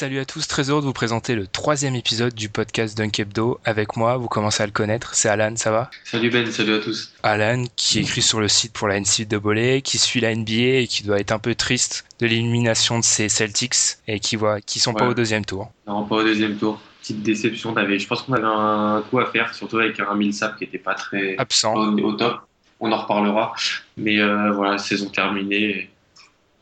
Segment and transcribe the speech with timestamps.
[0.00, 3.60] Salut à tous, très heureux de vous présenter le troisième épisode du podcast Dunk Hebdo.
[3.66, 5.90] Avec moi, vous commencez à le connaître, c'est Alan, ça va?
[6.04, 7.12] Salut Ben, salut à tous.
[7.22, 11.02] Alan, qui écrit sur le site pour la NCAA, qui suit la NBA et qui
[11.02, 13.74] doit être un peu triste de l'élimination de ses Celtics
[14.08, 15.70] et qui voit qui sont pas au deuxième tour.
[15.86, 16.80] Non, pas au deuxième tour.
[17.02, 17.74] Petite déception.
[17.74, 20.78] t'avais- Je pense qu'on avait un coup à faire, surtout avec un Millsap qui était
[20.78, 21.74] pas très Absent.
[21.74, 22.40] au, au top.
[22.80, 23.52] On en reparlera.
[23.98, 25.90] Mais euh, voilà, saison terminée.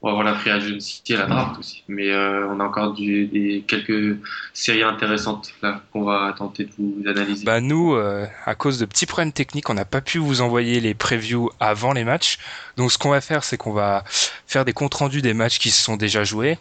[0.00, 1.82] On va voir la free agency et la draft aussi.
[1.88, 4.16] Mais euh, on a encore du, des, quelques
[4.52, 7.44] séries intéressantes là qu'on va tenter de vous analyser.
[7.44, 10.80] Bah nous, euh, à cause de petits problèmes techniques, on n'a pas pu vous envoyer
[10.80, 12.38] les previews avant les matchs.
[12.76, 14.04] Donc ce qu'on va faire, c'est qu'on va
[14.46, 16.58] faire des comptes rendus des matchs qui se sont déjà joués.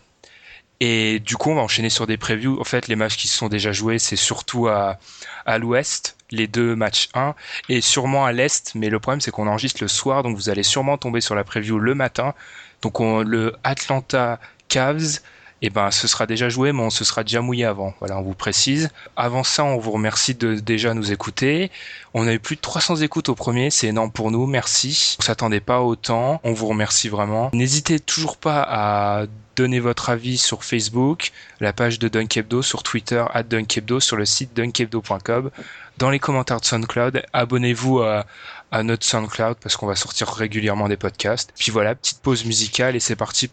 [0.79, 2.59] Et du coup, on va enchaîner sur des previews.
[2.59, 4.99] En fait, les matchs qui se sont déjà joués, c'est surtout à,
[5.45, 7.33] à l'ouest, les deux matchs 1,
[7.69, 8.73] et sûrement à l'est.
[8.75, 11.43] Mais le problème, c'est qu'on enregistre le soir, donc vous allez sûrement tomber sur la
[11.43, 12.33] preview le matin.
[12.81, 14.39] Donc on, le Atlanta
[14.69, 15.19] Cavs,
[15.61, 17.93] eh ben, ce sera déjà joué, mais on se sera déjà mouillé avant.
[17.99, 18.89] Voilà, on vous précise.
[19.15, 21.71] Avant ça, on vous remercie de déjà nous écouter.
[22.13, 25.17] On a eu plus de 300 écoutes au premier, c'est énorme pour nous, merci.
[25.19, 27.49] On s'attendait pas autant, on vous remercie vraiment.
[27.53, 29.25] N'hésitez toujours pas à
[29.55, 33.99] donner votre avis sur Facebook, la page de Dunk Hebdo, sur Twitter, at Dunk Hebdo,
[33.99, 35.49] sur le site dunkhebdo.com,
[35.97, 37.23] dans les commentaires de SoundCloud.
[37.33, 38.25] Abonnez-vous à,
[38.71, 41.53] à notre SoundCloud parce qu'on va sortir régulièrement des podcasts.
[41.57, 43.49] Puis voilà, petite pause musicale et c'est parti.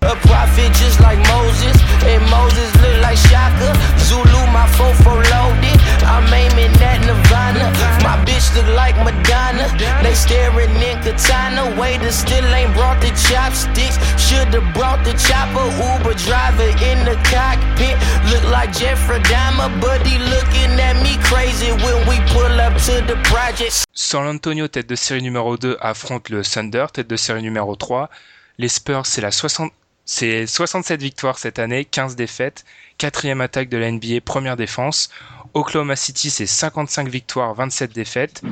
[18.73, 23.84] Jeffrey Dahmer, but he looking at me crazy when we pull up to the project.
[23.97, 28.11] San Antonio, tête de série numéro 2, affronte le Thunder, tête de série numéro 3.
[28.59, 29.73] Les Spurs, c'est la 60...
[30.05, 32.65] C'est 67 victoires cette année, 15 défaites,
[32.99, 35.11] quatrième attaque de la NBA, première défense.
[35.55, 38.43] Oklahoma City, c'est 55 victoires, 27 défaites,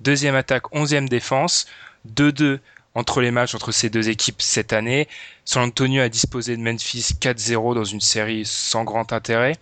[0.00, 1.66] deuxième attaque, 11e défense,
[2.12, 2.58] 2-2
[2.94, 5.08] entre les matchs entre ces deux équipes cette année.
[5.44, 9.56] San Antonio a disposé de Memphis 4-0 dans une série sans grand intérêt,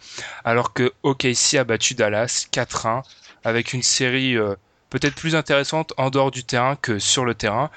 [0.44, 3.02] alors que OKC a battu Dallas 4-1
[3.44, 4.56] avec une série euh,
[4.90, 7.70] peut-être plus intéressante en dehors du terrain que sur le terrain.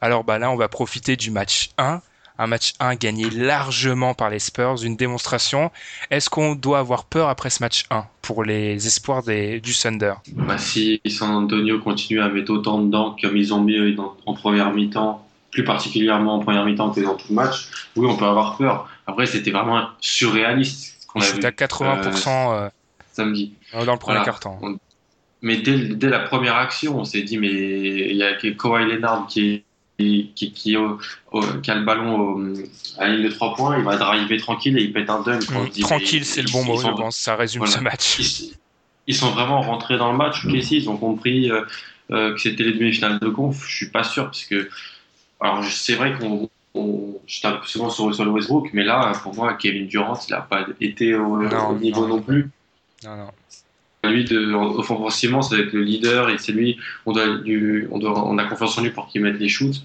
[0.00, 2.00] Alors bah là, on va profiter du match 1,
[2.38, 5.70] un match 1 gagné largement par les Spurs, une démonstration.
[6.10, 10.14] Est-ce qu'on doit avoir peur après ce match 1 pour les espoirs des, du Thunder?
[10.28, 14.34] Bah, si San Antonio continue à mettre autant dedans comme ils ont mis dans- en
[14.34, 18.24] première mi-temps, plus particulièrement en première mi-temps que dans tout le match, oui, on peut
[18.24, 18.88] avoir peur.
[19.06, 22.68] Après, c'était vraiment surréaliste vu à 80% euh,
[23.12, 23.52] samedi.
[23.72, 24.24] dans le premier Voilà.
[24.24, 24.58] quart-temps.
[24.62, 24.78] On-
[25.42, 29.26] Mais dès, dès la première action, on s'est dit, mais il y a Kawhi Leonard
[29.28, 29.64] qui,
[29.98, 30.98] qui, qui, qui, est au-
[31.32, 32.54] au- qui a le ballon au-
[32.98, 35.50] à ligne de 3 points, il va driver tranquille et il pète un dunk.
[35.50, 37.16] Mm, dit, Tranquille, c'est le bon mot, je pense.
[37.16, 37.76] Ça résume Voilà.
[37.76, 38.18] ce match.
[38.20, 38.52] ils,
[39.08, 40.44] ils sont vraiment rentrés dans le match.
[40.46, 41.62] Ok, si, ils ont compris euh,
[42.12, 43.64] euh, que c'était les demi-finales de conf.
[43.68, 44.68] Je suis pas sûr parce que,
[45.40, 49.54] alors c'est vrai qu'on on, je tape souvent sur, le Westbrook, mais là, pour moi,
[49.54, 52.16] Kevin Durant, il n'a pas été au, Non, au niveau non.
[52.16, 52.48] non, plus.
[53.04, 53.30] Non, non.
[54.04, 56.76] Lui, de, offensivement, c'est avec le leader et c'est lui,
[57.06, 59.76] on, doit, lui- on, doit, on a confiance en lui pour qu'il mette les shoots.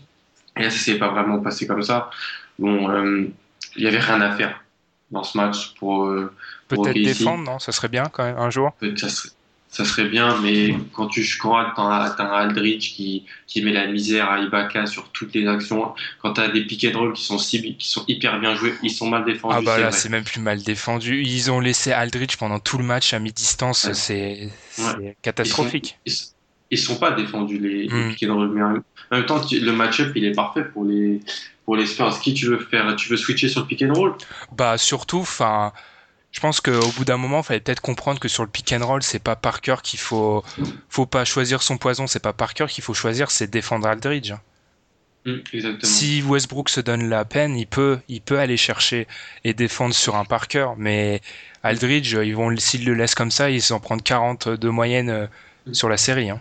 [0.57, 2.09] Et là, ça s'est pas vraiment passé comme ça.
[2.57, 3.27] Bon, euh,
[3.75, 4.63] il y avait rien à faire
[5.11, 6.05] dans ce match pour.
[6.07, 6.33] euh,
[6.67, 7.59] pour Peut-être défendre, non?
[7.59, 8.71] Ça serait bien quand même un jour.
[8.79, 9.29] Peut-être ça serait,
[9.69, 13.87] ça serait bien, mais quand tu quand t'as t'as un Aldridge qui, qui met la
[13.87, 17.37] misère à Ibaka sur toutes les actions, quand t'as des pick and roll qui sont,
[17.37, 19.55] si, qui sont hyper bien joués, ils sont mal défendus.
[19.57, 19.97] Ah bah c'est là, vrai.
[19.97, 21.21] c'est même plus mal défendu.
[21.21, 23.83] Ils ont laissé Aldridge pendant tout le match à mi-distance.
[23.83, 23.93] Ouais.
[23.93, 25.99] C'est c'est catastrophique.
[26.05, 26.31] Ils, sont-
[26.71, 28.73] ils sont pas défendus les, les pick and roll, mais en
[29.11, 31.19] même, temps, le match-up il est parfait pour les
[31.65, 32.19] pour les Spurs.
[32.21, 32.95] Qui tu veux faire?
[32.95, 34.15] Tu veux switcher sur le pick and roll
[34.53, 35.73] Bah surtout, enfin,
[36.37, 38.85] je pense qu'au bout d'un moment, il fallait peut-être comprendre que sur le pick and
[38.85, 40.43] roll, c'est pas Parker qu'il faut,
[40.87, 42.05] faut pas choisir son poison.
[42.05, 44.33] C'est pas Parker qu'il faut choisir, c'est défendre Aldridge.
[45.25, 45.37] Mm.
[45.81, 49.07] Si Westbrook se donne la peine, il peut, il peut aller chercher
[49.45, 51.21] et défendre sur un Parker, mais
[51.63, 55.25] Aldridge, ils vont, s'ils le laissent comme ça, ils vont prendre 40 de moyenne euh,
[55.71, 56.29] sur la série.
[56.29, 56.39] hein.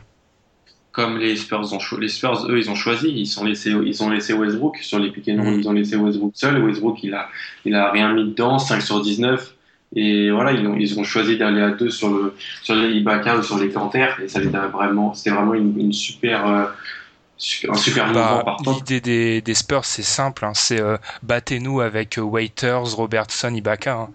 [0.92, 4.34] comme les Spurs ont les Spurs eux ils ont choisi ils sont ils ont laissé
[4.34, 5.60] Westbrook sur les pick and roll Mm.
[5.60, 7.28] ils ont laissé Westbrook seul Westbrook il a
[7.64, 9.55] il a rien mis dedans 5 sur 19
[9.94, 13.38] et voilà ils ont ils ont choisi d'aller à deux sur le sur les Ibaka
[13.38, 16.66] ou sur les Canter et ça c'était vraiment c'était vraiment une, une super euh,
[17.68, 22.22] un super Bah, L'idée des, des Spurs, c'est simple, hein, c'est euh, battez-nous avec euh,
[22.22, 23.94] Waiters, Robertson, Ibaka.
[23.94, 24.10] hein.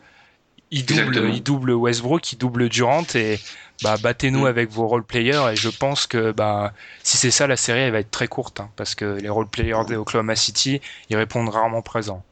[0.71, 3.41] Ils doublent, ils doublent Westbrook, ils doublent Durant et
[3.81, 4.45] bah, battez-nous Mm.
[4.45, 5.43] avec vos role players.
[5.53, 8.59] Et je pense que bah, si c'est ça, la série elle va être très courte
[8.61, 12.23] hein, parce que les role players de Oklahoma City, ils répondent rarement présents.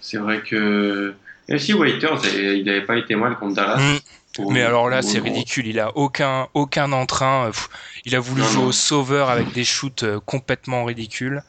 [0.00, 1.14] c'est vrai que
[1.50, 3.98] et aussi Waiters il n'avait pas été mal contre Dallas Mm.
[4.50, 5.66] Mais alors là, c'est ridicule.
[5.66, 7.50] Il a aucun, aucun entrain.
[8.04, 8.68] Il a voulu Non, jouer non.
[8.68, 11.42] au sauveur avec des shoots euh, complètement ridicules.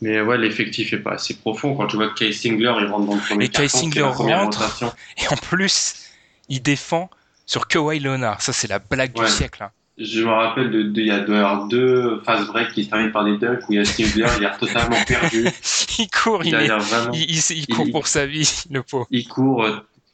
[0.00, 3.06] mais ouais l'effectif est pas assez profond quand tu vois que Kay Singler il rentre
[3.06, 4.58] dans le premier Et est Singler rentre.
[4.58, 4.92] rotation.
[5.22, 5.94] Et en plus,
[6.48, 7.10] il défend
[7.44, 8.40] sur Kawhi Leonard.
[8.40, 9.26] Ça, c'est la blague Ouais.
[9.26, 9.62] du siècle.
[9.62, 9.70] hein.
[9.98, 13.60] Je me rappelle de, y a deux fast break qui se terminent par des dunks
[13.68, 15.48] où il y a Singler, il est totalement perdu.
[15.98, 18.26] il court, il, Il a est- l'air vraiment, il, il- il il- court pour sa
[18.26, 19.06] vie, le pauvre.
[19.10, 19.66] il court,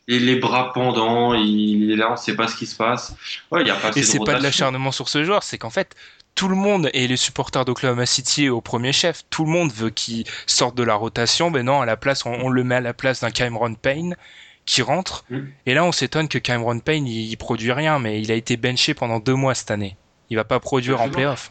[0.06, 3.14] et les bras pendants, il est là, on sait pas ce qui se passe.
[3.50, 5.70] Ouais, il y a pas Et c'est pas de l'acharnement sur ce joueur, c'est qu'en
[5.70, 5.96] fait,
[6.36, 9.90] tout le monde et les supporters d'Oklahoma City au premier chef, tout le monde veut
[9.90, 11.50] qu'il sorte de la rotation.
[11.50, 14.16] Mais non, à la place, on, on le met à la place d'un Cameron Payne
[14.64, 15.24] qui rentre.
[15.30, 15.40] Mm.
[15.66, 18.56] Et là, on s'étonne que Cameron Payne, il, il produit rien, mais il a été
[18.56, 19.96] benché pendant deux mois cette année.
[20.30, 21.50] Il va pas produire en playoff.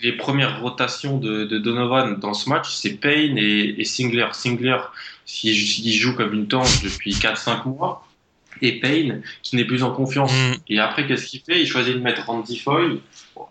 [0.00, 4.28] Les premières rotations de, de Donovan dans ce match, c'est Payne et, et Singler.
[4.32, 4.78] Singler,
[5.24, 8.07] s'il il joue comme une tanche depuis 4-5 mois,
[8.62, 10.32] et Payne, qui n'est plus en confiance.
[10.32, 10.52] Mm.
[10.68, 11.60] Et après, qu'est-ce qu'il fait?
[11.60, 13.00] Il choisit de mettre Randy Foy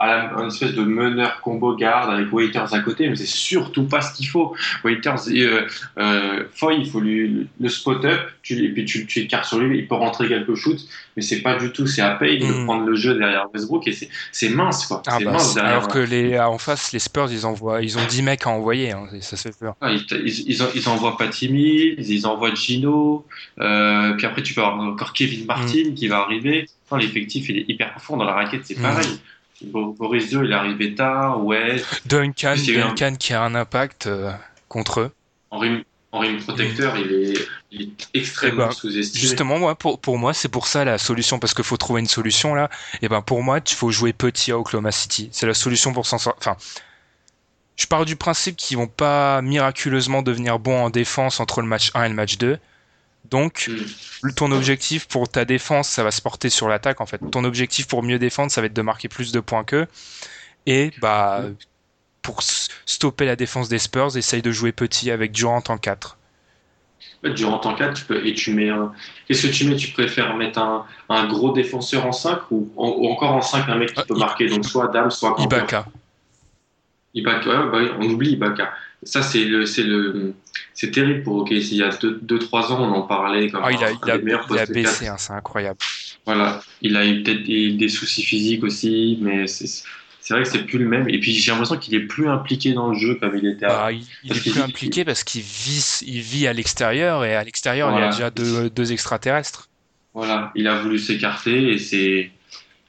[0.02, 3.86] à la, une espèce de meneur combo garde avec Waiters à côté, mais c'est surtout
[3.86, 4.54] pas ce qu'il faut.
[4.84, 5.62] Waiters, euh,
[5.98, 9.46] euh, Foy, il faut lui le, le spot up, tu, et puis tu, tu écartes
[9.46, 10.82] sur lui, il peut rentrer quelques shoots,
[11.16, 11.88] mais c'est pas du tout.
[11.88, 12.66] C'est à Payne de Mm.
[12.66, 13.98] prendre le jeu derrière Westbrook et
[14.34, 15.02] c'est mince quoi.
[15.08, 15.78] Ah bah, mince c'est- derrière.
[15.78, 18.92] alors que les, en face, les Spurs, ils envoient, ils ont 10 mecs à envoyer.
[18.92, 19.76] hein, ça se fait peur.
[19.82, 23.26] Ouais, ils, ils, ils en- ils envoient Patty Mills, ils envoient Gino,
[23.62, 26.68] euh, puis après tu peux avoir encore Kevin Martin qui va arriver.
[26.92, 28.82] Non, L'effectif il est hyper profond dans la raquette, c'est Mm.
[28.82, 29.20] pareil.
[29.64, 33.56] Bo- Boris Dio il est arrivé tard, ouais, Duncan, eu un- Duncan qui a un
[33.56, 34.32] impact euh,
[34.68, 35.12] contre eux.
[35.52, 37.34] en rim, en rim protecteur il, est,
[37.72, 39.22] il est extrêmement Eh ben, sous-estimé.
[39.22, 42.08] Justement, moi, pour, pour moi, c'est pour ça la solution, parce qu'il faut trouver une
[42.08, 42.70] solution là.
[43.02, 45.30] Et ben, pour moi, il faut jouer petit à Oklahoma City.
[45.32, 46.40] C'est la solution pour s'en sortir.
[46.52, 46.58] Enfin,
[47.78, 51.92] je pars du principe qu'ils vont pas miraculeusement devenir bons en défense entre le match
[51.94, 52.58] 1 et le match 2.
[53.30, 53.70] Donc,
[54.24, 54.32] Mm.
[54.36, 57.20] ton objectif pour ta défense, ça va se porter sur l'attaque en fait.
[57.32, 59.88] Ton objectif pour mieux défendre, ça va être de marquer plus de points qu'eux.
[60.66, 61.44] Et bah,
[62.22, 66.18] pour s- stopper la défense des Spurs, essaye de jouer petit avec Durant en 4.
[67.24, 68.92] En fait, durant ton 4, tu peux, et tu mets un...
[69.28, 69.76] Qu'est-ce que tu mets?
[69.76, 73.68] Tu préfères mettre un, un gros défenseur en 5 ou, en- ou encore en 5
[73.70, 74.48] un mec qui Ah, peut marquer?
[74.48, 75.36] Donc soit Dame, soit.
[75.40, 75.86] Ibaka.
[77.14, 78.72] Ibaka, ouais, bah on oublie Ibaka.
[79.08, 80.34] Ça, c'est le, c'est le,
[80.74, 81.72] c'est terrible pour OKC.
[81.72, 84.24] Il y a 2-3 ans, on en parlait comme Ah, il a, il a, des
[84.24, 85.80] meilleurs il a baissé, hein, c'est incroyable.
[86.26, 86.62] Voilà.
[86.82, 90.66] Il a eu peut-être des, des soucis physiques aussi, mais c'est, c'est vrai que c'est
[90.66, 91.08] plus le même.
[91.10, 93.78] Et puis j'ai l'impression qu'il est plus impliqué dans le jeu comme il était avant.
[93.86, 97.34] Bah, il, il Parce est plus impliqué parce qu'il vit, il vit à l'extérieur et
[97.36, 99.70] à l'extérieur, il y a déjà deux, deux extraterrestres.
[100.14, 100.52] Voilà.
[100.56, 102.32] Il a voulu s'écarter et c'est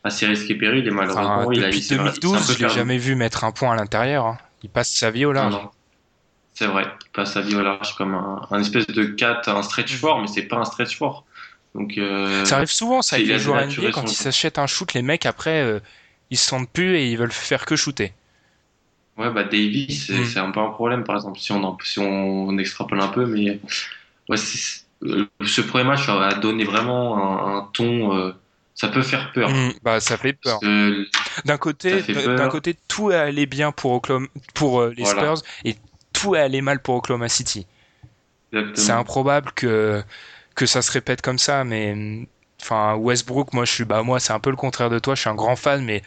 [0.02, 0.86] assez risqué péril.
[0.86, 2.68] Et malheureusement, Enfin, il a depuis il s'est- il s'est un 2012, peu je l'ai
[2.70, 4.26] jamais vu mettre un point à l'intérieur.
[4.26, 4.38] hein.
[4.64, 5.52] Il passe sa vie au Non, large.
[5.54, 5.70] non.
[6.58, 9.62] C'est vrai, il passe sa vie au large comme un, un espèce de 4, un
[9.62, 11.24] stretch fort, mais c'est pas un stretch fort.
[11.76, 14.92] Donc, euh, Ça arrive souvent, ça, avec les joueurs NBA, quand ils s'achètent un shoot,
[14.92, 15.78] les mecs après, euh,
[16.30, 18.12] ils se sentent plus et ils veulent faire que shooter.
[19.16, 22.00] Ouais, bah Davis, c'est c'est un peu un problème, par exemple, si on, en- si
[22.00, 23.60] on, extrapole un peu, mais
[24.28, 24.36] ouais,
[25.04, 28.16] euh, ce premier match a donné vraiment un, un ton.
[28.16, 28.32] euh,
[28.74, 29.50] ça peut faire peur.
[29.50, 30.60] Mm, bah, ça fait peur.
[31.44, 32.00] D'un côté,
[32.36, 35.20] d'un côté, tout allait bien pour, Oklahoma- pour les Voilà.
[35.36, 35.76] Spurs et
[36.18, 37.66] tout allait mal pour Oklahoma City.
[38.74, 40.02] C'est improbable que,
[40.54, 42.26] que ça se répète comme ça, mais
[42.60, 45.20] enfin Westbrook, moi je suis bah moi c'est un peu le contraire de toi, je
[45.20, 46.02] suis un grand fan mais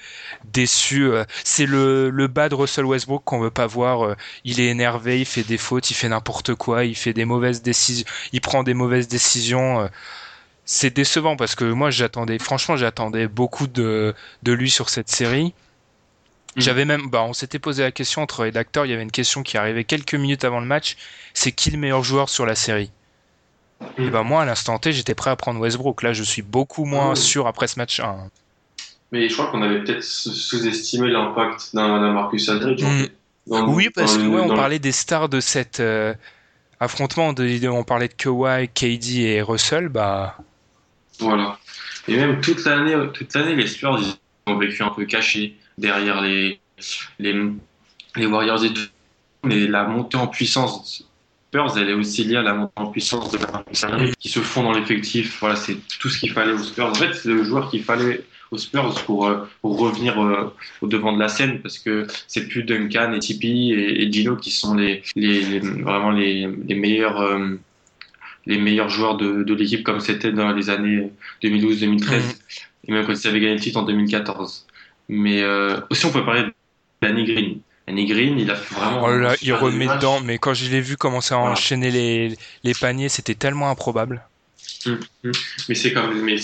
[0.45, 1.05] déçu.
[1.05, 4.05] euh, c'est le, le bas de Russell Westbrook qu'on veut pas voir.
[4.05, 4.15] euh,
[4.45, 7.61] il est énervé, il fait des fautes, il fait n'importe quoi, il fait des mauvaises
[7.61, 9.81] décisions, il prend des mauvaises décisions.
[9.81, 9.87] euh,
[10.65, 14.13] c'est décevant parce que moi j'attendais, franchement j'attendais beaucoup de,
[14.43, 15.53] de lui sur cette série.
[16.55, 16.61] Mm.
[16.61, 19.41] J'avais même, bah, on s'était posé la question entre rédacteurs, il y avait une question
[19.43, 20.97] qui arrivait quelques minutes avant le match,
[21.33, 22.91] c'est qui le meilleur joueur sur la série
[23.97, 24.03] Mm.
[24.03, 26.85] Et ben moi à l'instant T j'étais prêt à prendre Westbrook, là je suis beaucoup
[26.85, 27.17] moins oui.
[27.17, 28.29] sûr après ce match 1.
[29.11, 32.83] Mais je crois qu'on avait peut-être sous- sous-estimé l'impact d'un Marcus Aldridge.
[32.83, 33.07] Mm.
[33.47, 36.13] Dans- Oui parce que ouais, on parlait des stars de cet euh,
[36.79, 40.37] affrontement, de, on parlait de Kawhi, KD et Russell, bah
[41.19, 41.57] Voilà.
[42.07, 46.21] Et même toute l'année, toute l'année, les Spurs ils ont vécu un peu cachés derrière
[46.21, 46.59] les,
[47.19, 47.35] les,
[48.15, 48.81] les Warriors et tout.
[49.43, 51.05] Mais la montée en puissance des
[51.59, 53.63] Spurs, elle est aussi liée à la montée en puissance de la
[54.19, 55.37] qui se font dans l'effectif.
[55.39, 56.85] Voilà, c'est tout ce qu'il fallait aux Spurs.
[56.85, 60.87] En fait, c'est le joueur qu'il fallait aux Spurs pour, euh, pour revenir euh, au
[60.87, 64.51] devant de la scène parce que c'est plus Duncan et Tipeee et, et Gino qui
[64.51, 67.19] sont les, les, les- vraiment les, les meilleurs.
[67.21, 67.55] euh,
[68.47, 71.11] les meilleurs joueurs de, de l'équipe comme c'était dans les années
[71.43, 72.21] 2012-2013 Mm.
[72.87, 74.65] et même quand ils avaient gagné le titre en 2014.
[75.13, 76.53] Mais euh, aussi on peut parler de
[77.01, 77.59] Danny Green.
[77.87, 79.03] Danny Green, il a vraiment.
[79.03, 79.97] oh là il remet match.
[79.97, 81.51] dedans, mais quand je l'ai vu commencer à Voilà.
[81.53, 84.23] enchaîner les, les paniers, c'était tellement improbable.
[85.67, 86.37] Mais c'est comme, mais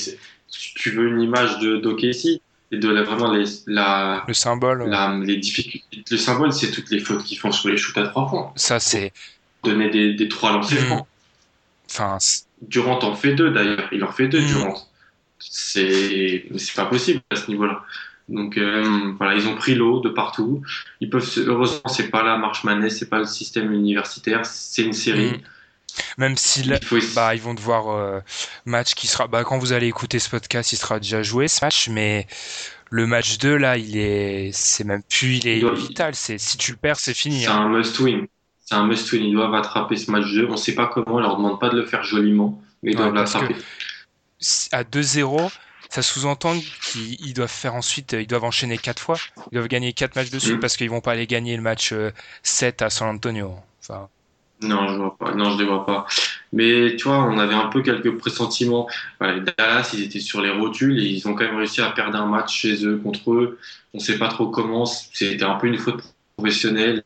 [0.76, 5.26] tu veux une image de d'OKC et de la, vraiment les, la, Le symbole, ouais.
[5.26, 6.04] les difficultés.
[6.12, 8.52] Le symbole, c'est toutes les fautes qu'ils font sur les shoots à trois points.
[8.58, 9.14] ça c'est,
[9.64, 11.08] Donner des, des trois lancers francs.
[11.90, 12.18] enfin
[12.62, 13.88] Durant en fait deux d'ailleurs.
[13.94, 14.42] Il en fait deux.
[14.42, 14.76] Durant.
[15.40, 17.84] C'est c'est pas possible à ce niveau-là.
[18.30, 20.62] Donc euh, voilà, ils ont pris l'eau de partout.
[21.00, 24.84] Ils peuvent se- heureusement c'est pas la marche manette, c'est pas le système universitaire, c'est
[24.84, 25.32] une série.
[25.32, 25.42] Mm.
[26.18, 28.20] même si là, faut bah ils vont devoir euh,
[28.66, 31.64] match qui sera, bah quand vous allez écouter ce podcast, il sera déjà joué ce
[31.64, 32.28] match, mais
[32.90, 36.16] le match 2 là, il est, c'est même plus, il est vital.
[36.16, 37.42] C'est si tu le perds, c'est fini.
[37.42, 37.62] c'est hein.
[37.62, 38.28] un must-win.
[38.66, 39.24] C'est un must-win.
[39.24, 40.48] Ils doivent attraper ce match 2.
[40.50, 41.16] On sait pas comment.
[41.16, 43.56] On leur demande pas de le faire joliment, mais ils Ouais, doivent l'attraper.
[44.72, 45.52] à 2-0,
[45.90, 46.54] ça sous-entend
[46.92, 49.18] qu'ils ils doivent faire ensuite, euh, ils doivent enchaîner 4 fois.
[49.52, 50.60] Ils doivent gagner 4 matchs de suite Mm.
[50.60, 52.12] parce qu'ils vont pas aller gagner le match euh,
[52.44, 53.56] 7 à San Antonio.
[53.82, 54.10] Enfin,
[54.62, 55.34] Non, je vois pas.
[55.36, 56.06] Non, je les vois pas.
[56.52, 58.88] Mais tu vois, on avait un peu quelques pressentiments.
[59.20, 62.18] Voilà, Dallas, ils étaient sur les rotules et ils ont quand même réussi à perdre
[62.18, 63.60] un match chez eux contre eux.
[63.94, 64.86] On sait pas trop comment.
[64.88, 66.02] C'était un peu une faute
[66.38, 67.04] professionnelle.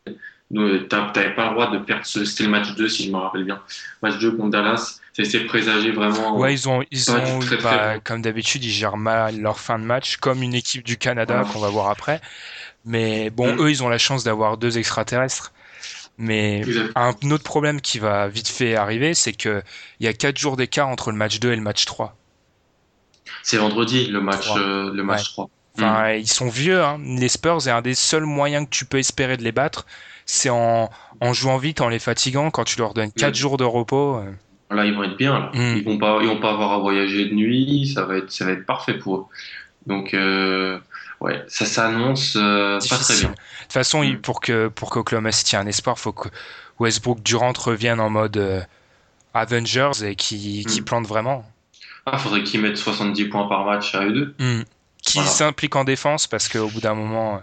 [0.90, 2.06] T'avais pas le droit de perdre.
[2.06, 3.62] ce- C'était le match 2, si je me rappelle bien.
[4.02, 5.01] Match 2 contre Dallas.
[5.14, 6.38] Ça s'est présagé vraiment.
[6.38, 8.02] ouais, ils ont, ils ont, très, très bah, bon.
[8.04, 11.60] comme d'habitude, ils gèrent mal leur fin de match, comme une équipe du Canada qu'on
[11.60, 12.22] va voir après.
[12.86, 13.62] Mais bon, Mm.
[13.62, 15.52] eux, ils ont la chance d'avoir deux extraterrestres.
[16.18, 16.62] Mais
[16.96, 19.64] un autre problème qui va vite fait arriver, c'est que
[20.00, 22.16] il y a 4 jours d'écart entre le match 2 et le match 3.
[23.44, 24.60] C'est vendredi, le match, Trois.
[24.60, 25.26] euh, le match Ouais.
[25.34, 25.50] 3.
[25.78, 27.00] Enfin, ils sont vieux, hein.
[27.04, 29.86] Les Spurs, et un des seuls moyens que tu peux espérer de les battre,
[30.26, 30.90] c'est en,
[31.22, 33.38] en jouant vite, en les fatiguant, quand tu leur donnes 4 Mm.
[33.38, 34.18] jours de repos.
[34.18, 34.32] euh.
[34.72, 35.38] Là, ils vont être bien.
[35.40, 35.52] Là.
[35.54, 35.78] Mm.
[35.78, 37.92] Ils vont pas, ils vont pas avoir à voyager de nuit.
[37.94, 39.26] Ça va être, ça va être parfait pour eux.
[39.88, 40.80] Donc, euh,
[41.20, 43.30] ouais, ça s'annonce euh, pas très bien.
[43.30, 44.18] De toute façon, Mm.
[44.22, 46.30] pour que pour qu'Oklahoma City ait un espoir, faut que
[46.80, 48.62] Westbrook Durant revienne en mode euh,
[49.34, 50.86] Avengers et qui qui Mm.
[50.86, 51.46] plante vraiment.
[52.06, 54.36] Ah, faudrait qu'ils mettent 70 points par match à eux deux.
[54.40, 54.64] Mm.
[55.04, 55.30] Qui Voilà.
[55.32, 57.42] s'implique en défense parce qu'au bout d'un moment,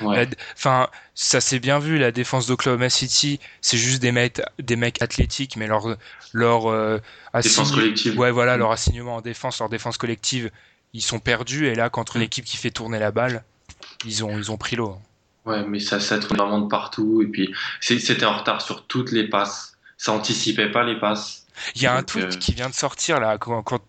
[0.00, 0.28] Ouais.
[0.54, 1.98] enfin, ça s'est bien vu.
[1.98, 5.96] La défense d'Oklahoma City, c'est juste des mecs des mecs athlétiques, mais leur
[6.32, 6.98] leur euh,
[7.42, 8.18] Défense collective.
[8.18, 8.60] Ouais, voilà, Mm.
[8.60, 10.50] leur assignement en défense, leur défense collective,
[10.92, 11.66] ils sont perdus.
[11.66, 12.18] Et là, contre Mm.
[12.20, 13.42] une équipe qui fait tourner la balle,
[14.04, 14.96] ils ont ils ont pris l'eau.
[15.46, 17.22] Ouais, mais ça, ça tourne vraiment de partout.
[17.22, 19.76] Et puis, c'était en retard sur toutes les passes.
[19.96, 21.46] Ça anticipait pas les passes.
[21.74, 23.82] Il y a un tweet euh, qui vient de sortir là, quand, quand-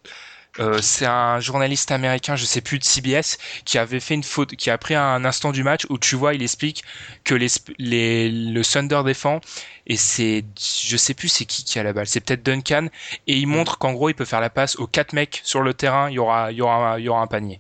[0.59, 4.55] euh, c'est un journaliste américain, je sais plus de CBS, qui avait fait une faute,
[4.55, 6.83] qui a pris un instant du match où tu vois, il explique
[7.23, 9.39] que les, sp- les le Thunder défend
[9.87, 12.87] et c'est, je sais plus c'est qui qui a la balle, c'est peut-être Duncan
[13.27, 15.73] et il montre qu'en gros il peut faire la passe aux quatre mecs sur le
[15.73, 17.59] terrain, il y aura, il y aura, il y aura un panier,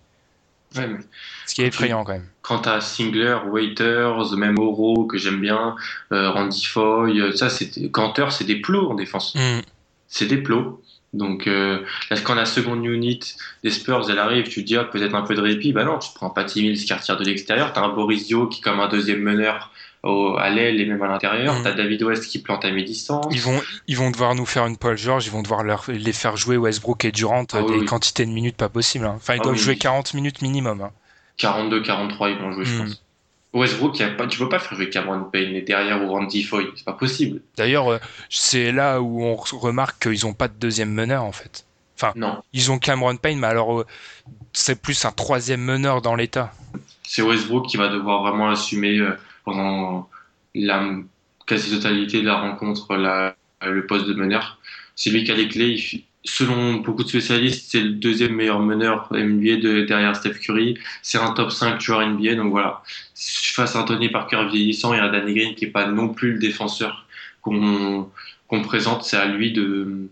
[0.75, 0.99] Ouais, mais
[1.47, 2.27] ce qui est effrayant quand même.
[2.43, 5.75] Quant à Singler, Waiters, même Oro, que j'aime bien,
[6.11, 9.33] euh, Randy Foy, euh, ça, c'était, Cantor, c'est des plots en défense.
[9.35, 9.61] Mm.
[10.07, 10.81] c'est des plots.
[11.13, 11.79] Donc, euh,
[12.11, 13.19] là, quand la seconde unit
[13.63, 15.73] des Spurs, elle arrive, tu te dis, ah, peut-être un peu de répit.
[15.73, 17.73] Bah non, tu prends Patty Mills qui retire de l'extérieur.
[17.73, 19.71] T'as un Boris Dio qui, comme un deuxième meneur,
[20.03, 21.55] au, à l'aile et même à l'intérieur.
[21.55, 21.63] Mhm.
[21.63, 23.33] T'as David West qui plante à mi-distance.
[23.33, 26.13] Ils vont, ils vont devoir nous faire une Paul George, ils vont devoir leur, les
[26.13, 27.85] faire jouer Westbrook et Durant Ah oui, des oui.
[27.85, 29.05] quantités de minutes pas possibles.
[29.05, 29.15] hein.
[29.17, 29.79] Enfin, ils Ah doivent oui, jouer oui.
[29.79, 30.81] 40 minutes minimum.
[30.81, 30.91] hein.
[31.37, 32.85] 42, 43, ils vont jouer, je Mhm.
[32.85, 33.03] pense.
[33.53, 36.43] Westbrook, y a pas, tu peux pas faire jouer Cameron Payne et derrière ou Randy
[36.43, 37.41] Foy, c'est pas possible.
[37.57, 37.97] D'ailleurs, euh,
[38.29, 41.65] c'est là où on re- remarque qu'ils ont pas de deuxième meneur en fait.
[42.15, 43.85] Non, Ils ont Cameron Payne, mais alors euh,
[44.53, 46.53] c'est plus un troisième meneur dans l'état.
[47.03, 50.07] c'est Westbrook qui va devoir vraiment assumer euh, pendant
[50.55, 50.81] la
[51.45, 54.59] quasi-totalité de la rencontre la- le poste de meneur.
[54.95, 55.71] C'est lui qui a les clés.
[55.93, 60.77] Il selon beaucoup de spécialistes, c'est le deuxième meilleur meneur NBA de, derrière Steph Curry.
[61.01, 62.35] C'est un top 5 joueur NBA.
[62.35, 62.81] Donc voilà,
[63.15, 66.39] face à Anthony Parker vieillissant et à Danny Green qui est pas non plus le
[66.39, 67.05] défenseur
[67.41, 68.07] qu'on
[68.63, 70.07] présente, c'est à lui de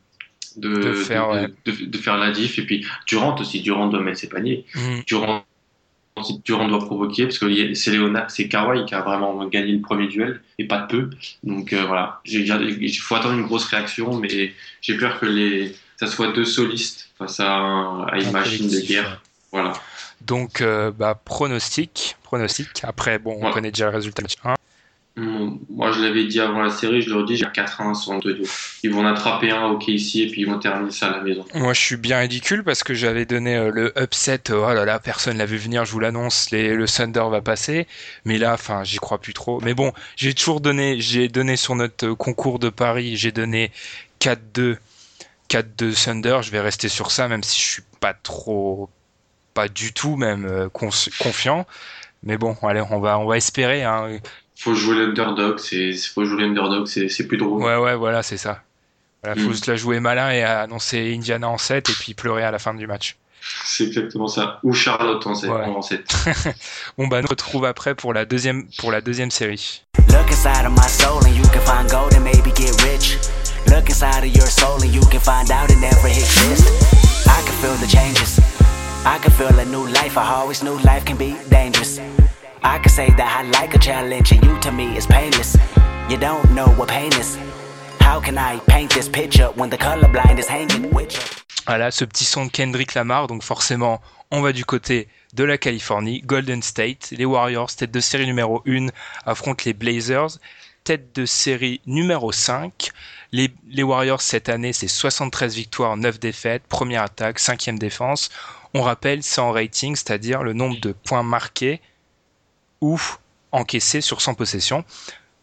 [0.56, 1.48] de, De faire, de- ouais.
[1.66, 2.58] de- de faire la diff.
[2.58, 4.66] Et puis Durant aussi, Durant doit mettre ses paniers.
[4.74, 5.04] Mhm.
[5.06, 5.46] Durant,
[6.46, 10.08] Durant doit provoquer parce que c'est Léonard, c'est Kawhi qui a vraiment gagné le premier
[10.08, 11.10] duel et pas de peu.
[11.44, 16.08] Donc euh, voilà, il faut attendre une grosse réaction, mais j'ai peur que les, ça
[16.08, 19.22] soit deux solistes face à, un- à une Un machine de guerre.
[19.52, 19.74] Voilà.
[20.22, 22.68] Donc, euh, bah, pronostic, pronostic.
[22.84, 23.54] Après, bon, on Voilà.
[23.54, 24.22] connaît déjà le résultat.
[24.22, 24.56] du match 1.
[25.72, 28.44] Moi, je l'avais dit avant la série, je leur dis, j'ai 4-1 sur Antonio.
[28.84, 31.24] Ils vont en attraper un au ici et puis ils vont terminer ça à la
[31.24, 31.44] maison.
[31.56, 34.52] Moi, je suis bien ridicule parce que j'avais donné euh, le upset.
[34.52, 35.86] euh, oh là là, personne l'a vu venir.
[35.86, 37.88] Je vous l'annonce, les- le Thunder va passer.
[38.26, 39.60] Mais là, enfin, j'y crois plus trop.
[39.62, 43.72] Mais bon, j'ai toujours donné, j'ai donné sur notre concours de Paris, j'ai donné
[44.20, 44.78] 4-2,
[45.50, 46.40] 4-2 Thunder.
[46.42, 48.90] Je vais rester sur ça, même si je suis pas trop,
[49.54, 51.66] pas du tout même euh, confiant.
[52.24, 53.84] Mais bon, allez, on va, on va espérer.
[53.84, 54.18] Hein.
[54.60, 57.62] Faut jouer l'underdog, c'est, faut jouer l'underdog, c'est, c'est plus drôle.
[57.62, 58.64] Ouais, ouais, voilà, c'est ça.
[59.24, 59.54] Voilà, faut Mm.
[59.54, 62.74] se la jouer malin et annoncer Indiana en 7 et puis pleurer à la fin
[62.74, 63.18] du match.
[63.66, 64.60] C'est exactement ça.
[64.64, 65.50] Ou Charlotte en 7.
[65.50, 65.64] Ouais.
[65.66, 66.12] En 7.
[66.98, 69.84] Bon bah, on se retrouve après pour la deuxième, pour la deuxième série.
[70.10, 73.18] Look inside of my soul and you can find gold and maybe get rich.
[73.68, 73.82] I
[77.42, 78.40] can feel the changes.
[79.06, 80.18] I can feel a new life.
[80.18, 82.00] I always knew life can be dangerous.
[82.64, 85.58] I can say that I like a challenge and you to me is painless.
[86.10, 87.38] You don't know what pain is.
[88.00, 91.22] How can I paint this picture when the colorblind is hanging with you?
[91.68, 95.58] Voilà, ce petit son de Kendrick Lamar, donc forcément, on va du côté de la
[95.58, 98.88] Californie, Golden State, les Warriors, tête de série numéro 1,
[99.26, 100.40] affrontent les Blazers,
[100.86, 102.92] tête de série numéro 5.
[103.34, 108.30] Les, Warriors cette année, c'est 73 victoires, 9 défaites, première attaque, cinquième défense.
[108.74, 111.82] On rappelle, c'est en rating, c'est-à-dire le nombre de points marqués
[112.82, 113.00] ou
[113.52, 114.86] encaissés sur 100 possessions.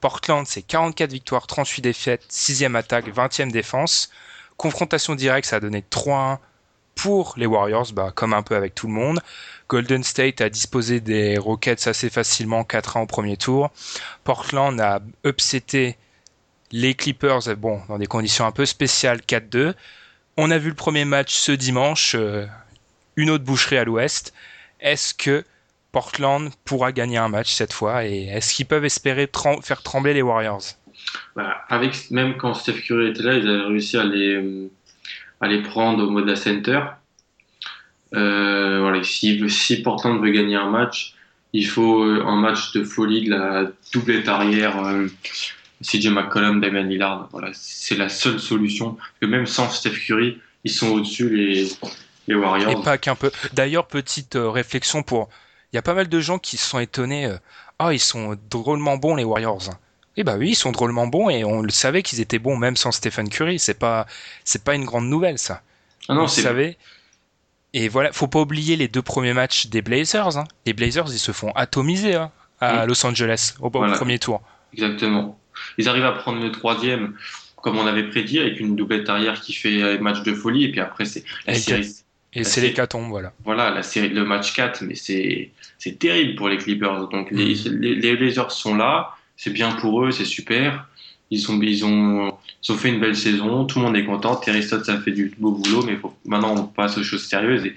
[0.00, 4.10] Portland, c'est 44 victoires, 38 défaites, 6e attaque, 20e défense.
[4.56, 6.38] Confrontation directe, ça a donné 3-1
[6.94, 9.20] pour les Warriors, bah, comme un peu avec tout le monde.
[9.68, 13.70] Golden State a disposé des Rockets assez facilement 4-1 au premier tour.
[14.22, 15.96] Portland a upseté
[16.74, 19.74] les Clippers, bon, dans des conditions un peu spéciales, 4-2.
[20.36, 22.46] On a vu le premier match ce dimanche, euh,
[23.14, 24.34] une autre boucherie à l'ouest.
[24.80, 25.44] Est-ce que
[25.92, 29.30] Portland pourra gagner un match cette fois et est-ce qu'ils peuvent espérer
[29.62, 30.62] faire trembler les Warriors?
[31.36, 31.64] Bah,
[32.10, 36.34] même quand Steph Curry était là, ils avaient réussi à les, euh, prendre au Moda
[36.34, 36.80] Center.
[38.14, 41.14] Euh, si, Portland veut gagner un match,
[41.52, 45.06] il faut euh, un match de folie de la doublette arrière euh,
[45.84, 47.28] CJ McCollum, Damian Lillard.
[47.32, 48.92] Voilà, c'est la seule solution.
[48.94, 51.68] Parce que même sans Steph Curry, ils sont au-dessus les,
[52.28, 52.70] les Warriors.
[52.72, 53.30] Et pas qu'un peu.
[53.52, 55.28] D'ailleurs, petite euh, réflexion pour.
[55.72, 57.26] Il y a pas mal de gens qui se sont étonnés.
[57.26, 57.36] euh,
[57.78, 59.70] Ah, ils sont drôlement bons, les Warriors.
[60.16, 62.76] Eh bah oui, ils sont drôlement bons et on le savait qu'ils étaient bons même
[62.76, 63.58] sans Stephen Curry.
[63.58, 64.06] C'est pas,
[64.44, 65.62] c'est pas une grande nouvelle, ça.
[66.08, 66.78] ah on non, le c'est savait.
[67.72, 70.38] Et voilà, faut pas oublier les deux premiers matchs des Blazers.
[70.38, 70.44] hein.
[70.66, 72.88] Les Blazers, ils se font atomiser hein, à Mm.
[72.88, 73.96] Los Angeles au, au Voilà.
[73.96, 74.40] premier tour.
[74.72, 75.36] Exactement.
[75.78, 77.14] Ils arrivent à prendre le troisième,
[77.62, 80.64] comme on avait prédit, avec une doublette arrière qui fait un match de folie.
[80.64, 81.90] Et puis après, c'est la Et série.
[82.36, 83.32] Et c'est l'hécatombe, voilà.
[83.44, 87.08] Voilà, la série, le match 4, mais c'est c'est terrible pour les Clippers.
[87.08, 87.78] Donc les, Mhm.
[87.80, 90.88] les, les Blazers sont là, c'est bien pour eux, c'est super.
[91.30, 94.36] Ils, sont, ils, ont, ils ont fait une belle saison, tout le monde est content.
[94.36, 97.64] Terry Stotts a fait du beau boulot, mais faut, maintenant on passe aux choses sérieuses.
[97.66, 97.74] Et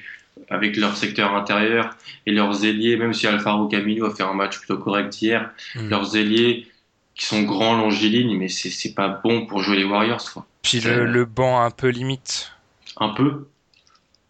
[0.50, 4.58] avec leur secteur intérieur et leurs ailiers, même si Alfaro Camino a fait un match
[4.60, 5.90] plutôt correct hier, Mhm.
[5.90, 6.68] leurs ailiers
[7.18, 10.32] qui sont grands, longilignes, mais c'est c'est pas bon pour jouer les Warriors.
[10.32, 10.46] Quoi.
[10.62, 12.52] Puis le, le banc un peu limite.
[12.98, 13.48] Un peu,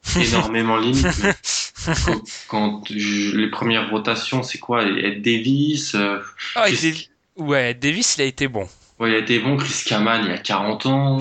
[0.15, 1.05] énormément limite.
[2.05, 4.83] quand, quand je- les premières rotations, c'est quoi?
[4.83, 6.19] Ed Davis euh,
[6.55, 6.67] Ah,
[7.35, 8.67] Ouais, Davis, il a été bon.
[8.99, 9.57] Ouais, il a été bon.
[9.57, 11.19] Chris Kaman, il y a 40 ans.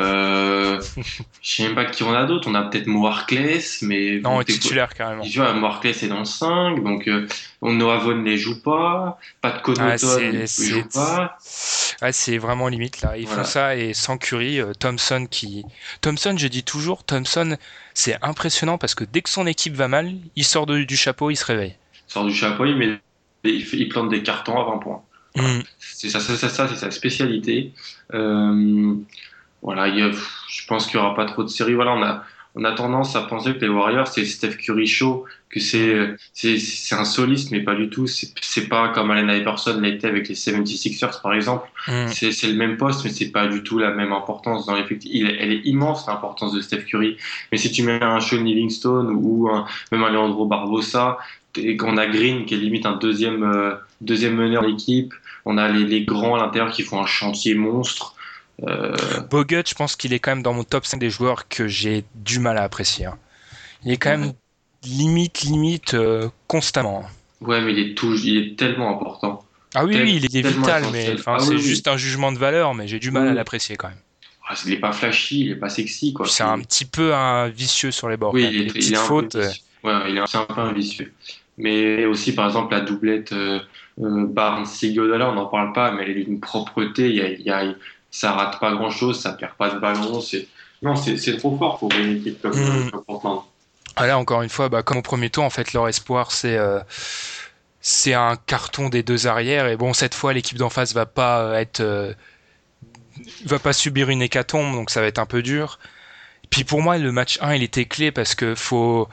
[0.00, 0.80] Euh,
[1.40, 2.48] je sais même pas qui on a d'autres.
[2.50, 4.18] On a peut-être Moarkless, mais.
[4.20, 5.22] Non, bon, titulaire carrément.
[5.34, 7.28] Vois, Moarkless est dans le 5, donc euh,
[7.62, 9.18] Noah Vaughan ne joue pas.
[9.40, 11.38] Pat Connaughton Ah, c'est- ne c'est- joue pas.
[12.02, 13.16] Ouais, c'est vraiment limite là.
[13.16, 13.44] Ils Voilà.
[13.44, 15.64] font ça et sans Curry, euh, Thompson qui.
[16.00, 17.56] Thompson, je dis toujours, Thompson,
[17.94, 21.30] c'est impressionnant parce que dès que son équipe va mal, il sort de- du chapeau,
[21.30, 21.76] il se réveille.
[22.08, 22.98] Il sort du chapeau, il, met,
[23.44, 25.02] il, il plante des cartons à 20 points.
[25.36, 25.60] Mm.
[25.78, 27.72] C'est ça, ça, ça, ça, c'est sa spécialité.
[28.14, 28.94] Euh,
[29.62, 31.74] voilà, il y a- je pense qu'il n'y aura pas trop de séries.
[31.74, 35.24] Voilà, on a, on a tendance à penser que les Warriors, c'est Steph Curry show,
[35.48, 38.06] que c'est, c'est, c'est un soliste, mais pas du tout.
[38.06, 41.68] C'est, c'est pas comme Allen Iverson l'a été avec les 76ers, par exemple.
[41.88, 42.08] Mm.
[42.08, 45.26] C'est, c'est le même poste, mais c'est pas du tout la même importance dans l'effectif.
[45.38, 47.16] Elle est immense, l'importance de Steph Curry.
[47.52, 51.18] Mais si tu mets un Sean Livingstone ou un, même un Leandro Barbosa,
[51.56, 55.68] et qu'on a Green qui est limite un deuxième, euh, deuxième meneur d'équipe, on a
[55.68, 58.14] les, les grands à l'intérieur qui font un chantier monstre.
[58.68, 61.66] Euh, Bogut, je pense qu'il est quand même dans mon top 5 des joueurs que
[61.68, 63.06] j'ai du mal à apprécier.
[63.06, 63.18] hein.
[63.84, 64.32] Il est quand même
[64.84, 67.04] limite, limite, euh, constamment.
[67.40, 69.44] ouais, mais il est, tout, il est tellement important.
[69.74, 70.92] Ah oui, Tel- oui, il est vital, essentiel.
[70.92, 71.62] mais Ah c'est oui, oui.
[71.62, 73.98] juste un jugement de valeur, mais j'ai du mal à l'apprécier quand même.
[74.48, 76.14] Ah, il est pas flashy, il est pas sexy.
[76.26, 78.34] C'est un petit peu un vicieux sur les bords.
[78.34, 79.32] Oui, il est, il est un fautes.
[79.32, 79.62] peu euh, vicieux.
[79.84, 81.12] Ouais, il est un, c'est un peu un vicieux.
[81.62, 83.60] Mais aussi, par exemple, la doublette euh,
[84.02, 87.08] euh, Barnes-Sigodala, on n'en parle pas, mais elle est d'une propreté.
[87.12, 87.74] Y a, y a-
[88.10, 90.20] ça rate pas grand-chose, ça perd pas de ballon.
[90.20, 90.48] C'est...
[90.82, 92.90] Non, c'est, c'est trop fort pour une équipe comme, Mm.
[92.90, 93.40] comme Portland.
[93.96, 96.56] Ah là, encore une fois, bah, comme au premier tour, en fait, leur espoir, c'est
[96.56, 96.80] euh,
[97.80, 99.66] c'est un carton des deux arrières.
[99.68, 102.12] Et bon, cette fois, l'équipe d'en face va pas euh, être euh,
[103.44, 105.78] va pas subir une hécatombe, donc ça va être un peu dur.
[106.50, 109.08] Puis pour moi, le match 1, il était clé parce que faut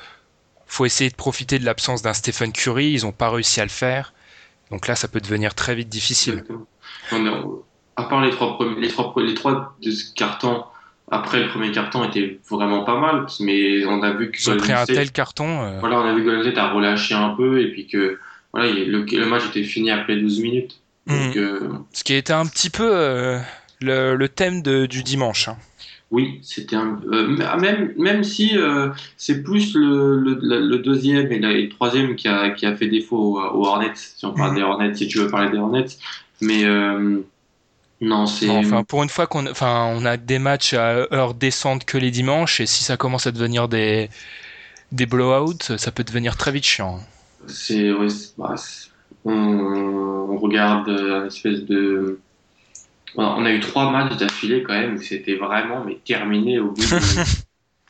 [0.72, 2.92] faut essayer de profiter de l'absence d'un Stephen Curry.
[2.92, 4.14] Ils ont pas réussi à le faire.
[4.72, 6.44] Donc là, ça peut devenir très vite difficile.
[7.12, 7.44] On est-
[7.98, 10.64] à part les trois, premiers, les trois, les trois de ce carton,
[11.12, 14.58] après le premier carton était vraiment pas mal, mais on a vu que Ils ont
[14.58, 15.64] pris un tel carton.
[15.64, 18.20] euh, Voilà, on a vu que Golden a relâché un peu et puis que
[18.54, 20.80] voilà, il- le, le match était fini après 12 minutes.
[21.08, 21.40] Donc, Mm.
[21.40, 21.60] euh,
[21.94, 23.40] Ce qui était un petit peu euh,
[23.82, 25.48] le, le thème de- du dimanche.
[25.48, 25.58] hein.
[26.12, 27.00] Oui, c'était un.
[27.12, 27.28] euh,
[27.60, 32.28] même, même si euh, c'est plus le, le, le- le deuxième et le, troisième qui
[32.28, 34.56] a, qui a fait défaut aux, aux Hornets, si on parle Mhm.
[34.56, 35.86] des Hornets, si tu veux parler des Hornets.
[36.42, 37.22] Mais euh,
[38.02, 38.64] non, c'est.
[38.64, 42.12] Enfin, pour une fois qu'on enfin, on a des matchs à heure décente que les
[42.12, 44.10] dimanches, et si ça commence à devenir des,
[44.92, 47.02] des blowouts, ça peut devenir très vite chiant.
[47.48, 48.56] C'est, ouais, bah,
[49.26, 52.22] on, on regarde euh, une espèce de.
[53.16, 56.84] On a, eu trois matchs d'affilée quand même où c'était vraiment mais terminé au bout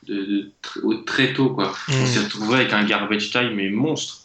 [0.07, 0.51] de,
[1.05, 1.73] très tôt quoi.
[1.89, 4.21] On s'est retrouvé avec un garbage time mais monstre.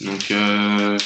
[0.00, 0.96] Donc euh,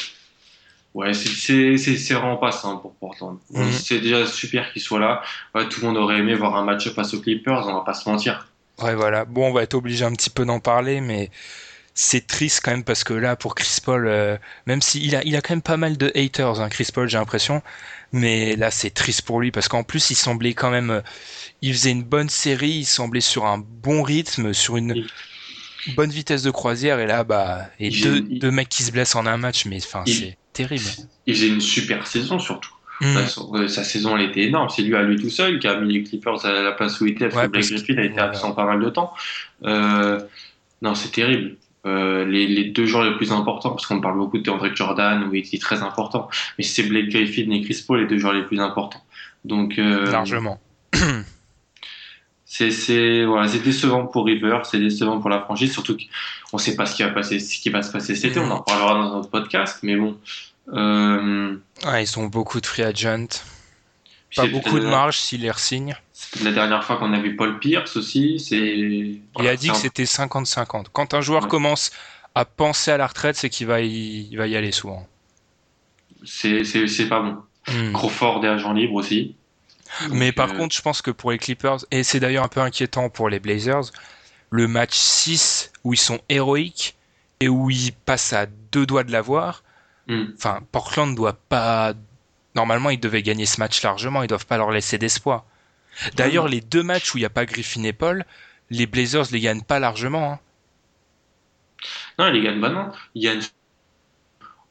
[0.94, 3.38] ouais, c'est- c'est c'est c'est vraiment pas simple pour Portland.
[3.72, 5.22] C'est déjà super qu'il soit là.
[5.54, 7.94] Ouais, tout le monde aurait aimé voir un match face aux Clippers, on va pas
[7.94, 8.46] se mentir.
[8.82, 9.24] Ouais, voilà.
[9.24, 11.30] Bon, on va être obligé un petit peu d'en parler, mais
[11.94, 15.36] c'est triste quand même parce que là, pour Chris Paul, euh, même s'il a, il
[15.36, 17.62] a quand même pas mal de haters, hein, Chris Paul, j'ai l'impression,
[18.12, 21.00] mais là, c'est triste pour lui parce qu'en plus, il semblait quand même, euh,
[21.60, 24.94] il faisait une bonne série, il semblait sur un bon rythme, sur une
[25.86, 28.84] Il- bonne vitesse de croisière, et là, bah, et Il- deux, il- deux mecs qui
[28.84, 30.84] se blessent en un match, mais enfin, c'est terrible.
[31.26, 32.70] Il faisait une super saison surtout.
[33.00, 33.26] Mm.
[33.26, 34.68] Son- ouais, sa saison elle était énorme.
[34.68, 37.06] C'est lui à lui tout seul qui a mis les Clippers à la place où
[37.06, 39.12] il était parce Ouais, que Blake Griffin a été absent pas mal de temps.
[39.64, 40.20] Euh,
[40.82, 41.56] non, c'est terrible.
[41.84, 45.24] Euh, les, les deux joueurs les plus importants, parce qu'on parle beaucoup de Andre Jordan,
[45.24, 48.34] où il était très important, mais c'est Blake Griffin et Chris Paul les deux joueurs
[48.34, 49.02] les plus importants.
[49.44, 50.60] Donc, euh, Largement.
[52.44, 55.96] c'est c'est voilà, c'est décevant pour River, c'est décevant pour la franchise, surtout
[56.50, 58.40] qu'on sait pas ce qui va passer, ce qui va se passer cet été.
[58.40, 60.16] On en parlera dans notre podcast, mais bon.
[60.68, 63.26] Euh, Ouais, ils ont beaucoup de free agents.
[64.36, 65.96] Pas beaucoup de marge s'ils les re-signent.
[66.42, 68.38] La dernière fois qu'on a vu Paul Pierce aussi.
[68.40, 68.56] C'est.
[68.56, 70.86] Il a dit que un- c'était 50-50.
[70.92, 71.48] Quand un joueur Ouais.
[71.48, 71.90] commence
[72.34, 75.06] à penser à la retraite, c'est qu'il va y, il va y aller souvent.
[76.24, 77.36] C'est c'est- c'est pas bon.
[77.68, 77.92] Hmm.
[77.92, 79.36] Crawford est agent libre aussi.
[80.10, 82.60] Mais par euh, contre, je pense que pour les Clippers, et c'est d'ailleurs un peu
[82.60, 83.82] inquiétant pour les Blazers,
[84.50, 86.96] le match 6 où ils sont héroïques
[87.40, 89.62] et où ils passent à deux doigts de l'avoir,
[90.08, 90.24] hmm.
[90.36, 91.92] enfin, Portland doit pas.
[92.54, 95.44] Normalement, ils devaient gagner ce match largement, ils doivent pas leur laisser d'espoir.
[96.16, 98.24] D'ailleurs, les deux matchs où il n'y a pas Griffin et Paul,
[98.70, 100.32] les Blazers les gagnent pas largement.
[100.32, 100.38] hein.
[102.18, 102.60] Non, il gagne.
[102.60, 102.90] Bah non.
[103.14, 103.40] Il gagne.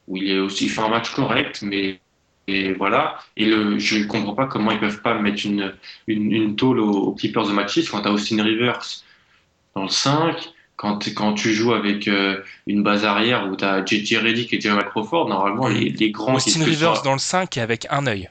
[0.08, 2.00] Où il est aussi fait un match correct, mais.
[2.48, 3.18] Et voilà.
[3.36, 5.72] Et le, je ne comprends pas comment ils peuvent pas mettre une,
[6.08, 8.80] une, une tôle aux, aux Clippers de match 6 quand t'as Austin Rivers
[9.76, 10.52] dans le 5.
[10.74, 14.60] Quand, quand tu joues avec euh, une base arrière où tu as JJ Reddick et
[14.60, 18.08] Jamal Crawford, normalement, les, les grands Austin Rivers sont- dans le 5 et avec un
[18.08, 18.28] œil.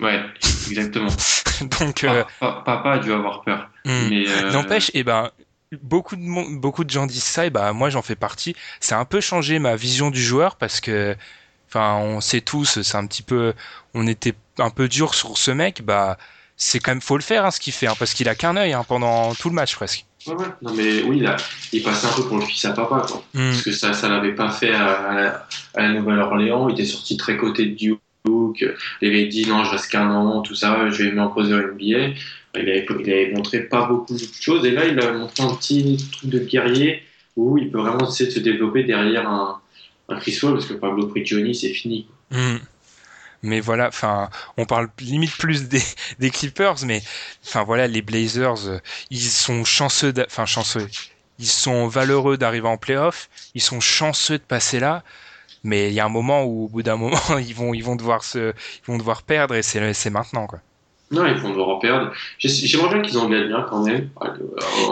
[0.00, 0.20] Ouais,
[0.68, 1.08] exactement.
[1.80, 3.70] Donc, euh, Pa- pa- papa a dû avoir peur.
[3.86, 5.30] euh, N'empêche, et ben,
[5.82, 8.56] beaucoup de, beaucoup de gens disent ça, et ben, moi j'en fais partie.
[8.80, 11.16] Ça a un peu changé ma vision du joueur parce que,
[11.68, 13.54] enfin, on sait tous, c'est un petit peu,
[13.94, 16.18] on était un peu dur sur ce mec, bah,
[16.56, 18.56] c'est quand même, faut le faire, hein, ce qu'il fait, hein, parce qu'il a qu'un
[18.56, 20.06] œil, hein, pendant tout le match presque.
[20.26, 20.46] Ouais, ouais.
[20.62, 21.36] Non, mais oui, là,
[21.72, 23.22] il passait un peu pour le fils à papa, quoi.
[23.34, 23.50] Hmm.
[23.50, 26.68] Parce que ça, ça l'avait pas fait à, à la, à la Nouvelle-Orléans.
[26.68, 28.00] Il était sorti très côté de Duke.
[28.26, 32.14] Il avait dit non, je reste qu'un an, tout ça, je vais m'imposer au NBA.
[32.56, 34.64] Il avait, montré pas beaucoup de choses.
[34.64, 37.02] Et là, il a montré un petit truc de guerrier
[37.36, 39.60] où il peut vraiment essayer de se développer derrière un,
[40.08, 42.06] un Chris Paul, parce que Pablo Prigioni, c'est fini.
[42.30, 42.58] Hmm.
[43.42, 47.02] Mais voilà, enfin, on parle limite plus des, Clippers, mais
[47.44, 48.78] enfin voilà, les Blazers, euh,
[49.10, 50.88] ils sont chanceux, enfin chanceux,
[51.38, 55.04] ils sont valeureux d'arriver en playoff, ils sont chanceux de passer là,
[55.64, 57.96] mais il y a un moment où, au bout d'un moment, ils vont, ils vont
[57.96, 60.60] devoir se, ils vont devoir perdre et c'est, c'est maintenant quoi.
[61.10, 62.10] Non, ils vont devoir en perdre.
[62.38, 64.08] J'ai- J'aimerais bien qu'ils en gagnent bien quand même.
[64.22, 64.28] Euh,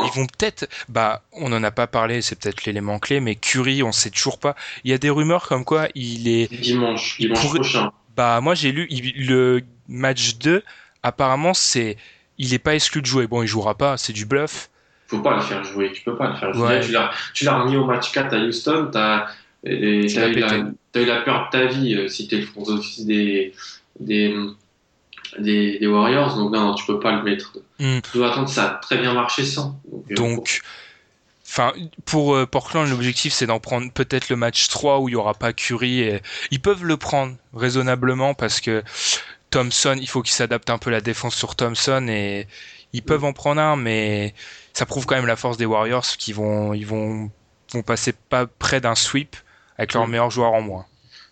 [0.05, 3.83] Ils vont peut-être, bah, on en a pas parlé, c'est peut-être l'élément clé, mais Curry,
[3.83, 4.55] on sait toujours pas.
[4.85, 7.93] Il y a des rumeurs comme quoi il est Dimanche, dimanche pourrait- prochain.
[8.15, 10.63] Bah moi j'ai lu il- le match 2
[11.03, 11.97] apparemment c'est
[12.37, 13.27] il est pas exclu de jouer.
[13.27, 14.69] Bon, il jouera pas, c'est du bluff.
[15.09, 16.67] faut pas le faire jouer, tu peux pas le faire jouer.
[16.69, 16.81] Ouais.
[16.81, 19.27] Tu l'as, tu l'as remis au match 4 à Houston, t'as,
[19.65, 20.63] et- t'as, l'a eu la, pété.
[20.93, 23.53] t'as eu la peur de ta vie euh, si t'es le front office des,
[24.01, 24.35] des,
[25.39, 27.59] des, des Warriors, donc non, non, tu peux pas le mettre.
[27.79, 28.01] Hmm.
[28.01, 29.81] Tu dois attendre, ça a très bien marché sans.
[30.11, 30.69] Donc, euh,
[31.47, 31.73] enfin
[32.07, 35.35] pour euh, Portland l'objectif c'est d'en prendre peut-être le match 3 où il y aura
[35.35, 38.83] pas Curry et ils peuvent le prendre raisonnablement parce que
[39.51, 42.47] Thompson, il faut qu'il s'adapte un peu la défense sur Thompson et
[42.95, 44.35] ils peuvent en prendre un mais
[44.73, 47.31] ça prouve quand même la force des Warriors qui vont ils vont
[47.75, 49.37] vont passer pas près d'un sweep
[49.83, 50.87] avec leur meilleur joueur en moins.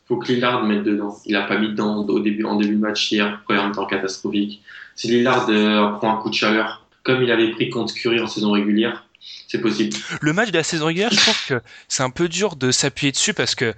[0.08, 1.16] faut que Lillard mette dedans.
[1.24, 4.60] Il a pas mis dedans au début, en début de match hier, première temps catastrophique.
[4.96, 8.26] Si Lillard euh, prend un coup de chaleur, comme il avait pris contre Curry en
[8.26, 9.06] saison régulière,
[9.46, 9.96] c'est possible.
[10.20, 13.12] Le match de la saison régulière, je trouve que c'est un peu dur de s'appuyer
[13.12, 13.72] dessus parce que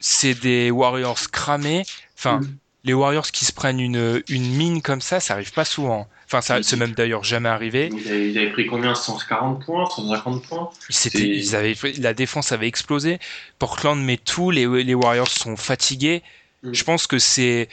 [0.00, 1.84] c'est des Warriors cramés.
[2.18, 2.46] Enfin, Mm.
[2.84, 6.08] les Warriors qui se prennent une, une mine comme ça, ça arrive pas souvent.
[6.26, 7.88] Enfin, ça, c'est même d'ailleurs jamais arrivé.
[7.92, 8.94] Ils avaient, ils avaient pris combien?
[8.96, 10.70] 140 points 150 points?
[10.88, 13.18] Ils s'étaient- C'est- ils avaient, la défense avait explosé.
[13.60, 14.50] Portland met tout.
[14.50, 16.22] Les, les Warriors sont fatigués.
[16.64, 16.72] Mm.
[16.74, 17.68] Je pense que c'est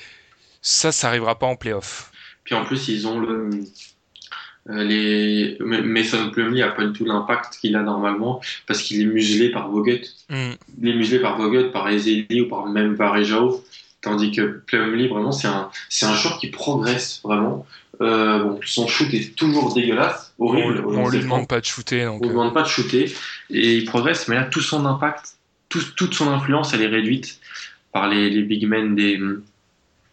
[0.61, 2.11] ça, ça arrivera pas en playoff.
[2.43, 3.49] Puis en plus, ils ont le.
[4.69, 5.57] euh, les...
[5.59, 9.69] Mason Plumlee a pas du tout l'impact qu'il a normalement parce qu'il est muselé par
[9.69, 9.87] Vogt.
[10.29, 10.51] Mm.
[10.81, 13.63] Il est muselé par Vogt, par Ezeli ou par même Varejao.
[14.01, 17.65] Tandis que Plumlee, vraiment, c'est un, c'est un joueur qui progresse vraiment.
[18.03, 20.83] Euh, bon, son shoot est toujours dégueulasse, On, horrible.
[20.85, 23.05] on lui sait demande pas de shooter, donc on ne euh, demande pas de shooter
[23.49, 25.37] et il progresse, mais là tout son impact,
[25.69, 27.39] tout- toute son influence, elle est réduite
[27.91, 29.19] par les, les big men des,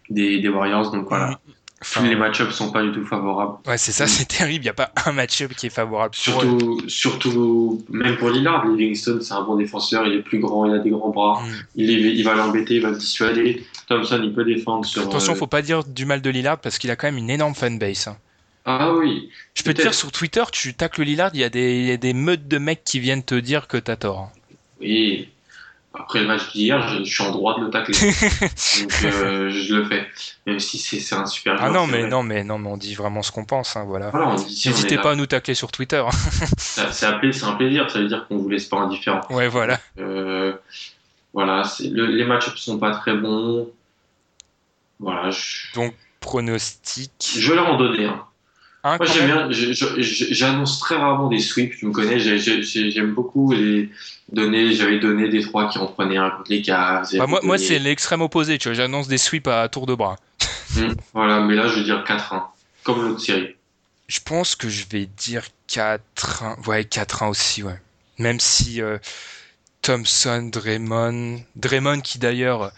[0.08, 0.90] des, des Warriors.
[0.92, 1.40] Donc voilà,
[1.82, 3.58] enfin, les match-ups sont pas du tout favorables.
[3.66, 4.64] ouais, c'est ça, c'est terrible.
[4.64, 6.14] Il y a pas un match-up qui est favorable.
[6.24, 6.46] pour eux.
[6.48, 10.74] Surtout, surtout, même pour Lillard, Livingston, c'est un bon défenseur, il est plus grand, il
[10.74, 11.48] a des grands bras, Mm.
[11.76, 13.64] il, est- il va l'embêter, il va le dissuader.
[13.88, 15.02] Thompson, il peut défendre sur.
[15.02, 17.30] Attention, euh, faut pas dire du mal de Lillard parce qu'il a quand même une
[17.30, 18.08] énorme fanbase.
[18.08, 18.16] hein.
[18.66, 21.78] Ah oui, Je peux te dire sur Twitter, tu tacles Lillard, il y, a des,
[21.80, 24.18] il y a des meutes de mecs qui viennent te dire que t'as tort.
[24.20, 24.30] hein.
[24.80, 25.28] oui.
[26.02, 27.94] Après le match d'hier, je, je suis en droit de le tacler.
[28.80, 30.06] Donc euh, je le fais.
[30.46, 31.68] Même si c'est un super joueur.
[31.68, 34.10] Ah non mais non mais non mais on dit vraiment ce qu'on pense, hein, voilà.
[34.36, 35.02] N'hésitez là.
[35.02, 36.02] pas à nous tacler sur Twitter.
[36.04, 36.10] hein.
[36.58, 37.12] C'est un,
[37.54, 39.20] plaisir, ça veut dire qu'on vous laisse pas indifférent.
[39.30, 39.78] ouais voilà.
[39.98, 40.54] Euh,
[41.32, 43.68] voilà, le- les match-ups sont pas très bons.
[44.98, 45.68] Voilà, je,
[46.20, 47.12] Pronostic.
[47.38, 48.24] je vais leur en donner un.
[48.82, 53.12] Moi j'aime bien, j'annonce très rarement des sweeps, tu me connais, j'ai- j'ai- j'ai- j'aime
[53.12, 53.90] beaucoup les
[54.32, 57.08] donner, j'avais donné des trois qui en prenaient un contre les Cavs.
[57.18, 60.16] Bah, moi, c'est l'extrême opposé, tu vois, j'annonce des sweeps à tour de bras.
[60.76, 62.44] Hmm, voilà, mais là je vais dire 4-1,
[62.84, 63.56] comme l'autre série.
[64.06, 66.56] Je pense que je vais dire 4-1.
[66.68, 67.80] Ouais, 4-1 aussi, ouais.
[68.18, 68.98] Même si euh,
[69.82, 72.70] Thompson, Draymond, Draymond qui d'ailleurs,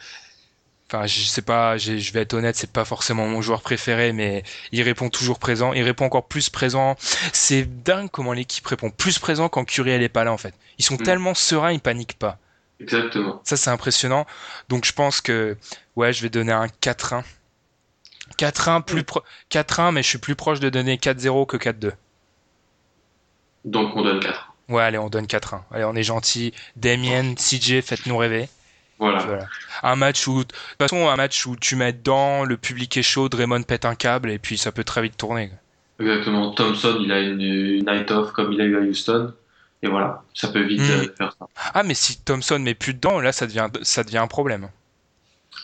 [0.92, 4.12] enfin, je sais pas, j'ai- je vais être honnête, c'est pas forcément mon joueur préféré,
[4.12, 5.72] mais il répond toujours présent.
[5.72, 6.96] Il répond encore plus présent.
[7.32, 10.54] C'est dingue comment l'équipe répond plus présent quand Curry elle est pas là en fait.
[10.78, 11.02] Ils sont Mm.
[11.02, 12.38] tellement sereins, ils paniquent pas.
[12.80, 13.40] Exactement.
[13.44, 14.26] Ça, c'est impressionnant.
[14.68, 15.56] Donc, je pense que,
[15.94, 17.22] ouais, je vais donner un 4-1.
[18.36, 21.92] 4-1, plus pro- 4-1, mais je suis plus proche de donner 4-0 que 4-2.
[23.64, 24.52] Donc on donne 4.
[24.68, 25.64] Ouais, allez, on donne 4-1.
[25.70, 26.52] Allez, on est gentil.
[26.76, 28.48] Damien, CJ, faites-nous rêver.
[29.02, 29.18] Voilà.
[29.24, 29.46] Voilà.
[29.82, 33.02] Un match où, de toute façon, un match où tu mets dedans, le public est
[33.02, 35.50] chaud, Draymond pète un câble, et puis ça peut très vite tourner.
[35.98, 36.52] Exactement.
[36.52, 39.32] Thompson, il a une, night off comme il a eu à Houston.
[39.82, 40.90] Et voilà, ça peut vite Mm.
[40.90, 41.46] euh, faire ça.
[41.74, 44.68] Ah, mais si Thompson met plus dedans, là, ça devient, ça devient un problème.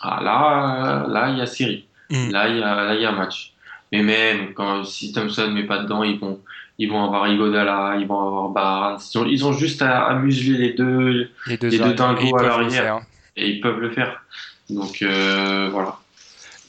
[0.01, 1.87] Ah là, là, il y a série.
[2.09, 2.29] Mm.
[2.31, 3.53] là, il y a, là, il y a un match.
[3.93, 6.39] Mais même quand si Thompson ne met pas dedans, ils vont,
[6.77, 8.99] ils vont avoir Igodala, ils vont avoir Barnes.
[9.13, 12.37] Ils ont, ils ont juste à, à museler les deux Les deux, Les deux dingos
[12.37, 13.01] à l'arrière.
[13.39, 14.23] Et ils peuvent le faire.
[14.69, 15.97] Donc euh, voilà.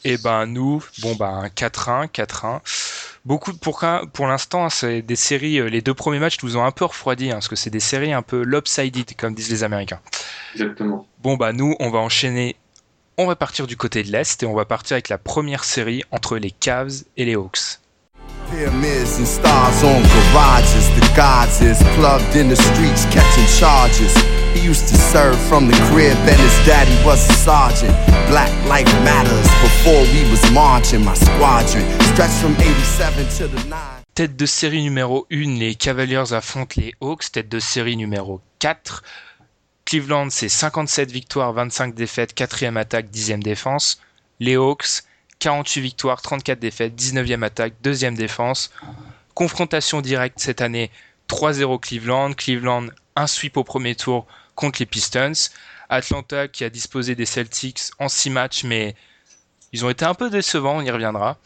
[0.05, 2.61] Et ben nous, bon ben 4-1, 4-1.
[3.27, 5.59] Beaucoup pour pour l'instant, hein, c'est des séries.
[5.61, 7.81] euh, Les deux premiers matchs nous ont un peu refroidi, hein, parce que c'est des
[7.81, 10.01] séries un peu lopsided, comme disent les Américains.
[10.55, 11.07] Exactement.
[11.23, 12.57] Bon bah nous, on va enchaîner.
[13.19, 16.03] On va partir du côté de l'est et on va partir avec la première série
[16.11, 17.80] entre les Cavs et les Hawks.
[18.51, 20.89] Pyramids and stars on garages.
[20.99, 24.13] The gods is plugged in the streets catching charges.
[24.55, 27.95] He used to serve from the crib and his daddy was a sergeant.
[28.29, 31.05] Black life matters before we was marching.
[31.05, 33.79] My squadron stretched from 87 to the 9.
[34.15, 37.31] Tête de série numéro 1, les Cavaliers affrontent les Hawks.
[37.31, 39.05] Tête de série numéro 4,
[39.85, 44.01] Cleveland, c'est 57 victoires, 25 défaites, 4ème attaque, 10ème défense.
[44.41, 45.05] Les Hawks,
[45.41, 48.71] 48 victoires, 34 défaites, 19e attaque, 2ème défense.
[49.35, 50.91] Confrontation directe cette année,
[51.29, 52.33] 3-0 Cleveland.
[52.35, 55.33] Cleveland, un sweep au premier tour contre les Pistons.
[55.89, 58.95] Atlanta qui a disposé des Celtics en 6 matchs, mais
[59.73, 61.39] ils ont été un peu décevants, on y reviendra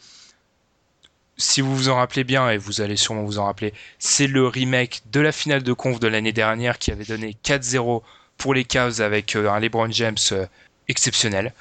[1.37, 4.47] si vous vous en rappelez bien, et vous allez sûrement vous en rappeler, c'est le
[4.47, 8.01] remake de la finale de conf de l'année dernière qui avait donné 4-0
[8.37, 10.45] pour les Cavs avec euh, un LeBron James euh,
[10.87, 11.53] exceptionnel.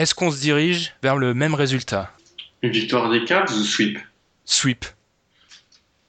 [0.00, 2.10] Est-ce qu'on se dirige vers le même résultat?
[2.62, 3.98] Une victoire des Cavs ou sweep?
[4.46, 4.86] Sweep.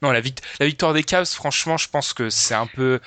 [0.00, 3.00] Non, la, vict- la victoire des Cavs, franchement, je pense que c'est un peu...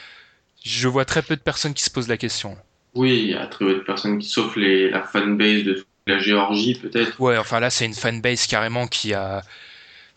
[0.64, 2.56] Je vois très peu de personnes qui se posent la question.
[2.94, 6.20] Oui, il y a très peu de personnes qui, sauf les, la fanbase de la
[6.20, 7.20] Géorgie peut-être.
[7.20, 9.42] Ouais, enfin là, c'est une fanbase carrément qui a...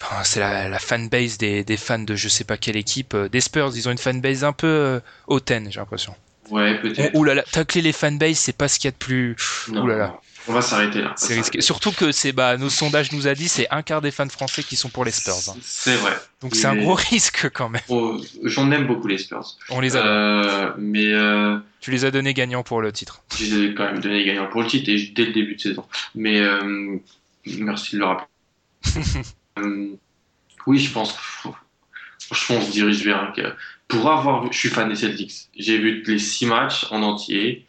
[0.02, 3.14] Enfin, c'est la, la fanbase des, des fans de je sais pas quelle équipe.
[3.14, 6.14] euh, Des Spurs, ils ont une fanbase un peu euh, hautaine, j'ai l'impression.
[6.50, 7.14] Ouais, peut-être.
[7.14, 9.34] Ouh là là, tacler les fanbases, c'est pas ce qu'il y a de plus.
[9.68, 11.12] Non, Ouh là là, On va s'arrêter là.
[11.16, 11.60] c'est risqué.
[11.60, 14.62] Surtout que c'est bah nos sondages nous a dit c'est un quart des fans français
[14.62, 15.34] qui sont pour les Spurs.
[15.50, 15.56] hein.
[15.62, 16.12] C'est vrai.
[16.40, 17.82] Donc c'est un gros risque quand même.
[17.88, 19.56] Oh, J'en aime beaucoup les Spurs.
[19.68, 20.06] On les a.
[20.06, 23.22] Euh, mais euh, Tu les as donnés gagnants pour le titre.
[23.36, 25.60] je les ai quand même donné gagnant pour le titre et dès le début de
[25.60, 25.84] saison.
[26.14, 26.96] Mais euh,
[27.58, 28.26] merci de le rappeler.
[30.66, 31.14] Oui, je pense.
[32.20, 33.32] Franchement, on se dirige vers un.
[33.88, 35.48] Pour avoir je suis fan des Celtics.
[35.56, 37.66] J'ai vu les six matchs en entier.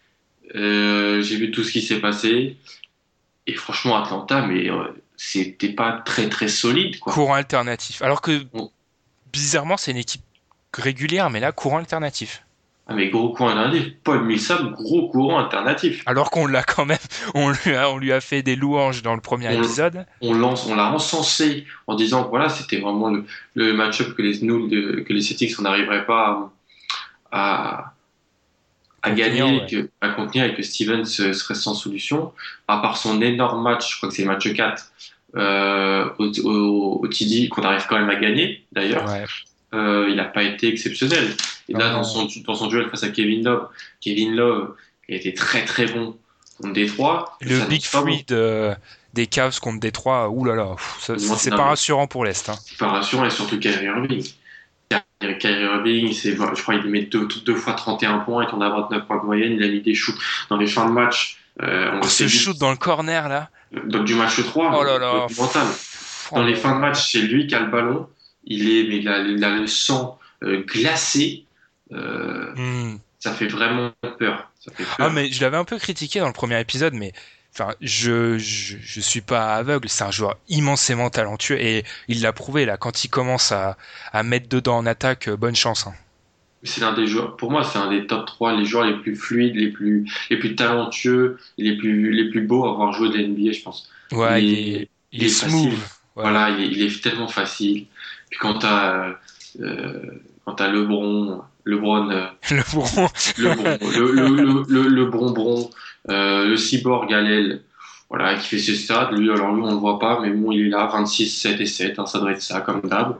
[0.55, 2.57] Euh, j'ai vu tout ce qui s'est passé.
[3.47, 4.83] Et franchement, Atlanta, mais euh,
[5.17, 6.99] c'était pas très très solide.
[6.99, 7.13] Quoi.
[7.13, 8.01] Courant alternatif.
[8.01, 8.41] Alors que
[9.31, 10.21] bizarrement c'est une équipe
[10.73, 12.43] régulière, mais là courant alternatif.
[12.91, 13.93] Ah, mais gros courant alternatif.
[14.03, 16.01] Paul Millsap, gros courant alternatif.
[16.07, 16.97] Alors qu'on l'a quand même,
[17.35, 20.05] on lui a, on lui a fait des louanges dans le premier On- épisode.
[20.21, 24.21] on lance, on l'a encensé en disant que voilà, c'était vraiment le, le match-up que
[24.23, 26.51] les, nous, que les Celtics, n'arriverait pas
[27.31, 27.38] à,
[27.81, 27.93] à
[29.03, 29.65] Contenir, gagner, ouais.
[29.67, 32.31] et que- à contenir et que Stevens serait sans solution.
[32.67, 34.91] À part son énorme match, je crois que c'est le match 4
[35.35, 39.25] euh, au, au, au TD, qu'on arrive quand même à gagner d'ailleurs, Ouais.
[39.75, 41.35] euh, il n'a pas été exceptionnel.
[41.67, 43.67] Et là, dans son, dans son duel face à Kevin Love,
[44.01, 44.73] Kevin Love
[45.09, 46.17] a été très très bon
[46.57, 47.38] contre Détroit.
[47.41, 47.83] Le Big
[48.27, 48.71] de,
[49.13, 52.49] des Cavs contre Détroit, oulala, c'est pas rassurant pour l'Est.
[52.49, 52.55] Hein.
[52.79, 54.23] pas rassurant et surtout Kyrie Irving.
[55.39, 59.06] Kyrie Irving, je crois qu'il met deux, deux fois 31 points, il tourne à 29
[59.06, 60.17] points de moyenne, il a mis des shoots
[60.49, 61.38] dans les fins de match.
[61.62, 63.49] Euh, on Oh, ce shoot dans le corner là.
[63.86, 65.28] donc du match 3, Oh là là.
[65.28, 65.67] du mental.
[66.32, 68.08] Dans les fins de match, c'est lui qui a le ballon,
[68.45, 71.43] il est, mais il a, il a le sang euh, glacé,
[71.91, 72.97] euh, Hmm.
[73.19, 74.49] ça fait vraiment peur.
[74.60, 74.95] Ça fait peur.
[74.99, 77.12] Ah mais je l'avais un peu critiqué dans le premier épisode, mais
[77.59, 79.89] enfin je je, je suis pas aveugle.
[79.89, 82.77] C'est un joueur immensément talentueux et il l'a prouvé là.
[82.77, 83.77] Quand il commence à,
[84.13, 85.87] à mettre dedans en attaque, euh, bonne chance.
[85.87, 85.93] hein.
[86.63, 89.15] C'est l'un des joueurs, pour moi, c'est un des top 3, les joueurs les plus
[89.15, 93.15] fluides, les plus, les plus talentueux, les plus, les plus beaux à avoir joué de
[93.15, 93.89] la NBA, je pense.
[94.11, 95.73] Ouais, Il il, est- est, il il est est smooth.
[95.73, 95.89] facile.
[96.15, 97.87] Voilà, il est, il est tellement facile.
[98.29, 99.15] Puis quand t'as
[99.61, 100.01] euh,
[100.45, 103.09] quand t'as LeBron, LeBron, euh, Le bourron.
[103.37, 105.69] LeBron, le, le, le, le, le bonbon,
[106.09, 107.61] le cyborg à l'aile,
[108.09, 109.11] voilà, qui fait ses stats.
[109.11, 111.65] Lui, alors lui, on le voit pas, mais bon, il est là, 26, 7 et
[111.65, 113.17] 7, hein, ça doit être ça, comme d'hab.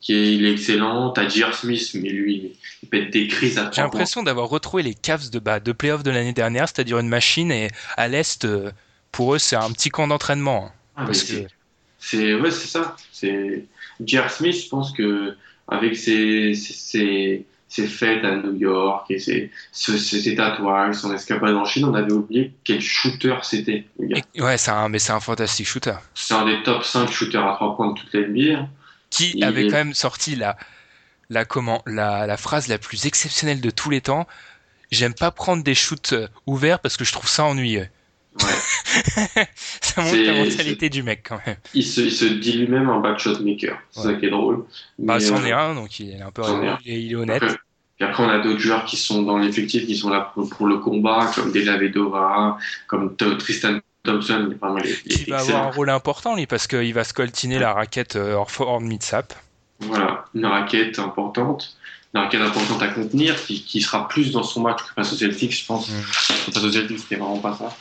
[0.00, 1.10] Qui est, il est excellent.
[1.10, 1.52] T'as J.R.
[1.54, 2.52] Smith, mais lui,
[2.84, 6.04] il pète des crises à J'ai l'impression d'avoir retrouvé les Cavs de bas de playoff
[6.04, 8.70] de l'année dernière, c'est-à-dire une machine et à l'est, euh,
[9.10, 10.66] pour eux, c'est un petit camp d'entraînement.
[10.66, 10.72] hein.
[10.96, 11.48] Ah, parce c'est- que
[11.98, 12.94] C'est ouais, c'est ça.
[13.10, 13.64] C'est
[14.04, 14.30] J.R.
[14.30, 15.34] Smith, je pense que
[15.66, 21.12] avec ses, ses, ses, ses fêtes à New York et ses, ses, ses tatouages, son
[21.14, 23.86] escapade en Chine, on avait oublié quel shooter c'était.
[24.38, 25.94] ouais, c'est un, mais c'est un fantastique shooter.
[26.14, 28.68] C'est un des top 5 shooters à 3 points de toute la NBA.
[29.10, 30.56] qui Il avait est- quand même sorti la,
[31.30, 34.26] la, comment, la, la phrase la plus exceptionnelle de tous les temps.
[34.90, 37.88] J'aime pas prendre des shoots euh, ouverts parce que je trouve ça ennuyeux.
[38.42, 39.44] Ouais.
[39.80, 41.56] ça montre la mentalité du mec quand même.
[41.74, 43.78] Il se, il se dit lui-même un backshot maker.
[43.90, 44.64] C'est ça qui est drôle.
[44.98, 46.78] Bah, c'en euh, est un, donc il est un peu un.
[46.84, 47.42] il est- honnête.
[47.42, 47.56] Après,
[47.98, 50.66] puis après, on a d'autres joueurs qui sont dans l'effectif, qui sont là pour, pour
[50.68, 54.54] le combat, comme Vedova, comme Tristan Thompson.
[55.04, 58.34] il est va avoir un rôle important, lui, parce qu'il va scoltiner la raquette euh,
[58.34, 59.34] hors, hors mid-sap.
[59.80, 61.76] Voilà, une raquette importante,
[62.14, 65.16] une raquette importante à contenir, qui, qui sera plus dans son match que face aux
[65.16, 65.88] Celtics, je pense.
[65.88, 66.02] Mm.
[66.02, 67.76] Face aux Celtics, c'était vraiment pas ça.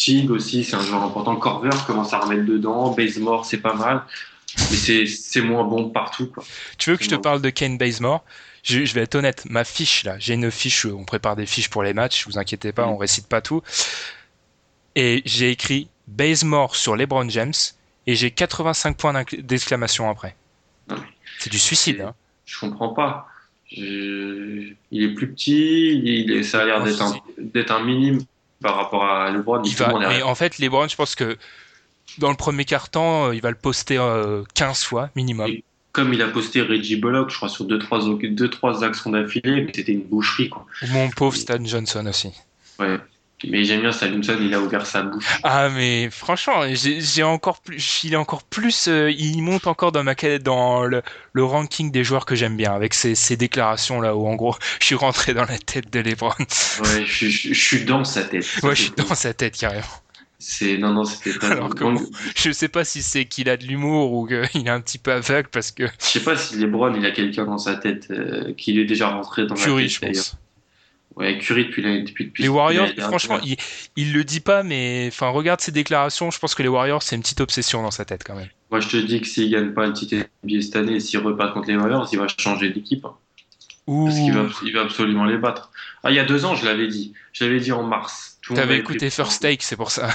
[0.00, 1.36] Chig aussi, c'est un joueur important.
[1.36, 2.90] Corver commence à remettre dedans.
[2.92, 4.02] Bazemore, c'est pas mal.
[4.70, 4.76] Mais
[5.06, 6.26] c'est- moins bon partout.
[6.26, 6.42] Quoi.
[6.78, 7.20] Tu veux que je te Bon.
[7.20, 8.24] parle de Kane Bazemore
[8.62, 11.70] je, je vais être honnête, ma fiche là, j'ai une fiche, on prépare des fiches
[11.70, 12.90] pour les matchs, vous inquiétez pas, Mm.
[12.90, 13.62] on récite pas tout.
[14.96, 17.54] Et j'ai écrit Bazemore sur LeBron James
[18.06, 20.36] et j'ai 85 points d'exclamation après.
[20.90, 20.96] Mais
[21.38, 22.00] C'est du suicide.
[22.02, 22.14] Hein.
[22.44, 23.28] Je comprends pas.
[23.72, 26.42] Je- Il est plus petit, il est...
[26.42, 28.20] ça a l'air d'être un, d'être un minime
[28.62, 29.62] par rapport à LeBron.
[29.64, 31.36] Il va, mais en fait, LeBron, je pense que
[32.18, 35.48] dans le premier quart-temps, euh, il va le poster euh, 15 fois minimum.
[35.48, 39.62] Et- Comme il a posté Reggie Bullock, je crois, sur 2-3 deux, trois actions d'affilée,
[39.62, 40.48] mais c'était une boucherie.
[40.48, 40.64] Quoi.
[40.90, 42.30] Mon pauvre Stan Johnson aussi.
[42.78, 42.98] Ouais.
[43.48, 45.40] Mais j'aime bien Salimson, il a ouvert sa bouche.
[45.42, 50.04] Ah mais franchement, j'ai encore plus, il est encore plus, euh, il monte encore dans
[50.04, 54.14] ma dans le, le ranking des joueurs que j'aime bien avec ces, ces déclarations là
[54.16, 56.34] où en gros je suis rentré dans la tête de LeBron.
[56.38, 58.46] Ouais, je, suis- je, je suis dans sa tête.
[58.62, 59.86] Moi je suis dans sa tête carrément.
[60.38, 61.48] C'est non non c'était pas.
[61.50, 61.96] Alors que bon.
[62.34, 65.12] Je sais pas si c'est qu'il a de l'humour ou qu'il est un petit peu
[65.12, 68.54] aveugle parce que Je sais pas si LeBron il a quelqu'un dans sa tête euh,
[68.54, 70.00] qui est déjà rentré dans Curry la je tête.
[70.00, 70.24] d'ailleurs.
[70.24, 70.39] pense.
[71.20, 73.56] Ouais, Curry depuis la- depuis, depuis Les Warriors, franchement, il,
[73.96, 77.14] il le dit pas mais enfin regarde ses déclarations, je pense que les Warriors c'est
[77.16, 78.48] une petite obsession dans sa tête quand même.
[78.70, 81.52] Moi je te dis que s'il gagne pas le titre NBA cette année s'il repart
[81.54, 83.04] contre les Warriors, il va changer d'équipe.
[83.04, 83.14] hein.
[83.86, 85.70] Parce qu'il va, il va absolument les battre.
[86.04, 87.12] Ah, il y a deux ans, je l'avais dit.
[87.32, 88.38] Je l'avais dit en mars.
[88.54, 90.08] T'avais écouté First Take, c'est pour ça.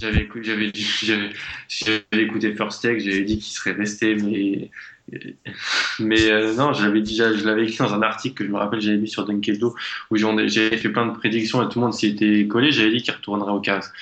[0.00, 1.30] J'avais écouté, j'avais, dit- j'avais,
[1.68, 4.70] j'avais écouté First Take, j'avais dit qu'il serait resté, mais,
[5.98, 8.58] mais euh, non, je l'avais déjà, je l'avais écrit dans un article que je me
[8.58, 9.74] rappelle, j'avais mis sur Dunkeldo,
[10.10, 13.02] où j'avais fait plein de prédictions et tout le monde s'y était collé, j'avais dit
[13.02, 13.92] qu'il retournerait au 15.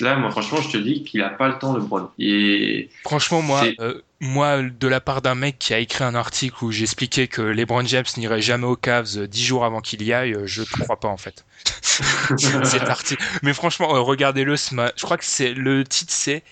[0.00, 2.08] Là, moi, franchement, je te dis qu'il a pas le temps, le Bron.
[2.18, 6.64] Et Franchement, moi, euh, moi, de la part d'un mec qui a écrit un article
[6.64, 10.14] où j'expliquais que LeBron James n'irait jamais aux Cavs euh, dix jours avant qu'il y
[10.14, 11.44] aille, je ne crois pas en fait.
[11.84, 13.22] Cet article.
[13.42, 14.56] Mais franchement, regardez-le.
[14.56, 16.42] Je crois que c'est le titre, c'est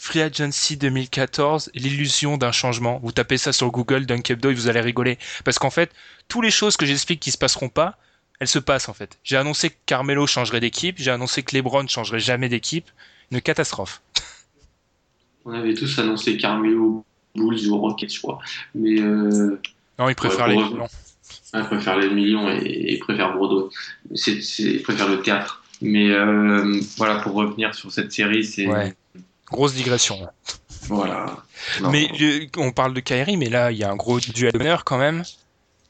[0.00, 3.00] Free Agency 2014, l'illusion d'un changement.
[3.02, 5.18] Vous tapez ça sur Google, Dunkebdo, et vous allez rigoler.
[5.44, 5.90] Parce qu'en fait,
[6.28, 7.98] toutes les choses que j'explique qui se passeront pas,
[8.38, 9.18] elles se passent en fait.
[9.24, 12.88] J'ai annoncé que Carmelo changerait d'équipe, j'ai annoncé que LeBron changerait jamais d'équipe.
[13.32, 14.00] Une catastrophe.
[15.44, 18.38] on avait tous annoncé Carmelo, Bulls ou Rockets, je crois.
[18.76, 19.60] Mais, euh,
[19.98, 20.88] Non, il préfère Ouais, les millions.
[21.52, 23.68] Ah, il préfère les millions et il préfère Broadway.
[24.14, 25.64] C'est, il préfère le théâtre.
[25.82, 28.66] Mais euh, voilà, pour revenir sur cette série, c'est.
[28.66, 28.94] Ouais.
[29.50, 30.20] Grosse digression.
[30.20, 30.32] là.
[30.88, 31.36] Voilà.
[31.80, 31.90] Non.
[31.90, 34.84] Mais euh, on parle de Kyrie, mais là, il y a un gros duel d'honneur
[34.84, 35.22] quand même.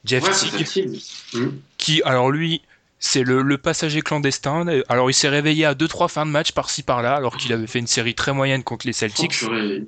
[0.05, 0.85] Jeff Ouais.
[1.33, 1.49] Hmm.
[1.77, 2.61] qui, alors lui,
[2.99, 4.65] c'est le, le passager clandestin.
[4.89, 7.79] Alors il s'est réveillé à 2-3 fins de match par-ci par-là, alors qu'il avait fait
[7.79, 9.43] une série très moyenne contre les Celtics.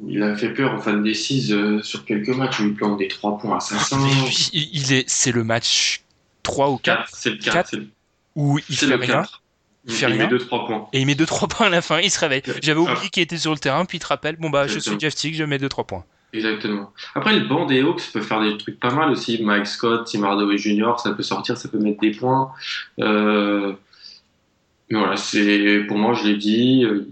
[0.08, 3.08] il a fait peur en fan des 6 sur quelques matchs où il plante des
[3.08, 3.98] 3 points à 500.
[4.00, 6.02] Mais lui, il il est, c'est le match
[6.44, 7.54] 3 ou 4 4, c'est le 4.
[7.54, 7.70] Quatre?
[7.72, 7.88] C'est, le-
[8.36, 9.42] où il fait le rien 4.
[9.86, 10.28] Il fait met rien.
[10.30, 10.88] 2-3 points.
[10.94, 12.44] et il met 2-3 points à la fin, il se réveille.
[12.62, 14.92] J'avais oublié qu'il était sur le terrain, puis il te rappelle, bon bah je suis.
[15.00, 16.06] Jeff Teague, je mets 2-3 points.
[16.34, 16.94] Exactement.
[17.14, 19.42] Après, le banc des Hawks peut faire des trucs pas mal aussi.
[19.44, 22.52] Mike Scott, Tim Hardaway Jr., ça peut sortir, ça peut mettre des points.
[23.00, 23.74] Euh...
[24.90, 26.84] Mais voilà, c'est pour moi, je l'ai dit.
[26.86, 27.08] euh,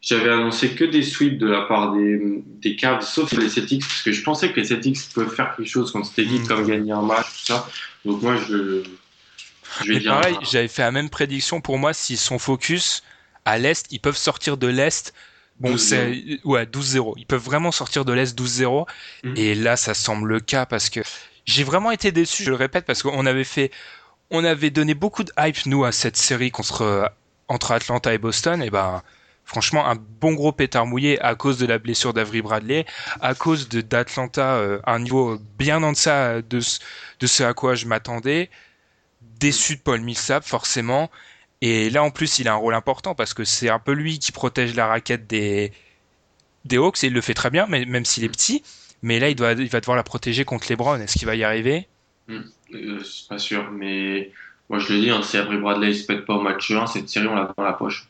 [0.00, 4.02] J'avais annoncé que des sweeps de la part des, des Cavs, sauf les Celtics, parce
[4.02, 6.46] que je pensais que les Celtics peuvent faire quelque chose contre cette équipe, Mm.
[6.46, 7.68] comme gagner un match, tout ça.
[8.04, 8.82] Donc moi, je,
[9.82, 10.10] je vais Mais dire.
[10.12, 13.02] pareil, j'avais fait la même prédiction pour moi, s'ils sont focus
[13.44, 15.14] à l'Est, ils peuvent sortir de l'Est.
[15.60, 15.78] Bon, 12-0.
[15.78, 17.14] c'est ouais 12-0.
[17.16, 18.86] Ils peuvent vraiment sortir de l'Est 12-0.
[19.24, 19.34] Mhm.
[19.36, 21.00] Et là, ça semble le cas parce que
[21.46, 22.44] j'ai vraiment été déçu.
[22.44, 23.70] Je le répète parce qu'on avait fait,
[24.30, 27.10] on avait donné beaucoup de hype nous à cette série contre
[27.48, 28.62] entre Atlanta et Boston.
[28.62, 29.02] Et ben,
[29.44, 32.84] franchement, un bon gros pétard mouillé à cause de la blessure d'Avery Bradley,
[33.20, 36.60] à cause de d'Atlanta euh, à un niveau bien en deçà de
[37.20, 38.50] de ce à quoi je m'attendais
[39.40, 41.10] déçu de Paul Millsap forcément.
[41.62, 44.18] Et là en plus il a un rôle important parce que c'est un peu lui
[44.18, 45.72] qui protège la raquette des
[46.64, 48.62] des Hawks et il le fait très bien mais même s'il est petit.
[49.02, 51.36] Mais là il doit il va devoir la protéger contre les Browns est-ce qu'il va
[51.36, 51.88] y arriver?
[52.74, 54.32] Euh, c'est pas sûr, mais
[54.68, 56.86] moi je le dis, hein, si Avery Bradley il se pète pas au match 1,
[56.86, 58.08] cette série on l'a dans la poche.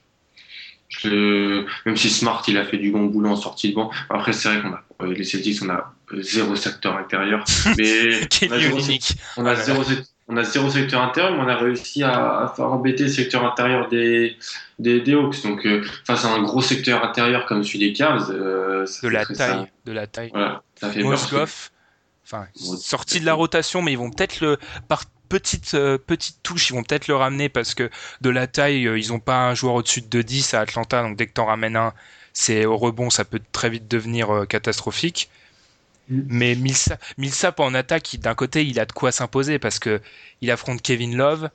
[0.89, 3.91] Je- Même si Smart il a fait du bon boulot en sortie de banc.
[4.11, 8.29] Après c'est vrai qu'on a euh, les Celtics on a euh, zéro secteur intérieur, mais
[8.47, 8.79] on a zéro,
[9.37, 12.41] on a Ah zéro sec- on a zéro secteur intérieur, mais on a réussi à,
[12.41, 14.37] à faire embêter le secteur intérieur des,
[14.79, 15.43] des, des Hawks.
[15.45, 19.13] Donc, euh, face à un gros secteur intérieur comme celui des Cavs, euh, ça De
[19.13, 20.31] la taille, ça- de la taille.
[20.33, 21.03] voilà, ça fait
[22.25, 24.59] enfin, sorti de la rotation, mais ils vont peut-être le
[24.89, 27.89] par petite euh, petite touche, ils vont peut-être le ramener parce que
[28.21, 31.27] de la taille, ils ont pas un joueur au-dessus de 10 à Atlanta, donc dès
[31.27, 31.93] que t'en ramènes un,
[32.33, 35.31] c'est au rebond, ça peut très vite devenir catastrophique.
[36.09, 36.21] Mm.
[36.29, 40.01] Mais Millsap, Millsap en attaque, d'un côté, il a de quoi s'imposer parce que
[40.41, 41.51] il affronte Kevin Love,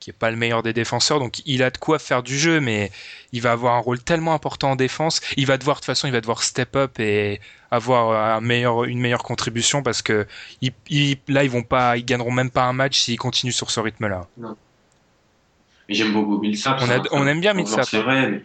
[0.00, 2.60] qui est pas le meilleur des défenseurs, donc il a de quoi faire du jeu,
[2.60, 2.92] mais
[3.32, 5.20] il va avoir un rôle tellement important en défense.
[5.36, 7.40] Il va devoir, de toute façon, il va devoir step up et
[7.72, 10.26] avoir un meilleur, une meilleure contribution parce que
[10.62, 14.28] là, ils vont pas, ils gagneront même pas un match s'ils continuent sur ce rythme-là.
[14.38, 16.78] Mais J'aime beaucoup Millsap.
[17.10, 17.84] On a- aime bien Millsap.
[17.86, 18.42] C'est vrai, mais,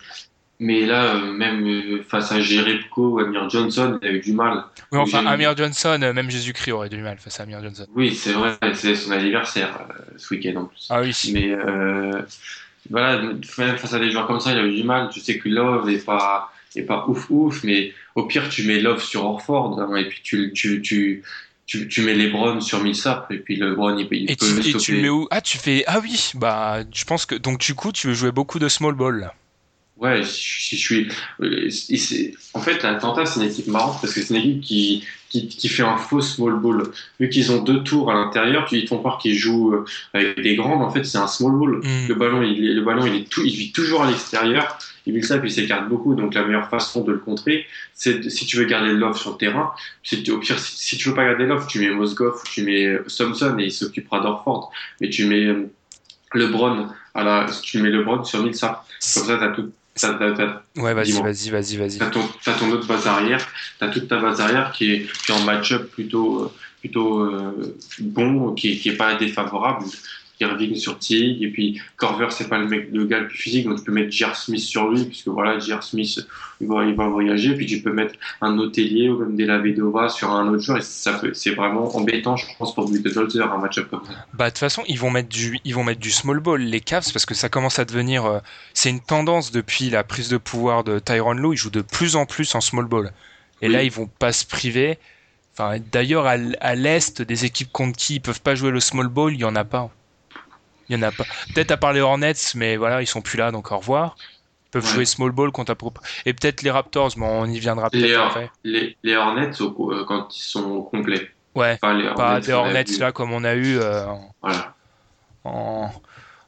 [0.63, 4.33] mais là, euh, même euh, face à Jerebko ou Amir Johnson, il a eu du
[4.33, 4.63] mal.
[4.91, 7.85] Oui, enfin, Amir Johnson, euh, même Jésus-Christ aurait du mal face à Amir Johnson.
[7.95, 9.87] Oui, c'est vrai, c'est son anniversaire
[10.17, 10.87] ce week-end en plus.
[10.89, 12.21] Ah oui, Mais euh,
[12.89, 15.09] voilà, même face à des joueurs comme ça, il a eu du mal.
[15.15, 18.79] Je sais que Love est pas, est pas ouf ouf, mais au pire, tu mets
[18.79, 21.23] Love sur Orford hein, et puis tu, tu, tu,
[21.65, 24.53] tu, tu mets LeBron sur Millsap et puis LeBron il, peut- il Et peut tu,
[24.55, 25.27] le et tu le mets où?
[25.31, 25.83] Ah, tu fais.
[25.87, 27.35] Ah oui, bah, je pense que.
[27.35, 29.19] Donc, du coup, tu veux jouer beaucoup de small ball.
[29.21, 29.33] là.
[30.03, 31.07] Ouais, si je suis.
[31.41, 31.69] euh,
[32.53, 35.69] En fait, l'Atlanta, c'est une équipe marrante parce que c'est une équipe qui, qui, qui
[35.69, 36.83] fait un faux small ball.
[37.21, 40.57] Vu qu'ils ont deux tours à l'intérieur, tu ils font croire qu'ils jouent avec des
[40.57, 40.81] grandes.
[40.81, 41.81] En fait, c'est un small ball.
[42.09, 44.77] Le ballon, il, le ballon, il est tout, il vit toujours à l'extérieur.
[45.07, 46.15] Et Millsap, il s'écarte beaucoup.
[46.15, 49.37] Donc, la meilleure façon de le contrer, c'est si tu veux garder Love sur le
[49.37, 49.71] terrain.
[50.31, 53.05] Au pire, si, si tu veux pas garder Love, tu mets Mosgov tu mets euh,
[53.17, 54.71] Thompson et il s'occupera d'Orford.
[54.99, 55.69] Mais tu mets euh,
[56.33, 58.85] LeBron à la, tu mets LeBron sur Millsap.
[59.13, 59.71] Comme ça, t'as tout,
[60.33, 61.97] t'as- Ouais, vas-y, vas-y, vas-y, vas-y.
[61.99, 63.47] T'as ton, t'as ton autre base arrière,
[63.79, 67.77] t'as toute ta base arrière qui est, qui est en match-up plutôt, euh, plutôt euh,
[67.99, 69.85] bon, qui, qui est pas défavorable.
[70.39, 73.67] Irving sur Tig, et puis Corver, c'est pas le mec, le gars le plus physique,
[73.67, 74.35] donc tu peux mettre J.R.
[74.35, 75.83] Smith sur lui, puisque voilà, J.R.
[75.83, 76.19] Smith,
[76.59, 80.09] il va, il va voyager, puis tu peux mettre un hôtelier ou même des Lavedova
[80.09, 83.57] sur un autre joueur, et ça peut, c'est vraiment embêtant, je pense, pour Budenholzer, un
[83.59, 84.13] match-up comme ça.
[84.33, 86.79] Bah de toute façon, ils vont mettre du ils vont mettre du small ball les
[86.81, 88.39] Cavs parce que ça commence à devenir euh,
[88.73, 92.15] c'est une tendance depuis la prise de pouvoir de Tyronn Lue, ils jouent de plus
[92.15, 93.11] en plus en small ball.
[93.61, 93.73] Et Oui.
[93.73, 94.97] là, ils vont pas se priver.
[95.53, 99.33] Enfin, d'ailleurs à l'est des équipes contre qui ils peuvent pas jouer le small ball,
[99.33, 99.91] il y en a pas.
[100.89, 101.25] Il y en a pas.
[101.53, 104.15] Peut-être à part les Hornets, mais voilà, ils sont plus là donc au revoir.
[104.67, 104.91] Ils peuvent Ouais.
[104.93, 106.01] jouer small ball contre à propos.
[106.25, 108.49] Et peut-être les Raptors, mais on y viendra peut-être après.
[108.63, 111.29] les, les Hornets, euh, quand ils sont complets.
[111.55, 114.75] Ouais, Enfin, les pas des Hornets là comme on a eu euh, en- Voilà.
[115.43, 115.91] en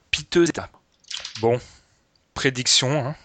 [0.09, 0.69] piteux état.
[1.39, 1.59] Bon,
[2.33, 3.05] prédiction.
[3.07, 3.15] Hein.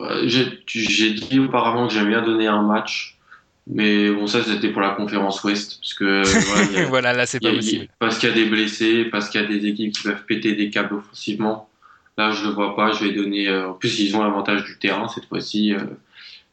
[0.00, 3.13] Euh, J'ai j'ai dit auparavant que j'aimais bien donner un match,
[3.66, 7.40] mais bon, ça c'était pour la conférence Ouest, parce que voilà, a- voilà, là c'est
[7.40, 7.88] pas a- a- possible.
[7.98, 10.54] parce qu'il y a des blessés, parce qu'il y a des équipes qui peuvent péter
[10.54, 11.68] des câbles offensivement.
[12.16, 12.92] Là, je le vois pas.
[12.92, 13.48] Je vais donner.
[13.48, 15.74] euh, en plus, ils ont l'avantage du terrain cette fois-ci.
[15.74, 15.80] euh,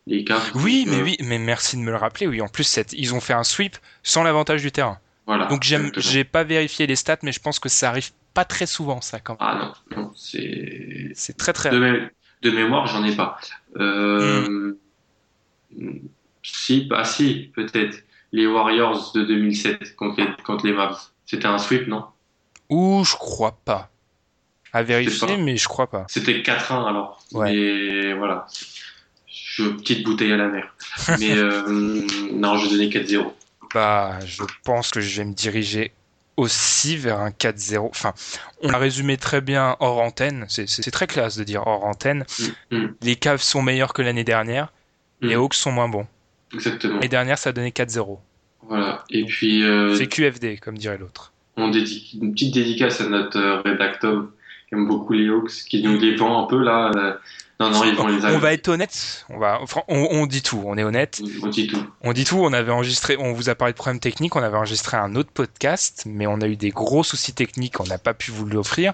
[0.07, 0.51] les Cavs.
[0.55, 2.25] Oui, mais euh, oui, mais merci de me le rappeler.
[2.25, 4.97] Oui, en plus cette- ils ont fait un sweep sans l'avantage du terrain.
[5.27, 5.45] Voilà.
[5.45, 5.63] Donc
[5.97, 9.19] j'ai pas vérifié les stats, mais je pense que ça arrive pas très souvent ça
[9.19, 9.37] quand même.
[9.41, 11.69] Ah non, non, c'est C'est très très.
[11.69, 12.09] de, mé-
[12.41, 13.37] de mémoire, j'en ai pas.
[13.77, 14.75] Euh,
[16.43, 18.03] Si, bah si, peut-être.
[18.33, 20.97] Les Warriors de 2007 contre les, contre les Mavs.
[21.25, 22.05] C'était un sweep, non?
[22.69, 23.89] Ou je crois pas.
[24.73, 25.37] À vérifier, pas.
[25.37, 26.05] mais je crois pas.
[26.07, 27.21] C'était 4-1 alors.
[27.33, 27.51] Ouais.
[27.51, 28.47] Mais voilà.
[29.27, 30.73] Je, petite bouteille à la mer.
[31.19, 33.33] Mais euh, non, je vais donner 4-0.
[33.73, 35.91] Bah, je pense que je vais me diriger
[36.37, 37.89] aussi vers un 4-0.
[37.89, 38.13] Enfin,
[38.61, 40.45] on a résumé très bien hors antenne.
[40.47, 42.25] C'est- très classe de dire hors antenne.
[42.71, 44.71] Mm, mm, Les Cavs sont meilleurs que l'année dernière.
[45.21, 45.39] Les mm.
[45.39, 46.07] Hawks sont moins bons.
[46.53, 46.95] Exactement.
[46.95, 48.19] L'année dernière, ça a donné 4-0.
[48.67, 49.03] Voilà.
[49.09, 51.31] Et puis, euh, C'est QFD, comme dirait l'autre.
[51.57, 54.25] on dédie une petite dédicace à notre euh, rédacteur
[54.69, 56.91] qui aime beaucoup les Hawks, qui nous les vend un peu là.
[56.95, 57.13] euh,
[57.59, 59.25] Non, non, ils vont les On va être honnête.
[59.29, 60.61] On, va, enfin, on, on dit tout.
[60.65, 61.21] On est honnête.
[61.43, 61.83] On dit tout.
[62.01, 62.37] On dit tout.
[62.39, 63.17] On avait enregistré.
[63.19, 64.35] On vous a parlé de problèmes techniques.
[64.35, 67.79] On avait enregistré un autre podcast, mais on a eu des gros soucis techniques.
[67.79, 68.93] On n'a pas pu vous l'offrir.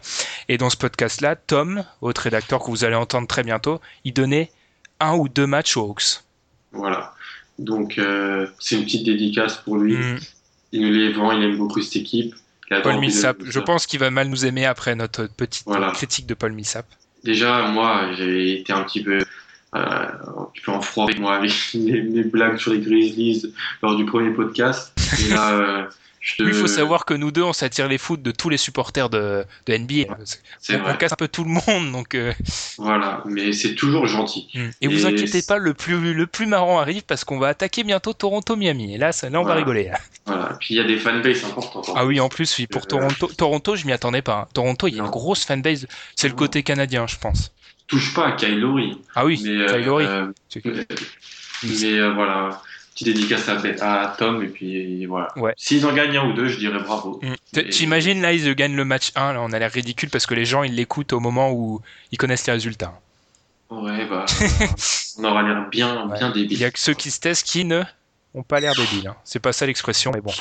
[0.50, 4.50] Et dans ce podcast-là, Tom, autre rédacteur que vous allez entendre très bientôt, il donnait
[5.00, 6.24] un ou deux matchs aux Hawks.
[6.72, 7.14] Voilà.
[7.60, 9.96] Donc, euh, c'est une petite dédicace pour lui.
[9.96, 10.20] Mm.
[10.74, 12.36] Il nous les vend, il aime beaucoup cette équipe.
[12.84, 13.38] Paul Millsap.
[13.46, 15.92] Je pense qu'il va mal nous aimer après notre petite Voilà.
[15.92, 16.86] critique de Paul Millsap.
[17.24, 19.24] Déjà, moi, j'ai été un petit peu, euh,
[19.76, 24.06] un petit peu en froid avec moi avec les blagues sur les Grizzlies lors du
[24.06, 24.94] premier podcast.
[25.26, 25.84] Et là, euh,
[26.28, 28.58] Je- Oui, il faut savoir que nous deux, on s'attire les foot de tous les
[28.58, 30.12] supporters de, de NBA.
[30.12, 32.16] On, casse un peu tout le monde, donc.
[32.16, 32.34] euh,
[32.78, 34.50] Voilà, mais c'est toujours gentil.
[34.54, 34.70] hmm.
[34.82, 38.12] Et vous inquiétez pas, le plus, le plus marrant arrive parce qu'on va attaquer bientôt
[38.12, 38.96] Toronto-Miami.
[38.96, 39.60] Et là, ça, là, on va Voilà.
[39.62, 39.84] rigoler.
[39.86, 40.00] là.
[40.26, 40.58] Voilà.
[40.60, 41.90] Puis il y a des fanbases importantes.
[41.96, 44.42] Ah oui, en plus, oui, pour Euh, Toronto, Toronto, je m'y attendais pas.
[44.42, 44.48] hein.
[44.54, 45.88] Toronto, il y a une grosse fanbase.
[46.16, 47.54] C'est le côté canadien, je pense.
[47.88, 48.98] Touche pas à Kyle Lowry.
[49.16, 50.32] Ah oui, Mais, euh,
[50.66, 50.84] euh,
[51.64, 52.62] mais voilà,
[53.06, 55.28] petite dédicace à, à Tom et puis voilà.
[55.38, 55.54] Ouais.
[55.58, 57.20] S'ils en gagnent un ou deux, je dirais bravo.
[57.24, 57.60] Mm.
[57.60, 60.34] Et- T'imagines là, ils gagnent le match 1, là, on a l'air ridicule parce que
[60.34, 61.82] les gens ils l'écoutent au moment où
[62.12, 63.00] ils connaissent les résultats.
[63.70, 64.26] Ouais, bah,
[65.20, 66.18] on aura l'air bien, Ouais.
[66.18, 66.60] bien Il débile.
[66.60, 67.84] y a que ceux qui se testent qui ne
[68.34, 69.08] ont pas l'air débiles.
[69.08, 69.16] hein.
[69.24, 70.32] C'est pas ça l'expression, mais bon.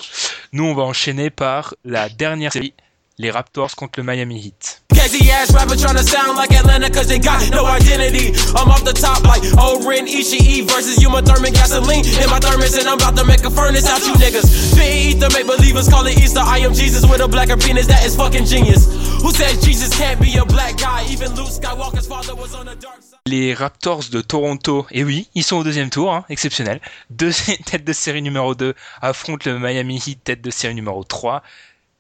[0.53, 2.75] Nous, on va enchaîner par la dernière série,
[3.19, 4.83] les Raptors contre le Miami Heat.
[5.07, 8.35] Crazy ass rapper tryna sound like Atlanta cause they got no identity.
[8.59, 12.89] I'm off the top like Oren Ishii versus Uma Thurman gasoline in my thermos and
[12.89, 14.51] I'm about to make a furnace out you niggas.
[14.51, 16.41] Spit ether, make believers call it Easter.
[16.43, 18.91] I am Jesus with a blacker penis, that is fucking genius.
[19.23, 21.07] Who says Jesus can't be a black guy?
[21.09, 23.21] Even Luke Skywalker's father was on the dark side.
[23.29, 26.81] Les Raptors de Toronto, et oui, ils sont au deuxième tour, hein, exceptionnel.
[27.11, 27.31] Deux
[27.65, 31.45] tête de série numéro 2 affrontent le Miami Heat, tête de série numéro 3.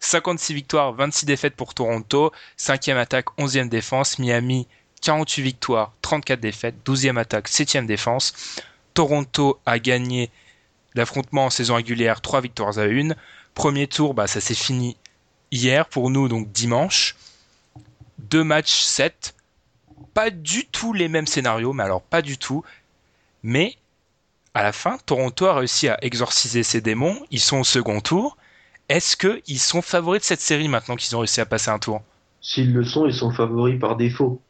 [0.00, 2.32] 56 victoires, 26 défaites pour Toronto.
[2.58, 4.18] 5e attaque, 11e défense.
[4.18, 4.66] Miami,
[5.02, 6.74] 48 victoires, 34 défaites.
[6.84, 8.34] 12e attaque, 7e défense.
[8.94, 10.30] Toronto a gagné
[10.94, 13.14] l'affrontement en saison régulière, 3 victoires à 1.
[13.54, 14.96] Premier tour, bah, ça s'est fini
[15.50, 17.16] hier pour nous, donc dimanche.
[18.18, 19.34] Deux matchs 7
[20.16, 22.64] pas du tout les mêmes scénarios, mais alors pas du tout.
[23.42, 23.76] Mais
[24.54, 27.22] à la fin, Toronto a réussi à exorciser ses démons.
[27.30, 28.38] Ils sont au second tour.
[28.88, 32.02] Est-ce qu'ils sont favoris de cette série maintenant qu'ils ont réussi à passer un tour?
[32.40, 34.40] S'ils le sont, ils sont favoris par défaut.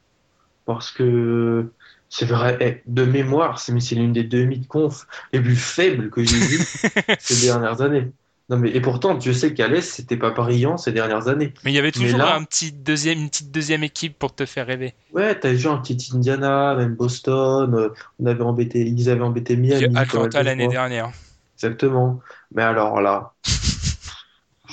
[0.64, 1.72] Parce que
[2.08, 6.58] c'est vrai, eh, de mémoire, c'est l'une des demi-conf les plus faibles que j'ai vues
[7.18, 8.12] ces dernières années.
[8.48, 11.52] Non mais et pourtant, Dieu sait qu'à l'Est, c'était pas brillant ces dernières années.
[11.64, 14.46] Mais il y avait toujours là- un petit deuxième, une petite deuxième équipe pour te
[14.46, 14.94] faire rêver.
[15.12, 17.74] Ouais, t'as déjà un petit Indiana, même Boston.
[17.74, 17.88] euh,
[18.20, 19.96] on avait embêté, ils avaient embêté Miami.
[19.96, 21.10] Atlanta l'année dernière.
[21.56, 22.20] Exactement.
[22.54, 23.32] Mais alors là,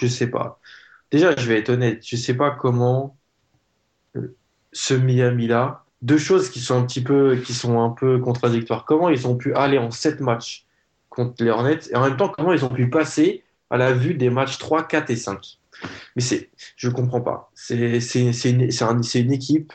[0.03, 0.59] je sais pas.
[1.11, 3.17] Déjà, je vais être honnête, je sais pas comment
[4.15, 4.35] euh,
[4.71, 8.85] ce Miami-là, deux choses qui sont un petit peu, qui sont un peu contradictoires.
[8.85, 10.65] Comment ils ont pu aller en sept matchs
[11.09, 14.15] contre les Hornets et en même temps, comment ils ont pu passer à la vue
[14.15, 15.59] des matchs 3, 4 et 5.
[16.15, 17.51] Mais c'est, je comprends pas.
[17.55, 19.73] C'est, c'est, c'est une, c'est un- c'est une équipe.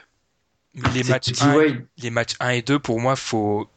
[0.94, 1.40] Les matchs, D.
[1.40, 1.86] 1, Wade.
[1.98, 3.68] les matchs 1 et 2, pour moi, faut.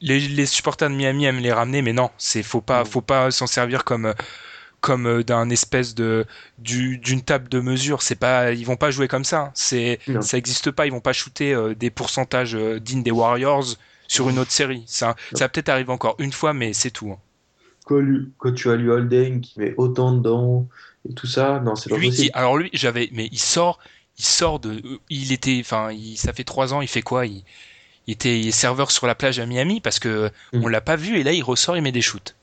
[0.00, 2.86] Les, les supporters de Miami aiment les ramener, mais non, c'est faut pas, Mm.
[2.86, 4.14] faut pas s'en servir comme euh,
[4.84, 6.26] comme euh, d'un espèce de
[6.58, 8.02] du- d'une table de mesure.
[8.02, 9.50] C'est pas, ils vont pas jouer comme ça.
[9.54, 10.20] C'est Non.
[10.20, 10.84] ça existe pas.
[10.86, 13.64] Ils vont pas shooter euh, des pourcentages euh, dignes des Warriors
[14.08, 14.84] sur une autre série.
[14.86, 17.10] Ça, ça va peut-être arriver encore une fois, mais c'est tout.
[17.12, 17.18] hein.
[17.86, 20.66] Quand, tu as lui Holden qui met autant dedans
[21.08, 23.78] et tout ça, non, c'est pas Lui qui, alors lui, j'avais, mais il sort,
[24.18, 27.26] il sort de, il était, enfin, ça fait trois ans, il fait quoi?
[27.26, 27.42] Il,
[28.06, 30.64] il était serveur sur la plage à Miami parce que Mm.
[30.64, 32.34] on l'a pas vu et là il ressort, il met des shoots.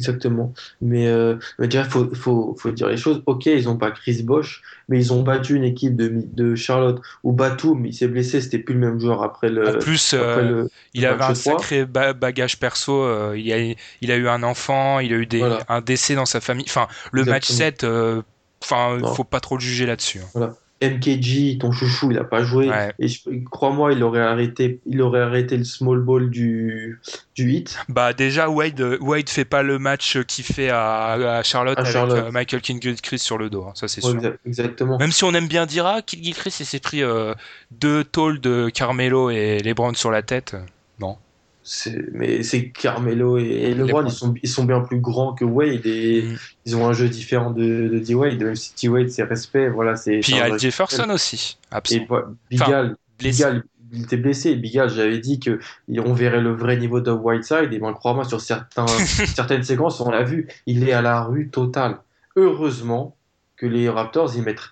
[0.00, 0.52] Exactement.
[0.80, 3.22] Mais, euh, mais déjà, faut, faut, faut dire les choses.
[3.26, 7.00] Ok, ils ont pas Chris Bosh, mais ils ont battu une équipe de, de Charlotte
[7.22, 9.76] où Batum, il s'est blessé, c'était plus le même joueur après le.
[9.76, 13.02] en plus, après euh, le- il avait un sacré ba- bagage perso.
[13.02, 13.58] euh, il a,
[14.00, 15.64] il a eu un enfant, il a eu des, Voilà.
[15.68, 16.66] un décès dans sa famille.
[16.68, 17.58] Enfin, le match Exactement.
[17.58, 18.22] 7, euh,
[18.62, 19.14] enfin, Non.
[19.14, 20.20] faut pas trop le juger là-dessus.
[20.34, 20.54] hein.
[20.82, 22.68] MKG, ton chouchou, il a pas joué.
[22.70, 22.92] Ouais.
[22.98, 23.06] Et
[23.50, 26.98] crois-moi, il aurait arrêté, il aurait arrêté le small ball du,
[27.34, 27.78] du hit.
[27.88, 31.92] Bah déjà Wade, Wade fait pas le match qu'il fait à, à Charlotte À avec
[31.92, 32.18] Charlotte.
[32.18, 34.20] euh, Michael King Gilchrist sur le dos, hein, ça c'est Ouais, sûr.
[34.20, 34.96] exa- exactement.
[34.98, 37.34] Même si on aime bien dire ah, King Gilchrist il s'est pris euh,
[37.70, 40.56] deux tôles de Carmelo et LeBron sur la tête.
[42.12, 46.10] Mais c'est Carmelo et, LeBron, ils sont, ils sont bien plus grands que Wade et
[46.22, 46.36] Mm.
[46.66, 48.42] ils ont un jeu différent de, de D-Wade.
[48.42, 50.20] Même si D-Wade, c'est respect, voilà, c'est.
[50.20, 51.96] Puis il y a Jefferson aussi, absent.
[51.96, 52.96] Et voilà, Bigal.
[53.18, 54.56] Bigal, il était blessé.
[54.56, 55.58] Bigal, j'avais dit que
[55.88, 57.72] on verrait le vrai niveau de Whiteside.
[57.72, 58.86] Et ben, crois-moi, sur certains,
[59.34, 61.98] certaines séquences, on l'a vu, il est à la rue totale.
[62.36, 63.16] Heureusement
[63.56, 64.70] que les Raptors, ils mettent,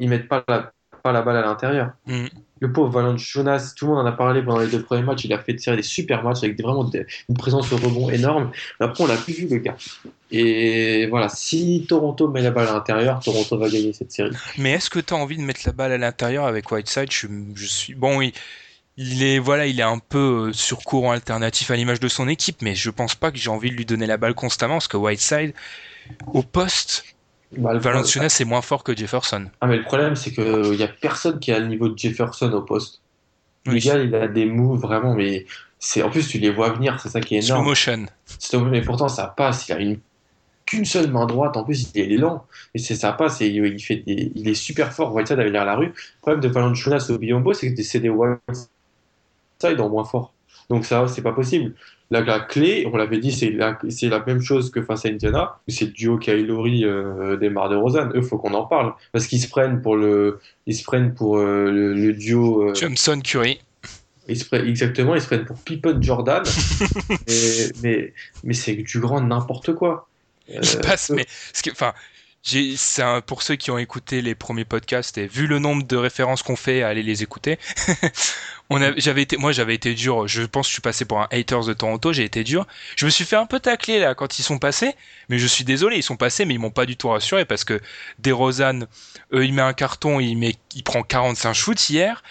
[0.00, 0.72] ils mettent pas la,
[1.08, 1.92] pas la balle à l'intérieur.
[2.06, 2.26] Mm.
[2.60, 5.24] Le pauvre Valanciunas, tout le monde en a parlé pendant les deux premiers matchs.
[5.24, 8.10] Il a fait tirer des super matchs avec des- vraiment des- une présence au rebond
[8.10, 8.50] énorme.
[8.80, 9.76] Après, on l'a plus vu, le gars.
[10.30, 14.36] Et voilà, si Toronto met la balle à l'intérieur, Toronto va gagner cette série.
[14.58, 17.10] Mais est-ce que tu as envie de mettre la balle à l'intérieur avec Whiteside?
[17.10, 18.32] Je, suis- je suis bon, il,
[18.96, 22.26] il est voilà, il est un peu euh, sur courant alternatif à l'image de son
[22.28, 24.88] équipe, mais je pense pas que j'ai envie de lui donner la balle constamment parce
[24.88, 25.54] que Whiteside
[26.32, 27.04] au poste,
[27.56, 29.46] Bah, le- Valanciunas c'est moins fort que Jefferson.
[29.60, 32.52] Ah, mais le problème, c'est qu'il n'y a personne qui a le niveau de Jefferson
[32.52, 33.00] au poste.
[33.66, 33.80] Le Oui.
[33.80, 35.46] gars, il a des moves vraiment, mais
[35.78, 37.68] c'est en plus, tu les vois venir, c'est ça qui est Slow énorme.
[37.68, 38.06] motion.
[38.26, 39.68] C'est- Mais pourtant, ça passe.
[39.68, 39.98] Il a une
[40.66, 41.56] qu'une seule main droite.
[41.56, 42.44] En plus, il est lent.
[42.74, 43.40] Et c'est ça passe.
[43.40, 45.14] Et il, fait des- il est super fort.
[45.14, 45.86] Whiteside avait l'air la rue.
[45.86, 50.32] Le problème de Valanciunas au Biombo, c'est que c'est des Whiteside en moins fort.
[50.68, 51.74] Donc ça, c'est pas possible.
[52.10, 53.78] La, la clé, on l'avait dit, c'est la,
[54.26, 55.58] même chose que face à Indiana.
[55.68, 58.12] C'est le duo Kylori euh, des Mar de Rosanne.
[58.14, 58.94] Eux, faut qu'on en parle.
[59.12, 62.70] Parce qu'ils se prennent pour le, ils se prennent pour euh, le, le duo.
[62.70, 63.60] euh, Johnson Curry.
[64.26, 66.42] ils se prennent, exactement, ils se prennent pour Pippen Jordan.
[67.28, 70.08] mais mais, mais c'est du grand n'importe quoi.
[70.50, 72.17] Euh, Il passe, mais ce que, enfin, j'ai, c'est
[72.98, 76.42] un- pour ceux qui ont écouté les premiers podcasts et vu le nombre de références
[76.42, 77.58] qu'on fait, allez les écouter.
[78.70, 80.28] On a, j'avais été, moi j'avais été dur.
[80.28, 82.12] Je pense que je suis passé pour un haters de Toronto.
[82.12, 82.66] J'ai été dur.
[82.96, 84.94] Je me suis fait un peu tacler là quand ils sont passés,
[85.30, 87.64] mais je suis désolé, ils sont passés, mais ils m'ont pas du tout rassuré parce
[87.64, 87.80] que
[88.18, 88.80] DeRozan,
[89.32, 92.22] euh, il met un carton, il met, il prend 45 shoots hier.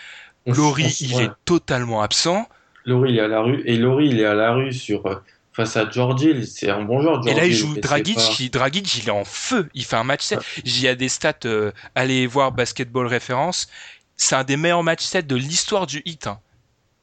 [0.45, 1.23] Laurie, il ouais.
[1.25, 2.47] est totalement absent.
[2.85, 3.61] Laurie, il est à la rue.
[3.65, 5.15] Et Laurie, il est à la rue sur, euh,
[5.57, 6.47] face à George Hill.
[6.47, 9.67] C'est un bon joueur, Et là, il joue Dragic, pas- il est en feu.
[9.73, 10.39] Il fait un match set.
[10.63, 13.67] J'y ai des stats, euh, allez voir Basketball Référence.
[14.15, 16.27] C'est un des meilleurs match sets de l'histoire du hit.
[16.27, 16.39] hein.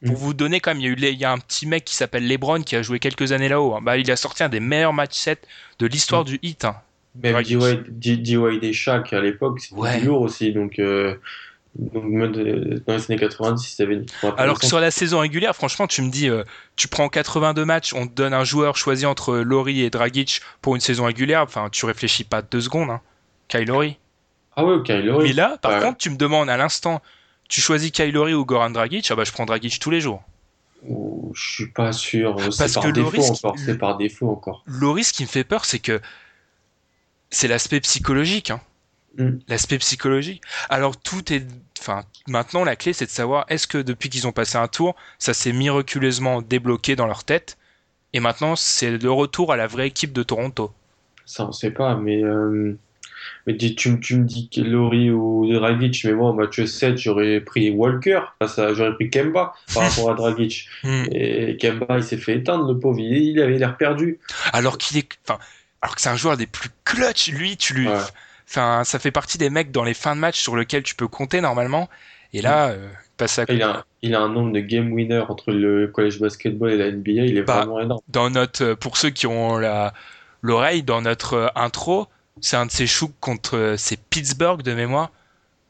[0.07, 0.18] Pour Mm.
[0.18, 1.94] vous donner, quand même, il y a, eu, il y a un petit mec qui
[1.96, 3.74] s'appelle LeBron qui a joué quelques années là-haut.
[3.74, 3.80] hein.
[3.82, 5.40] Bah, il a sorti un des meilleurs match sets
[5.80, 6.26] de l'histoire Mm.
[6.26, 6.64] du hit.
[6.64, 6.76] hein.
[7.22, 7.42] Même.
[7.88, 10.00] D-Wade et Shaq à l'époque, c'était Ouais.
[10.00, 10.52] lourd aussi.
[10.52, 11.14] Donc, euh,
[11.77, 12.05] donc
[12.87, 14.07] dans les années 90, ça avait une
[14.37, 16.45] Alors que sur la saison régulière, franchement, tu me dis, euh,
[16.77, 20.75] tu prends 82 matchs, on te donne un joueur choisi entre Laurie et Dragic pour
[20.77, 21.43] une saison régulière.
[21.43, 22.91] Enfin, tu réfléchis pas deux secondes.
[22.91, 23.01] Hein.
[23.49, 23.97] Kyle Lowry.
[24.57, 25.29] Ah ouais, Kyle Lowry.
[25.29, 25.81] Mais là, par Ouais.
[25.81, 27.03] contre, tu me demandes à l'instant,
[27.49, 30.22] tu choisis Kylori ou Goran Dragic, ah bah je prends Dragic tous les jours.
[30.87, 32.37] Ouh, je suis pas sûr.
[32.53, 32.72] C'est
[33.43, 33.59] par.
[33.59, 34.62] C'est par défaut encore.
[34.66, 36.01] Loris, ce qui me fait peur, c'est que
[37.31, 38.51] c'est l'aspect psychologique.
[38.51, 38.61] Hein.
[39.18, 39.38] Mm.
[39.48, 40.42] L'aspect psychologique.
[40.68, 41.46] Alors tout est,
[41.80, 44.96] enfin, maintenant la clé, c'est de savoir est-ce que depuis qu'ils ont passé un tour,
[45.18, 47.56] ça s'est miraculeusement débloqué dans leur tête,
[48.12, 50.72] et maintenant c'est le retour à la vraie équipe de Toronto.
[51.26, 52.76] Ça, on sait pas, mais, euh,
[53.46, 56.98] mais dis- tu, tu me dis que Laurie ou Dragic, mais moi, en match 7,
[56.98, 60.68] j'aurais pris Walker, à- j'aurais pris Kemba par rapport à Dragic.
[60.82, 61.04] Mm.
[61.12, 64.18] Et Kemba, il s'est fait éteindre, le pauvre, il, il avait l'air perdu.
[64.52, 65.38] Alors qu'il est, enfin,
[65.80, 67.94] alors que c'est un joueur des plus clutch, lui, tu lui, Ouais.
[68.55, 71.09] Enfin, ça fait partie des mecs dans les fins de match sur lesquels tu peux
[71.09, 71.88] compter normalement,
[72.32, 75.52] et là, euh, passe à Il a, il a un nombre de game winners entre
[75.52, 78.00] le college basketball et la NBA, il est Bah, vraiment énorme.
[78.09, 79.92] dans notre, euh, pour ceux qui ont la
[80.42, 82.07] l'oreille, dans notre euh, intro,
[82.40, 85.11] c'est un de ses shoots contre euh, c'est Pittsburgh de mémoire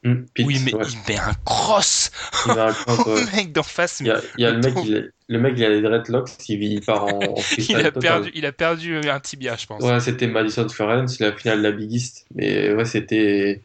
[0.05, 0.85] Mm, Pitts, où il met, ouais.
[0.87, 2.11] il met un cross
[2.45, 3.25] Il a un compte, au ouais.
[3.35, 3.99] mec d'en face.
[4.01, 5.69] Il y a, il y a le mec, mais- il, est- le mec, il a
[5.69, 7.99] les dreadlocks, il, il part en, en il a total.
[8.01, 9.81] perdu, il a perdu un tibia, je pense.
[9.83, 12.25] Ouais, c'était Madison Square c'est la finale de la Big East.
[12.35, 13.61] Mais ouais, c'était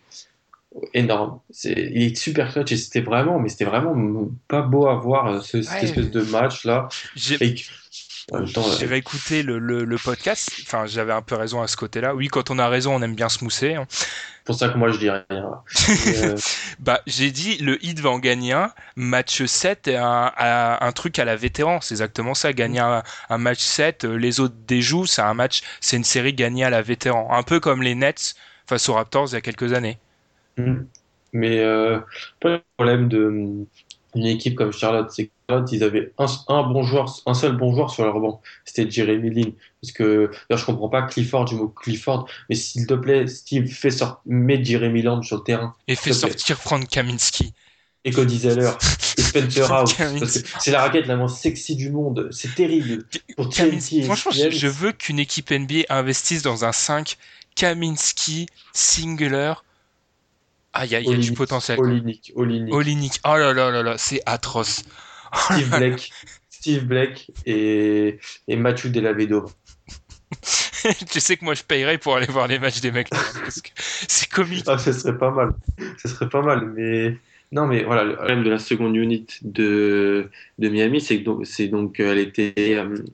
[0.94, 1.40] énorme.
[1.50, 5.42] C'est, il est super clutch et c'était vraiment, mais c'était vraiment pas beau à voir
[5.44, 5.84] ce- cette Ouais.
[5.84, 6.88] espèce de match là.
[7.16, 7.60] J'ai Et que-
[8.30, 10.60] en même temps, j'ai euh, réécouté le, le, le podcast.
[10.66, 12.14] Enfin, j'avais un peu raison à ce côté-là.
[12.14, 13.74] Oui, quand on a raison, on aime bien se mousser.
[13.74, 13.86] hein.
[13.90, 15.24] c'est pour ça que moi je dis rien.
[16.06, 16.40] euh,
[16.78, 18.72] Bah, j'ai dit, le hit va en gagner un.
[18.96, 21.80] Match 7, un, un, un truc à la vétéran.
[21.80, 22.52] C'est exactement ça.
[22.52, 25.06] Gagner un, un match 7, euh, les autres déjouent.
[25.06, 27.28] C'est un match, c'est une série gagnée à la vétéran.
[27.32, 28.34] Un peu comme les Nets
[28.68, 29.98] face aux Raptors il y a quelques années.
[30.56, 30.82] Mm.
[31.32, 32.00] Mais euh,
[32.40, 33.66] pas le problème de
[34.14, 37.74] une équipe comme Charlotte, c'est Charlotte, ils avaient un, un bon joueur, un seul bon
[37.74, 39.50] joueur sur leur banc, c'était Jeremy Lin.
[39.80, 43.68] Parce que d'ailleurs, je comprends pas Clifford du mot Clifford, mais s'il te plaît, Steve,
[43.68, 46.12] fais sortir, mets Jeremy Lamb sur le terrain Et plaît.
[46.12, 47.52] sortir Frank Kaminsky.
[48.04, 48.70] et Cody Zeller
[49.18, 49.94] et Spencer House.
[50.60, 52.28] C'est la raquette la moins sexy du monde.
[52.32, 53.04] C'est terrible.
[53.36, 57.16] Pour Franchement, je, veux qu'une équipe NBA investisse dans un 5
[57.54, 59.54] Kaminsky, Singler.
[60.72, 61.78] Ah, il y a, il y a du potentiel.
[61.80, 63.20] Olynyk, Olinik.
[63.24, 64.84] Oh là là là là, c'est atroce.
[65.34, 66.12] Steve Blake,
[66.48, 68.18] Steve Blake et,
[68.48, 69.48] et Mathieu Delavedova.
[71.10, 73.08] tu sais que moi je payerais pour aller voir les matchs des mecs.
[73.48, 74.64] c'est comique.
[74.68, 75.54] Ah, ce serait pas mal.
[75.98, 77.16] Ce serait pas mal, mais
[77.52, 81.46] non, mais voilà, le problème de la seconde unit de, de Miami, c'est que donc,
[81.46, 83.04] c'est donc elle était euh,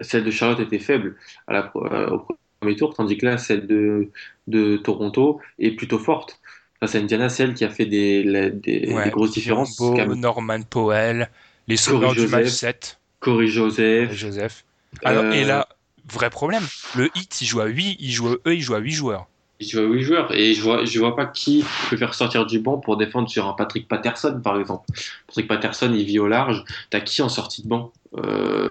[0.00, 2.26] celle de Charlotte était faible à la, euh, au
[2.66, 4.10] premier tour, tandis que là, celle de,
[4.46, 6.40] de Toronto est plutôt forte.
[6.80, 9.80] Face à Indiana, c'est elle qui a fait des, la- des, Ouais, des grosses différences.
[9.80, 11.30] Norman Powell,
[11.68, 14.12] les sauveurs du match 7, Corey Joseph.
[14.12, 14.64] Joseph.
[15.04, 15.68] Alors, Euh, et là,
[16.12, 16.64] vrai problème.
[16.96, 19.26] Le hit, il joue à 8, il joue, eux, ils jouent à 8 joueurs.
[19.58, 22.58] Je vois 8 joueurs et je vois, je vois pas qui peut faire sortir du
[22.60, 24.84] banc pour défendre sur un Patrick Patterson par exemple.
[25.26, 26.62] Patrick Patterson, il vit au large.
[26.90, 27.90] T'as qui en sortie de banc?
[28.18, 28.68] Euh,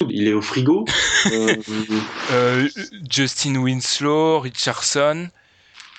[0.00, 0.84] Il est au frigo.
[1.32, 1.56] Euh,
[2.30, 2.68] Euh,
[3.10, 5.28] Justin Winslow, Richardson.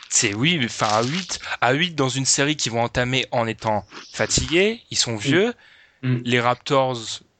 [0.09, 3.45] C'est oui, mais enfin à 8, à 8 dans une série qui vont entamer en
[3.45, 5.53] étant fatigués, ils sont vieux.
[6.01, 6.17] Mm.
[6.23, 6.97] Les Raptors,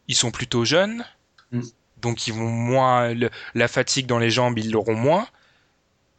[0.10, 1.06] ils sont plutôt jeunes.
[1.54, 1.62] Mm.
[2.02, 5.28] donc ils vont moins le- la fatigue dans les jambes, ils l'auront moins.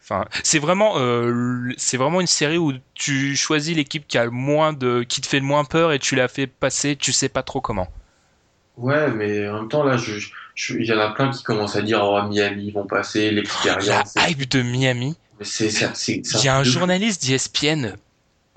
[0.03, 4.31] Enfin, c'est vraiment, euh, c'est vraiment une série où tu choisis l'équipe qui a le
[4.31, 7.29] moins de, qui te fait le moins peur et tu la fais passer, tu sais
[7.29, 7.89] pas trop comment.
[8.79, 10.13] Ouais, mais en même temps, là, je,
[10.79, 13.41] il y en a plein qui commencent à dire, oh, Miami, ils vont passer, La
[13.41, 14.15] l'expérience.
[14.29, 15.17] hype de Miami.
[15.41, 17.95] Il y a un de- journaliste d'ESPN,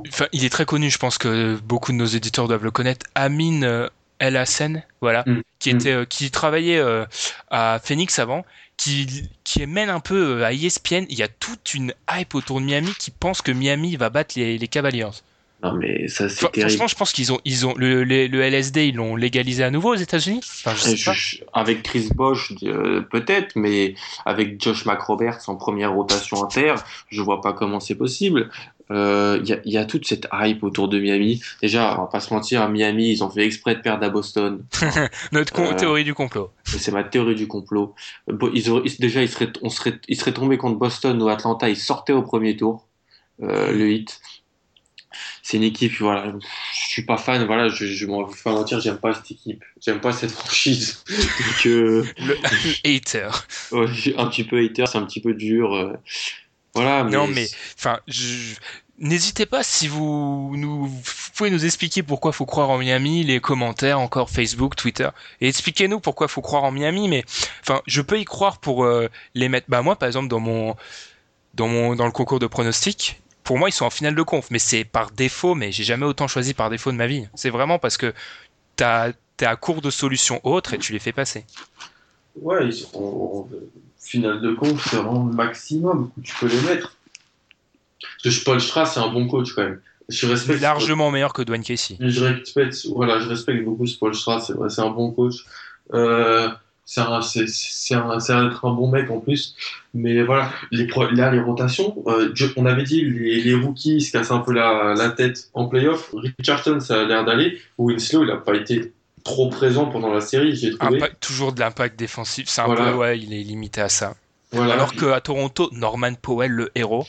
[0.08, 3.06] enfin, il est très connu, je pense que beaucoup de nos éditeurs doivent le connaître,
[3.16, 5.42] Amin euh, El Hassan, voilà, Mm.
[5.60, 5.78] qui Mm.
[5.78, 7.06] était, euh, qui travaillait euh,
[7.50, 8.46] à Phoenix avant,
[8.78, 11.06] qui, qui mène un peu à ESPN.
[11.10, 14.34] Il y a toute une hype autour de Miami qui pense que Miami va battre
[14.38, 15.06] les, les Cavaliers.
[15.64, 16.72] Non, mais ça, c'est Enfin, terrible.
[16.72, 19.70] franchement, je pense qu'ils ont, ils ont le, le, le LSD, ils l'ont légalisé à
[19.70, 20.40] nouveau aux États-Unis.
[20.44, 21.14] Enfin, je sais Je- pas.
[21.14, 23.94] je- avec Chris Bosh, euh, peut-être, mais
[24.26, 26.76] avec Josh McRoberts en première rotation inter,
[27.10, 28.50] je vois pas comment c'est possible.
[28.90, 31.42] Euh, Il y, a, il y a toute cette hype autour de Miami.
[31.62, 34.10] Déjà, on va pas se mentir, à Miami, ils ont fait exprès de perdre à
[34.10, 34.66] Boston.
[35.32, 36.50] Notre Euh, théorie du complot.
[36.66, 37.96] C'est ma théorie du complot.
[38.54, 41.70] Ils auraient- ils- déjà, ils seraient, on serait, ils seraient tombés contre Boston ou Atlanta.
[41.70, 42.86] Ils sortaient au premier tour,
[43.44, 44.20] euh, le hit.
[45.44, 46.32] C'est une équipe, voilà.
[46.74, 47.70] Je suis pas fan, voilà.
[47.70, 49.64] Je, je m'en vais pas mentir, j'aime pas cette équipe.
[49.82, 51.04] J'aime pas cette franchise.
[51.10, 52.38] Donc, euh, Le
[52.86, 53.30] hater.
[53.72, 55.74] ouais, un petit peu hater, c'est un petit peu dur.
[55.76, 55.94] euh,
[56.74, 57.12] voilà, mais.
[57.12, 57.48] Non, mais
[57.78, 58.56] enfin, je-
[59.00, 61.02] n'hésitez pas si vous nous vous
[61.36, 65.10] pouvez nous expliquer pourquoi faut croire en Miami, les commentaires encore Facebook, Twitter,
[65.42, 67.08] et expliquez-nous pourquoi faut croire en Miami.
[67.10, 67.24] Mais
[67.62, 69.66] enfin, je peux y croire pour euh, les mettre.
[69.70, 70.76] Bah moi, par exemple, dans mon
[71.56, 73.20] dans mon dans le concours de pronostics.
[73.52, 75.56] Pour moi, ils sont en finale de conf, mais c'est par défaut.
[75.56, 77.28] Mais j'ai jamais autant choisi par défaut de ma vie.
[77.36, 78.14] C'est vraiment parce que
[78.78, 81.44] t'as t'es à court de solutions autres et tu les fais passer.
[82.38, 83.50] Ouais, ils sont en
[84.00, 86.96] finale de compte, c'est vraiment le maximum où tu peux les mettre.
[88.24, 89.82] Parce que Paul Strauss, c'est un bon coach quand même.
[90.08, 90.62] Je respecte.
[90.62, 91.98] Largement meilleur que Dwayne Casey.
[92.00, 95.46] Je respecte, voilà, je respecte beaucoup ce Paul Strauss, c'est vrai, c'est un bon coach.
[95.94, 96.48] Euh,
[96.94, 99.56] c'est un, c'est, c'est un, c'est un, être un bon mec en plus.
[99.94, 104.12] Mais voilà, les pro- là, les rotations, euh, on avait dit les, les rookies se
[104.12, 106.14] cassent un peu la, la tête en playoff.
[106.38, 107.62] Richardson, ça a l'air d'aller.
[107.78, 108.92] Winslow, il n'a pas été
[109.24, 110.98] trop présent pendant la série, j'ai trouvé.
[110.98, 112.50] Impact- toujours de l'impact défensif.
[112.50, 112.92] C'est un Voilà.
[112.92, 114.16] peu, ouais, il est limité à ça.
[114.52, 114.74] Voilà.
[114.74, 117.08] Alors qu'à Toronto, Norman Powell, le héros,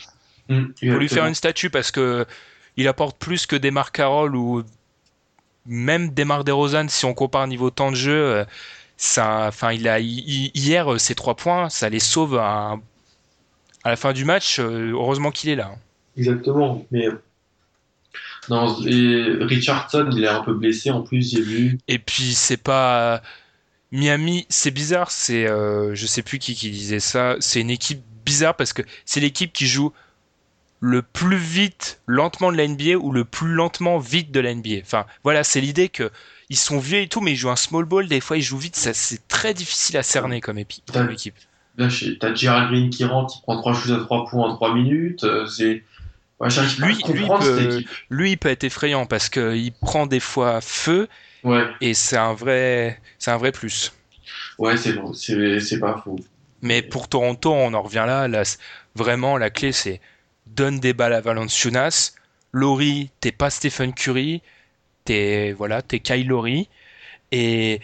[0.48, 2.24] Hum, faut lui faire une statue parce que
[2.76, 4.62] il apporte plus que Demar Carroll ou
[5.66, 8.44] même Demar DeRozan si on compare niveau temps de jeu.
[9.02, 12.76] Euh, Ça, enfin, il a hi- hier euh, ses trois points, ça les sauve à,
[13.84, 14.58] à la fin du match.
[14.58, 15.72] euh, Heureusement qu'il est là.
[15.74, 15.78] hein.
[16.16, 16.84] Exactement.
[16.90, 17.08] Mais
[18.48, 21.78] non, et Richardson, il est un peu blessé en plus, j'ai vu.
[21.88, 23.22] Et puis c'est pas
[23.92, 25.10] Miami, c'est bizarre.
[25.10, 27.36] C'est, euh, je sais plus qui qui disait ça.
[27.40, 29.92] C'est une équipe bizarre parce que c'est l'équipe qui joue
[30.80, 34.80] le plus vite lentement de la NBA ou le plus lentement vite de la NBA.
[34.82, 36.10] Enfin, voilà, c'est l'idée que
[36.52, 38.06] ils sont vieux et tout, mais ils jouent un small ball.
[38.06, 38.76] Des fois, ils jouent vite.
[38.76, 40.84] Ça, c'est très difficile à cerner comme, équipe.
[41.78, 41.88] Là,
[42.20, 45.24] t'as Gerald Green qui rentre, qui prend trois shoots à trois points en trois minutes.
[45.24, 45.82] euh, C'est.
[46.38, 46.48] Ouais,
[46.78, 47.82] Lui- lui peut-.
[48.10, 51.08] Lui, il peut être effrayant parce que il prend des fois feu
[51.42, 53.92] Ouais, et c'est un vrai, c'est un vrai plus.
[54.58, 56.16] ouais, c'est bon, c'est c'est pas faux.
[56.60, 58.28] Mais pour Toronto, on en revient là.
[58.28, 58.42] là
[58.94, 60.00] vraiment, la clé, c'est
[60.46, 62.12] donne des balles à Valanciunas.
[62.52, 64.42] Laurie, t'es pas Stephen Curry.
[65.04, 66.68] T'es voilà, t'es Kyle Laurie.
[67.32, 67.80] Et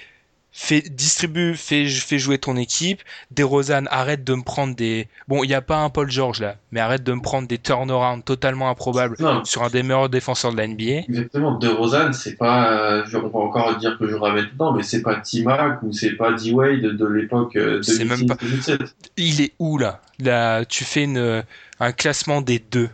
[0.53, 3.01] fais, distribue, fais, fais jouer ton équipe.
[3.31, 5.09] DeRozan, arrête de me prendre des...
[5.27, 7.59] Bon, il n'y a pas un Paul George là, mais arrête de me prendre des
[7.59, 11.05] turnarounds totalement improbables Non, sur un des meilleurs défenseurs de la NBA.
[11.09, 11.57] exactement.
[11.59, 12.73] De Rosanne, c'est pas.
[12.73, 15.93] euh, je- on va encore dire que je ramène dedans, mais c'est pas T-Mac ou
[15.93, 18.95] c'est pas D-Wade de l'époque euh, C'est même pas- 2006-2007.
[19.17, 20.03] Il est où là?
[20.21, 21.45] Là, tu fais une,
[21.81, 22.91] un classement des deux.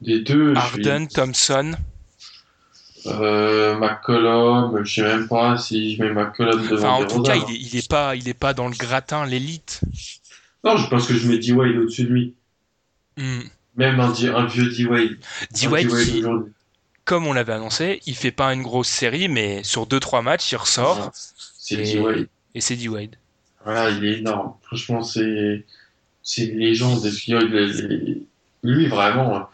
[0.00, 1.14] Les deux, Harden, suis.
[1.14, 1.72] Thompson.
[3.06, 7.34] Euh, McCollum, je sais même pas si je mets McCollum devant Enfin, en tout cas,
[7.34, 7.46] DeRozan.
[7.48, 9.80] il est, il est pas, il est pas dans le gratin, l'élite.
[10.64, 12.34] Non, je pense que je mets D-Wade au-dessus de lui.
[13.16, 13.40] Hmm.
[13.76, 15.18] Même un, vieux D-Wade.
[15.50, 16.24] D-Wade, qui,
[17.04, 20.56] comme on l'avait annoncé, il fait pas une grosse série, mais sur 2-3 matchs, il
[20.56, 22.28] ressort C'est D-Wade.
[22.54, 23.16] et c'est D-Wade.
[23.64, 24.54] Voilà, il est énorme.
[24.62, 25.64] Franchement, c'est
[26.22, 27.04] c'est une légende.
[27.04, 27.32] Et puis,
[28.62, 29.46] lui, vraiment, lui,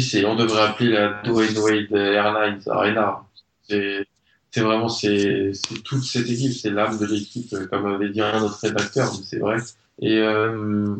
[0.00, 3.24] c'est, on devrait appeler la Dwayne Wade Airlines Arena.
[3.68, 4.06] C'est
[4.50, 5.50] c'est vraiment c'est
[5.84, 9.24] toute cette équipe, c'est l'âme de l'équipe, euh, comme avait dit un autre rédacteur, mais
[9.24, 9.56] c'est vrai.
[10.00, 10.96] Et euh,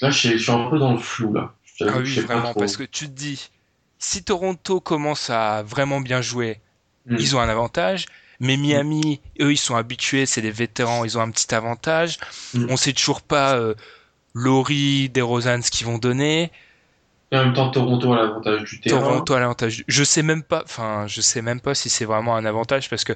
[0.00, 1.54] là, je, suis- je suis un peu dans le flou là.
[1.64, 3.50] Je Ah je oui, pas vraiment, parce que tu te dis,
[3.98, 6.60] si Toronto commence à vraiment bien jouer,
[7.06, 7.16] Hmm.
[7.18, 8.06] ils ont un avantage.
[8.40, 12.18] Mais Miami, eux, ils sont habitués, c'est des vétérans, ils ont un petit avantage.
[12.54, 12.66] Mm.
[12.70, 13.74] On sait toujours pas euh,
[14.34, 16.52] Laurie, DeRozan ce qu'ils vont donner.
[17.32, 19.00] Et en même temps, Toronto a l'avantage du terrain.
[19.00, 19.84] Toronto a l'avantage.
[19.88, 23.04] Je sais même pas, enfin, je sais même pas si c'est vraiment un avantage parce
[23.04, 23.14] que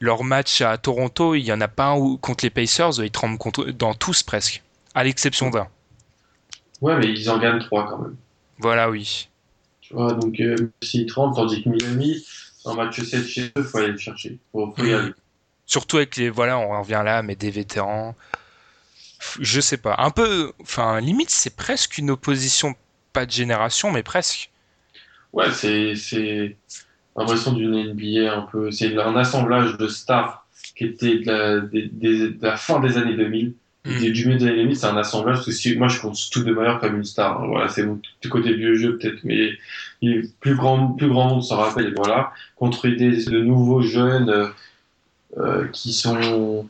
[0.00, 3.10] leur match à Toronto, il y en a pas un où, contre les Pacers, ils
[3.10, 4.62] tremblent contre, dans tous presque,
[4.94, 5.68] à l'exception d'un.
[6.80, 8.16] Ouais, mais ils en gagnent trois quand même.
[8.58, 9.28] Voilà, oui.
[9.80, 12.24] Tu vois, donc euh, s'ils tremblent, tandis que Miami,
[12.64, 14.38] un match 7 chez eux, faut aller le chercher.
[14.50, 14.94] Faut, faut y Mhm.
[14.94, 15.12] aller.
[15.66, 18.14] Surtout avec les, voilà, on revient là, mais des vétérans.
[19.40, 19.94] Je sais pas.
[19.98, 22.74] Un peu, enfin, limite, c'est presque une opposition,
[23.12, 24.50] pas de génération, mais presque.
[25.32, 26.56] Ouais, c'est
[27.16, 28.70] l'impression d'une NBA un peu.
[28.70, 30.46] C'est un assemblage de stars
[30.76, 33.54] qui était de la, des- des- de la fin des années 2000.
[33.84, 33.98] Mm.
[34.12, 35.36] Du milieu des années 2000, c'est un assemblage.
[35.36, 37.42] Parce que si, moi, je compte tout de meilleur comme une star.
[37.42, 37.46] hein.
[37.48, 39.50] Voilà, c'est mon- du côté vieux jeu peut-être, mais
[40.02, 41.92] il, plus grand, plus grand monde s'en rappelle.
[41.96, 44.48] Voilà, contre des de nouveaux jeunes euh,
[45.38, 46.68] euh, qui sont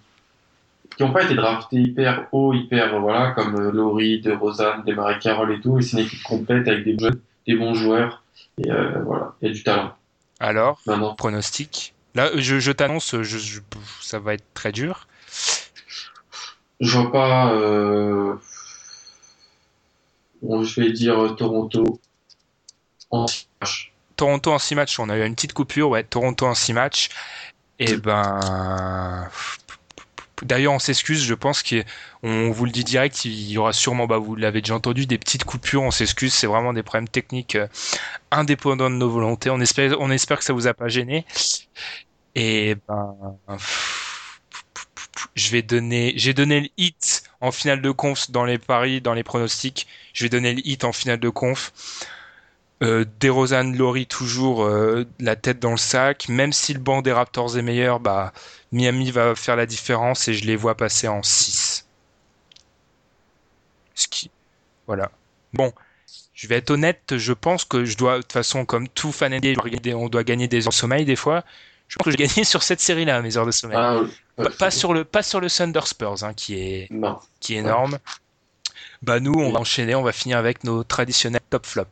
[0.96, 4.94] qui n'ont pas été draftés hyper haut, hyper voilà, comme euh, Laurie, De Rosanne, des
[4.94, 5.78] Marie Carroll et tout.
[5.78, 8.22] Et c'est une équipe complète avec des jeunes, des bons joueurs.
[8.58, 9.94] Et euh, voilà, il y a du talent.
[10.40, 11.94] Alors, Maintenant, pronostic?
[12.14, 13.60] Là, je, je t'annonce, je, je-
[14.00, 15.06] ça va être très dur.
[16.80, 17.52] je vois pas.
[17.54, 18.34] Euh...
[20.42, 22.00] Bon, je vais dire euh, Toronto
[23.10, 23.92] en six matchs.
[24.16, 27.08] Toronto en 6 matchs, on a eu une petite coupure, ouais, Toronto en 6 matchs.
[27.78, 29.28] Et ben.
[30.42, 34.18] D'ailleurs, on s'excuse, je pense qu'on vous le dit direct, il y aura sûrement, bah,
[34.18, 37.68] vous l'avez déjà entendu, des petites coupures, on s'excuse, c'est vraiment des problèmes techniques euh,
[38.30, 39.50] indépendants de nos volontés.
[39.50, 41.26] On espère, on espère que ça vous a pas gêné.
[42.34, 43.16] Et ben.
[45.34, 49.14] Je vais donner, j'ai donné le hit en finale de conf dans les paris, dans
[49.14, 49.86] les pronostics.
[50.12, 51.72] Je vais donner le hit en finale de conf.
[52.82, 56.28] Euh, DeRozan, Laurie toujours euh, la tête dans le sac.
[56.28, 58.32] Même si le banc des Raptors est meilleur, bah
[58.72, 61.86] Miami va faire la différence et je les vois passer en 6.
[63.94, 64.30] Ce qui,
[64.86, 65.10] voilà.
[65.52, 65.72] Bon,
[66.34, 69.32] je vais être honnête, je pense que je dois, de toute façon, comme tout fan
[69.32, 71.44] NBA, on doit gagner des heures de sommeil des fois.
[71.88, 73.78] Je pense que je vais gagner sur cette série-là, mes heures de sommeil.
[73.78, 74.00] Ah.
[74.36, 77.20] Pas, pas sur le, pas sur le Thunder Spurs, hein, qui est, Non.
[77.38, 77.98] qui est énorme.
[79.02, 81.90] Bah nous, on va enchaîner, on va finir avec nos traditionnels top flops.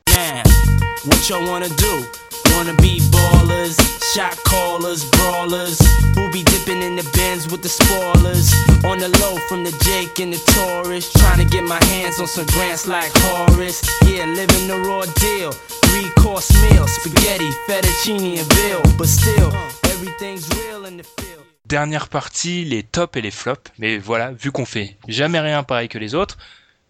[1.04, 2.04] What y'all wanna do?
[2.52, 3.76] Wanna be ballers,
[4.14, 5.78] shot callers, brawlers,
[6.14, 8.52] who be dipping in the bins with the spoilers?
[8.84, 12.26] On the low from the Jake and the Taurus, trying to get my hands on
[12.26, 13.80] some grants like Horace.
[14.06, 15.52] Yeah, living the raw deal.
[15.86, 18.82] Three course meal, spaghetti, fettuccine and veal.
[18.98, 19.52] But still,
[19.84, 21.44] everything's real in the field.
[21.66, 23.70] Dernière partie, les tops et les flops.
[23.78, 26.36] Mais voilà, vu qu'on fait jamais rien pareil que les autres,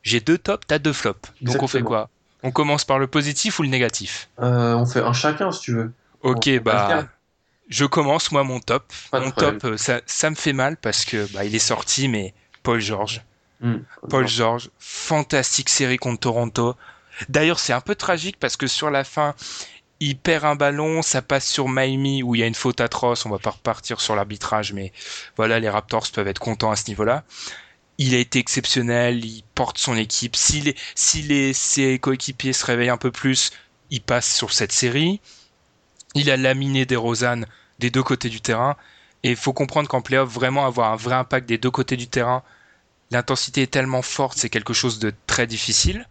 [0.02, 1.28] j'ai deux tops, t'as deux flops.
[1.42, 1.88] Donc on fait Exactement.
[1.88, 2.08] quoi?
[2.42, 5.74] On commence par le positif ou le négatif Euh, on fait un chacun si tu
[5.74, 5.92] veux.
[6.22, 7.06] Ok, On- bah
[7.68, 8.92] je commence moi mon top.
[9.12, 12.08] Pas mon top, euh, ça, ça me fait mal parce que bah, il est sorti,
[12.08, 12.34] mais
[12.64, 13.22] Paul George.
[13.60, 13.76] Hmm.
[14.08, 16.74] Paul George, fantastique série contre Toronto.
[17.28, 19.34] D'ailleurs, c'est un peu tragique parce que sur la fin,
[20.00, 23.26] il perd un ballon, ça passe sur Miami où il y a une faute atroce.
[23.26, 24.92] On va pas repartir sur l'arbitrage, mais
[25.36, 27.22] voilà, les Raptors peuvent être contents à ce niveau-là.
[28.02, 30.34] Il a été exceptionnel, il porte son équipe.
[30.34, 33.52] Si, les, si les, ses coéquipiers se réveillent un peu plus,
[33.90, 35.20] il passe sur cette série.
[36.14, 37.46] Il a laminé des Rosanne
[37.78, 38.76] des deux côtés du terrain.
[39.22, 42.08] Et il faut comprendre qu'en playoff, vraiment avoir un vrai impact des deux côtés du
[42.08, 42.42] terrain,
[43.10, 46.06] l'intensité est tellement forte, c'est quelque chose de très difficile.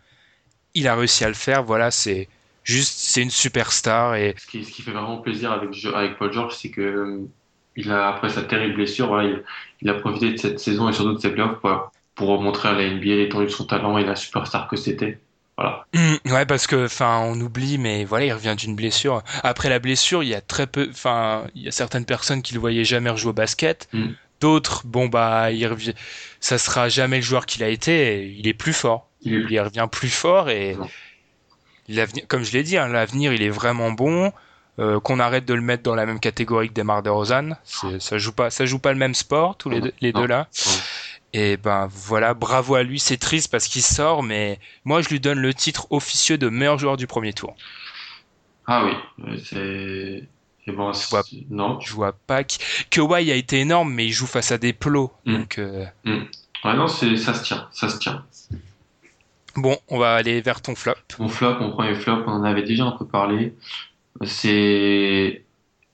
[0.75, 2.27] Il a réussi à le faire, voilà, c'est
[2.63, 6.31] juste, c'est une superstar et Ce qui, ce qui fait vraiment plaisir avec, avec Paul
[6.31, 7.27] George, c'est que euh,
[7.75, 9.43] il a, après sa terrible blessure, voilà, il,
[9.81, 12.73] il a profité de cette saison et surtout de ses playoffs pour, pour montrer à
[12.73, 15.19] la NBA l'étendue de son talent et la superstar que c'était.
[15.57, 15.85] Voilà.
[15.93, 19.23] Mm, ouais, parce que, enfin, on oublie, mais voilà, il revient d'une blessure.
[19.43, 22.53] Après la blessure, il y a très peu, enfin, il y a certaines personnes qui
[22.53, 23.89] le voyaient jamais rejouer au basket.
[23.93, 24.07] Mm.
[24.39, 25.93] D'autres, bon bah, il revient,
[26.39, 28.33] ça sera jamais le joueur qu'il a été.
[28.37, 29.09] Il est plus fort.
[29.21, 30.77] Il revient plus fort et
[32.27, 34.31] comme je l'ai dit, hein, l'avenir il est vraiment bon.
[34.79, 38.17] Euh, qu'on arrête de le mettre dans la même catégorie que Demar Derozan, C'est- ça
[38.17, 40.21] joue pas, ça joue pas le même sport tous les deux, les Non.
[40.21, 40.47] deux là.
[41.33, 42.97] Et ben voilà, bravo à lui.
[42.99, 46.79] C'est triste parce qu'il sort, mais moi je lui donne le titre officieux de meilleur
[46.79, 47.55] joueur du premier tour.
[48.67, 50.23] Ah oui, c'est.
[50.71, 51.79] bon, c'est- vois- Non.
[51.81, 52.53] Je vois pas que
[52.89, 55.11] Kawhi a été énorme, mais il joue face à des plots.
[55.25, 55.37] Mm.
[55.37, 55.85] Donc euh,
[56.63, 58.23] Ah non, c'est- ça se tient, ça se tient.
[59.55, 60.93] bon, on va aller vers ton flop.
[61.19, 63.53] Mon flop, mon premier flop, on en avait déjà un peu parlé.
[64.25, 65.43] C'est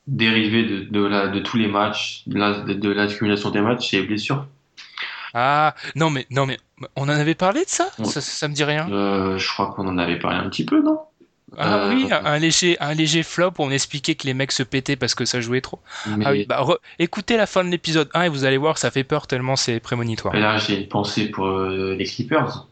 [0.08, 4.02] dérivé de, de, la, de tous les matchs, de la- de l'accumulation des matchs, c'est
[4.02, 4.46] les blessures.
[5.34, 6.58] Ah non mais non mais
[6.96, 7.90] on en avait parlé de ça?
[8.00, 8.06] Ouais.
[8.06, 8.90] ça, ça me dit rien?
[8.92, 11.00] Euh, je crois qu'on en avait parlé un petit peu, non?
[11.58, 13.50] Ah Euh, oui, un, léger un léger flop.
[13.60, 15.80] où On expliquait que les mecs se pétaient parce que ça jouait trop.
[16.18, 18.78] Mais Ah oui, bah re- écoutez la fin de l'épisode 1 et vous allez voir,
[18.78, 20.36] ça fait peur tellement c'est prémonitoire.
[20.36, 22.68] et là, j'ai une pensée pour euh, les Clippers.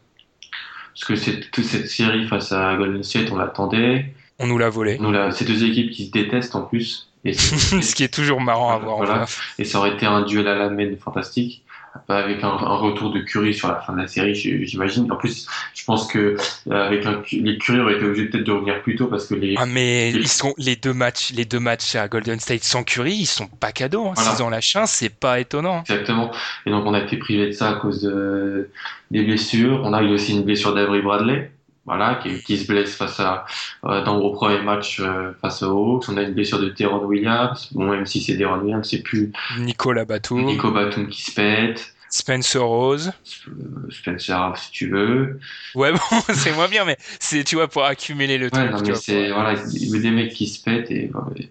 [0.94, 4.14] Parce que c'est toute cette série face à Golden State, on l'attendait.
[4.38, 4.98] On nous l'a volé.
[4.98, 7.08] Nous, là, ces deux équipes qui se détestent en plus.
[7.24, 9.26] Et, c'est- Ce qui est toujours marrant à voir Voilà.
[9.58, 11.62] et ça aurait été un duel à la main fantastique.
[12.08, 15.10] Avec un, un retour de Curry sur la fin de la série, j'imagine.
[15.12, 16.36] En plus, je pense que
[16.68, 19.36] euh, avec un, les Curry auraient été obligés peut-être de revenir plus tôt parce que
[19.36, 22.82] les, Ah mais ils sont les deux matchs, les deux matchs à Golden State sans
[22.82, 24.08] Curry, ils sont pas cadeaux.
[24.08, 24.12] Hein.
[24.16, 24.30] Voilà.
[24.34, 25.82] S'ils en lâchent un, c'est pas étonnant.
[25.82, 26.32] Exactement.
[26.66, 28.70] Et donc, on a été privé de ça à cause de,
[29.12, 29.80] des blessures.
[29.84, 31.52] On a eu aussi une blessure d'Avery Bradley.
[31.86, 33.44] Voilà, qui, qui se blesse face à,
[33.84, 36.08] euh, dans le premier match euh, face aux Hawks.
[36.08, 37.68] On a une blessure de Teron Williams.
[37.72, 41.90] Bon, même si c'est Teron Williams, c'est plus Nicolas Batum, Nico Batum qui se pète.
[42.10, 43.12] Spencer Rose.
[43.48, 45.40] Euh, Spencer, si tu veux.
[45.74, 45.98] Ouais bon,
[46.34, 48.70] c'est moins bien, mais c'est tu vois pour accumuler le Ouais, truc.
[48.70, 51.50] non, mais c'est, pour- voilà, il y a des mecs qui se pètent et, ouais,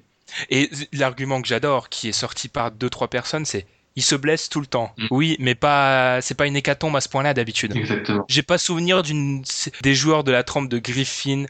[0.50, 3.66] Et l'argument que j'adore, qui est sorti par deux trois personnes, c'est
[3.96, 4.94] il se blesse tout le temps.
[4.98, 5.08] Mm.
[5.12, 7.76] Oui, mais pas c'est pas une hécatombe à ce point-là d'habitude.
[7.76, 8.26] exactement.
[8.28, 9.44] J'ai pas souvenir d'une
[9.82, 11.46] des joueurs de la trempe de Griffin,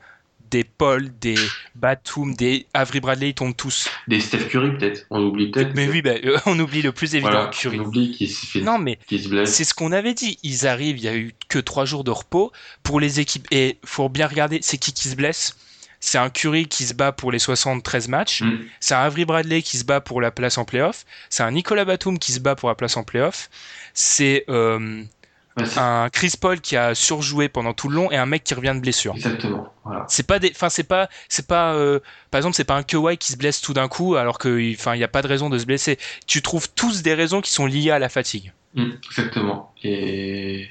[0.54, 1.36] des Paul, des
[1.74, 3.90] Batum, des Avery Bradley, ils tombent tous.
[4.08, 5.08] Des Steph Curry, peut-être.
[5.10, 5.74] On oublie peut-être.
[5.74, 7.80] Mais oui, bah, euh, on oublie le plus évident, voilà, Curry.
[7.80, 10.38] on oublie qui se fait, Non, mais se c'est ce qu'on avait dit.
[10.44, 12.52] Ils arrivent, il y a eu que trois jours de repos
[12.84, 13.48] pour les équipes.
[13.50, 15.58] Et faut bien regarder, c'est qui qui se blesse
[16.06, 18.42] C'est un Curry qui se bat pour les 73 matchs.
[18.42, 18.60] Mm.
[18.82, 21.06] C'est un Avery Bradley qui se bat pour la place en playoff.
[21.30, 23.50] C'est un Nicolas Batum qui se bat pour la place en playoff.
[23.94, 25.04] C'est euh,
[25.56, 28.54] Ouais, un Chris Paul qui a surjoué pendant tout le long et un mec qui
[28.54, 29.14] revient de blessure.
[29.16, 29.72] Exactement.
[29.86, 30.06] Voilà.
[30.10, 32.00] C'est pas des, enfin c'est pas, c'est pas, euh,
[32.32, 34.96] par exemple c'est pas un Kawhi qui se blesse tout d'un coup alors que, enfin
[34.96, 36.00] il y a pas de raison de se blesser.
[36.26, 38.52] Tu trouves tous des raisons qui sont liées à la fatigue.
[38.74, 39.74] Mm, exactement.
[39.84, 40.70] Et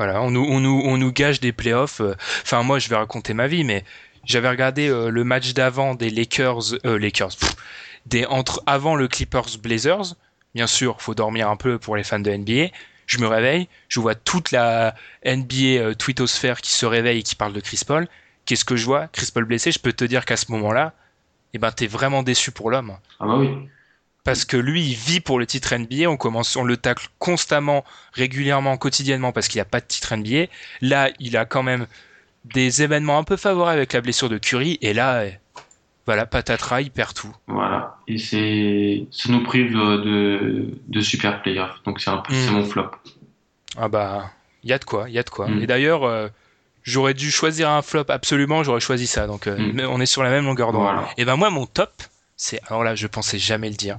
[0.00, 0.60] Voilà, on nous, on
[0.96, 2.00] nous, des playoffs.
[2.00, 3.84] euh, Enfin, moi, je vais raconter ma vie, mais
[4.24, 7.36] j'avais regardé euh, le match d'avant des Lakers, euh, Lakers,
[8.06, 10.14] des entre avant le Clippers Blazers.
[10.54, 12.68] Bien sûr, faut dormir un peu pour les fans de NBA.
[13.04, 14.94] Je me réveille, je vois toute la
[15.26, 18.08] NBA euh, twittosphère qui se réveille et qui parle de Chris Paul.
[18.46, 19.08] Qu'est-ce que je vois?
[19.08, 19.70] Chris Paul blessé.
[19.70, 20.94] Je peux te dire qu'à ce moment-là,
[21.52, 23.50] eh ben, t'es vraiment déçu pour l'homme ah bah oui.
[24.24, 26.08] Parce que lui, il vit pour le titre NBA.
[26.08, 30.14] On commence, on le tacle constamment, régulièrement, quotidiennement parce qu'il n'y a pas de titre
[30.14, 30.46] NBA.
[30.82, 31.86] Là, il a quand même
[32.44, 34.78] des événements un peu favorables avec la blessure de Curry.
[34.82, 35.38] Et là, eh,
[36.06, 37.34] voilà, patatras, il perd tout.
[37.46, 37.96] Voilà.
[38.08, 41.82] Et c'est, ça nous prive de, de, super playoffs.
[41.84, 42.90] Donc c'est un peu, c'est mon flop.
[43.76, 44.30] Ah bah,
[44.64, 45.48] il y a de quoi, il y a de quoi.
[45.48, 45.62] Mm.
[45.62, 46.28] Et d'ailleurs, euh,
[46.82, 48.62] j'aurais dû choisir un flop absolument.
[48.64, 49.26] J'aurais choisi ça.
[49.26, 49.72] Donc, euh, Mm.
[49.74, 50.82] mais on est sur la même longueur d'onde.
[50.82, 51.08] Voilà.
[51.16, 51.92] Et ben moi, mon top,
[52.42, 53.98] c'est alors là, je pensais jamais le dire.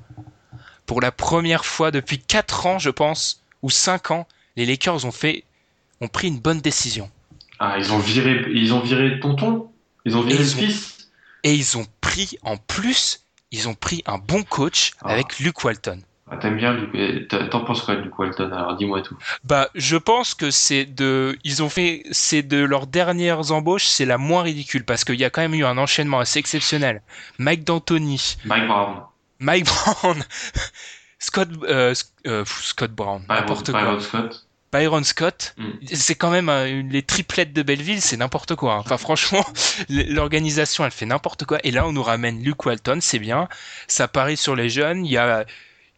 [0.87, 5.11] Pour la première fois depuis 4 ans, je pense, ou 5 ans, les Lakers ont
[5.11, 5.43] fait,
[6.01, 7.11] ont pris une bonne décision.
[7.59, 9.71] Ah, ils ont viré, ils ont viré tonton.
[10.05, 10.97] Ils ont viré Et le ils ont- fils.
[11.43, 15.09] Et ils ont pris, en plus, ils ont pris un bon coach Ah.
[15.09, 16.01] avec Luke Walton.
[16.33, 16.77] Ah, t'aimes bien
[17.29, 19.17] t'en t'en penses quoi de Luke Walton Alors dis-moi tout.
[19.43, 24.05] Bah, je pense que c'est de, ils ont fait, c'est de leurs dernières embauches, c'est
[24.05, 27.01] la moins ridicule parce qu'il y a quand même eu un enchaînement assez exceptionnel.
[27.37, 29.01] Mike D'Antoni, Mike Brown.
[29.39, 30.23] Mike Brown,
[31.19, 31.93] Scott, euh,
[32.27, 33.81] euh, Scott Brown, n'importe quoi.
[33.81, 34.47] Byron Scott.
[34.71, 35.69] Byron Scott, Mm.
[35.91, 38.75] c'est quand même euh, les triplettes de Belleville, c'est n'importe quoi.
[38.75, 38.77] hein.
[38.85, 39.43] Enfin, franchement,
[39.89, 41.57] l'organisation, elle fait n'importe quoi.
[41.65, 43.49] Et là, on nous ramène Luke Walton, c'est bien.
[43.87, 45.05] Ça parie sur les jeunes.
[45.05, 45.45] Il y a,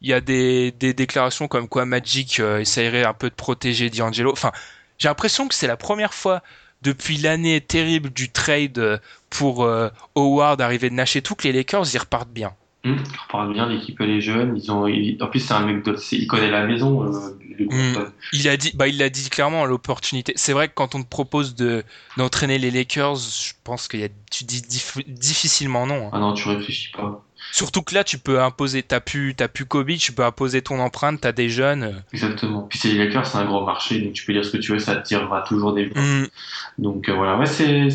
[0.04, 3.90] il y a des, des déclarations comme quoi Magic euh, essayerait un peu de protéger
[3.90, 4.32] D'Angelo.
[4.32, 4.52] Enfin,
[4.98, 6.42] j'ai l'impression que c'est la première fois
[6.82, 8.98] depuis l'année terrible du trade euh,
[9.30, 12.54] pour euh, Howard arriver de Nash et tout que les Lakers y repartent bien.
[12.86, 14.58] Hum, il reparle bien, l'équipe elle est jeune.
[14.58, 17.04] Ils ont, en plus c'est un mec de, il connaît la maison.
[17.06, 17.38] euh,
[17.70, 17.96] Mm.
[17.96, 18.12] Walton.
[18.34, 20.34] Il a dit, bah il l'a dit clairement l'opportunité.
[20.36, 21.84] C'est vrai que quand on te propose de
[22.18, 26.08] d'entraîner les Lakers, je pense a, tu dis dif- difficilement non.
[26.08, 26.10] hein.
[26.12, 27.24] Ah non, tu réfléchis pas.
[27.54, 30.80] Surtout que là, tu peux imposer, t'as pu, t'as pu Kobe, tu peux imposer ton
[30.80, 32.02] empreinte, t'as des jeunes.
[32.12, 32.64] Exactement.
[32.64, 34.72] Puis c'est les Lakers, c'est un gros marché, donc tu peux dire ce que tu
[34.72, 36.04] veux, ça attirera toujours des joueurs.
[36.04, 36.28] Mm.
[36.80, 37.90] Donc euh, voilà, ouais, c'est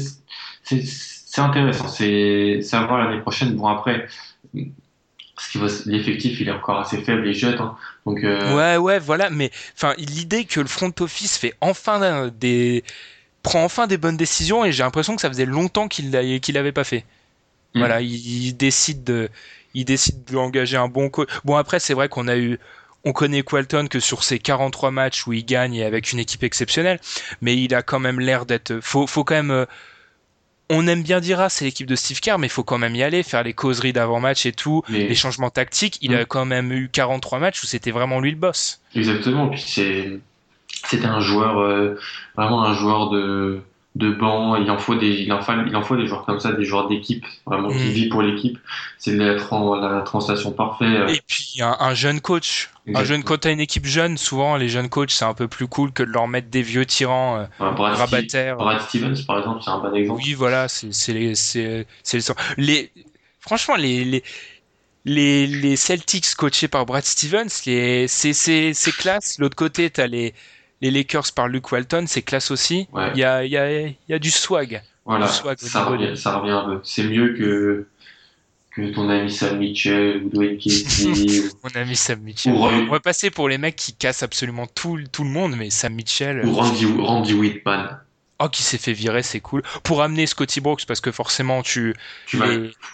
[0.62, 1.88] c'est c'est intéressant.
[1.88, 3.56] C'est c'est à voir l'année prochaine.
[3.56, 4.06] Bon après,
[5.86, 7.76] l'effectif il est encore assez faible et jeune, hein.
[8.06, 9.28] donc euh, Ouais, ouais, voilà.
[9.28, 12.84] Mais enfin, l'idée que le front office fait enfin des
[13.42, 16.70] prend enfin des bonnes décisions et j'ai l'impression que ça faisait longtemps qu'il qu'il l'avait
[16.70, 17.04] pas fait.
[17.74, 17.78] Mm.
[17.80, 19.28] Voilà, il, il décide de,
[19.74, 21.28] il décide d'engager un bon coach.
[21.44, 22.58] Bon après, c'est vrai qu'on a eu,
[23.04, 26.42] on connaît Qualton que sur ses 43 matchs où il gagne et avec une équipe
[26.42, 27.00] exceptionnelle,
[27.40, 28.80] mais il a quand même l'air d'être.
[28.80, 29.50] Faut, faut quand même.
[29.50, 29.66] euh,
[30.70, 32.94] on aime bien dire ah c'est l'équipe de Steve Kerr, mais il faut quand même
[32.94, 35.96] y aller, faire les causeries d'avant-match et tout, mais- les changements tactiques.
[36.02, 36.16] Il Mm.
[36.16, 38.80] a quand même eu 43 matchs où c'était vraiment lui le boss.
[38.94, 39.48] exactement.
[39.48, 40.18] Puis c'est
[40.86, 41.98] c'était un joueur euh,
[42.36, 43.62] vraiment un joueur de
[43.98, 44.56] de banc.
[44.56, 46.64] Il en faut des, il en faut, il en faut des joueurs comme ça, des
[46.64, 47.92] joueurs d'équipe, vraiment qui Mm.
[47.92, 48.58] vivent pour l'équipe.
[48.98, 51.10] C'est la, la translation parfaite.
[51.10, 52.70] Et puis un, un jeune coach.
[52.86, 53.04] Un Exactement.
[53.04, 55.92] jeune, quand t'as une équipe jeune, souvent les jeunes coachs c'est un peu plus cool
[55.92, 58.56] que de leur mettre des vieux tyrans euh, Voilà, Brad, Steve- rabataires.
[58.56, 60.22] Brad Stevens, par exemple, c'est un bon exemple.
[60.22, 62.22] Oui, voilà, c'est les, c'est les,
[62.56, 62.92] les,
[63.40, 64.22] franchement les, les
[65.04, 69.38] les les Celtics coachés par Brad Stevens, c'est classe.
[69.38, 70.34] L'autre côté, t'as les
[70.80, 72.88] les Lakers par Luke Walton, c'est classe aussi.
[72.92, 73.12] Il Ouais.
[73.16, 74.82] y a il y a il y a du swag.
[75.04, 76.80] Voilà, Du swag au ça revient, des- ça revient un peu.
[76.84, 77.86] C'est mieux que,
[78.70, 81.06] que ton ami Sam Mitchell ou Dwayne Casey.
[81.40, 82.52] ou- Mon ami Sam Mitchell.
[82.52, 85.54] Ou Roy- On va passer pour les mecs qui cassent absolument tout tout le monde,
[85.56, 86.44] mais Sam Mitchell.
[86.44, 87.98] ou Randy, Randy Whitman.
[88.40, 89.62] Oh, qui s'est fait virer, c'est cool.
[89.82, 91.94] Pour amener Scotty Brooks, parce que forcément, tu.
[92.26, 92.46] Tu vas,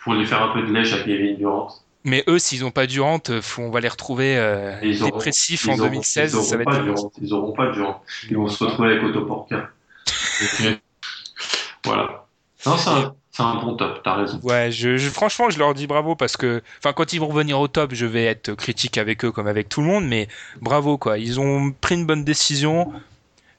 [0.05, 1.71] pour les faire un peu de lèche à Kevin Durant.
[2.05, 5.65] Mais eux, s'ils ont pas Durant, euh, faut- on va les retrouver euh, auront- dépressifs
[5.65, 6.35] ils en auront- 2016.
[6.39, 7.13] Ils ça va pas être Durant.
[7.23, 8.03] Ils auront pas Durant.
[8.31, 9.03] Ils vont se retrouver avec.
[9.13, 9.61] Donc, euh,
[11.85, 12.27] voilà.
[12.67, 14.41] Non, c'est un, bon top, t'as raison.
[14.43, 17.59] Ouais, je, je- franchement, je leur dis bravo parce que, enfin, quand ils vont revenir
[17.61, 20.29] au top, je vais être critique avec eux comme avec tout le monde, mais
[20.61, 21.19] bravo quoi.
[21.19, 22.93] Ils ont pris une bonne décision.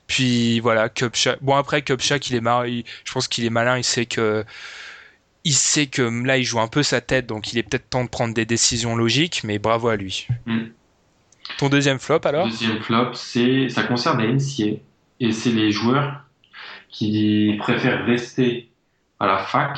[0.08, 1.40] Puis voilà, Kupchak.
[1.42, 2.68] Bon après, Kupchak, il est mar...
[2.68, 3.78] il- je pense qu'il est malin.
[3.78, 4.44] Il sait que,
[5.46, 8.04] il sait que là, il joue un peu sa tête, donc il est peut-être temps
[8.04, 9.44] de prendre des décisions logiques.
[9.44, 10.28] Mais bravo à lui.
[10.46, 10.66] Mm.
[11.60, 12.48] Ton deuxième flop alors?
[12.48, 14.82] Deuxième flop, c'est, ça concerne les NCA.
[15.20, 16.26] Et c'est les joueurs
[16.90, 18.70] qui préfèrent rester
[19.20, 19.78] à la fac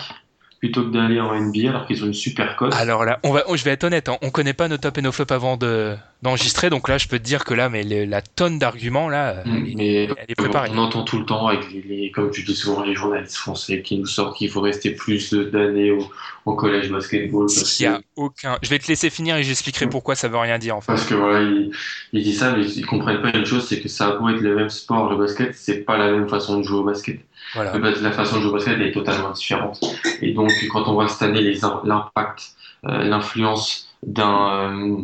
[0.67, 2.73] plutôt que d'aller en NBA alors qu'ils ont une super cote.
[2.75, 4.97] Alors là, on va, oh, je vais être honnête, hein, on connaît pas nos top
[4.97, 7.83] et nos flops avant de d'enregistrer, donc là, je peux te dire que là, mais
[7.83, 10.69] le- la tonne d'arguments là, Mm, elle, Mais elle est préparée.
[10.73, 13.81] on entend tout le temps avec les, les- comme tu dis souvent, les journalistes français
[13.83, 16.11] qui nous sortent qu'il faut rester plus d'années au,
[16.45, 18.57] au collège basketball parce Il y a que, aucun.
[18.63, 19.89] Je vais te laisser finir et j'expliquerai Mm.
[19.89, 20.87] pourquoi ça veut rien dire en fait.
[20.87, 21.71] parce que voilà, ils,
[22.13, 24.41] ils disent ça, mais ils comprennent pas une chose, c'est que ça a beau être
[24.41, 27.19] le même sport, le basket, c'est pas la même façon de jouer au basket.
[27.53, 27.73] Voilà.
[27.73, 29.79] Le bas- La façon de jouer au basket est totalement différente.
[30.21, 31.41] Et donc, quand on voit cette année
[31.83, 32.51] l'impact,
[32.85, 34.97] euh, l'influence d'un euh,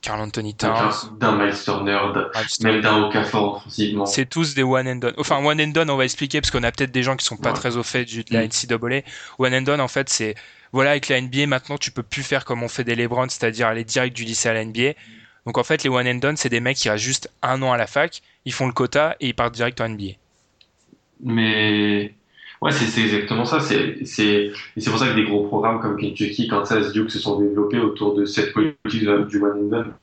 [0.00, 1.98] Carl Anthony Towns, d'un Miles Turner,
[2.62, 4.06] même d'un Okafor offensivement.
[4.06, 5.14] C'est tous des one and done.
[5.18, 7.36] Enfin, one and done, on va expliquer parce qu'on a peut-être des gens qui sont
[7.36, 7.56] pas Ouais.
[7.56, 8.48] très au fait du- de la Mm.
[8.48, 9.02] NCAA.
[9.38, 10.34] One and done, en fait, c'est
[10.72, 13.66] voilà avec la NBA maintenant, tu peux plus faire comme on fait des LeBron, c'est-à-dire
[13.66, 14.92] aller direct du lycée à la NBA.
[15.46, 17.72] Donc en fait, les one and done, c'est des mecs qui restent juste un an
[17.72, 20.12] à la fac, ils font le quota et ils partent direct en NBA.
[21.20, 22.14] Mais
[22.62, 23.60] ouais, c'est exactement ça.
[23.60, 27.40] C'est c'est c'est pour ça que des gros programmes comme Kentucky, Kansas, Duke se sont
[27.40, 29.94] développés autour de cette politique du one and done.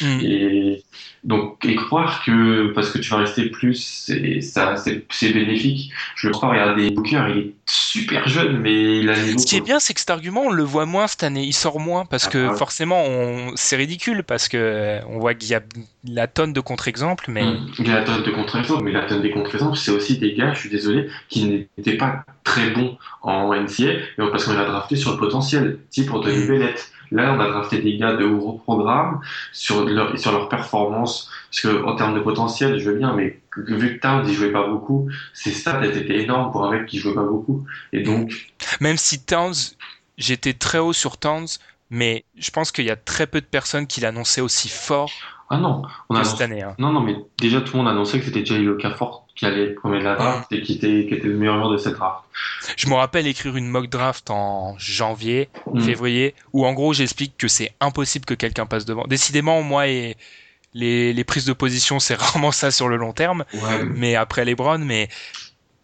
[0.00, 0.20] Mm.
[0.22, 0.82] Et
[1.24, 3.74] donc et croire que parce que tu vas rester plus,
[4.06, 5.90] c'est ça, c'est c'est bénéfique.
[6.16, 6.50] Je le crois.
[6.50, 9.92] Regardez, Booker, il est super jeune, mais il a les Ce qui est bien, c'est
[9.94, 11.42] que cet argument, on le voit moins cette année.
[11.44, 12.56] Il sort moins parce Ah, que ouais.
[12.56, 13.52] forcément, on...
[13.56, 15.62] c'est ridicule parce que euh, on voit qu'il y a
[16.08, 17.70] la tonne de contre-exemples, mais Mm.
[17.80, 20.34] Il y a la tonne de contre-exemples, mais la tonne des contre-exemples, c'est aussi des
[20.34, 23.94] gars, je suis désolé, qui n'étaient pas très bons en NCA,
[24.30, 26.46] parce qu'on a drafté sur le potentiel, type Anthony Mm.
[26.48, 26.92] Bennett.
[27.10, 29.20] Là, on a drafté des gars de gros programmes
[29.52, 33.40] sur leur, sur leur performance, parce que en termes de potentiel, je veux bien, mais
[33.56, 36.98] vu que Towns, il jouait pas beaucoup, ses stats étaient énormes pour un mec qui
[36.98, 39.54] jouait pas beaucoup, et donc, même si Towns,
[40.18, 41.46] j'étais très haut sur Towns,
[41.90, 45.12] mais je pense qu'il y a très peu de personnes qui l'annonçaient aussi fort
[45.50, 46.62] ah non, on a cette année.
[46.62, 46.74] hein.
[46.78, 49.98] Non, non, mais déjà tout le monde annonçait que c'était Jay Okafor qui allait premier
[49.98, 52.20] de la draft et qui était, qui était le meilleur joueur de cette draft.
[52.76, 55.80] Je me rappelle écrire une mock draft en janvier, Mm.
[55.82, 59.04] février, où en gros j'explique que c'est impossible que quelqu'un passe devant.
[59.06, 60.16] Décidément, moi et
[60.74, 63.44] les, les prises de position, c'est rarement ça sur le long terme.
[63.54, 65.08] Ouais, mais après LeBron, mais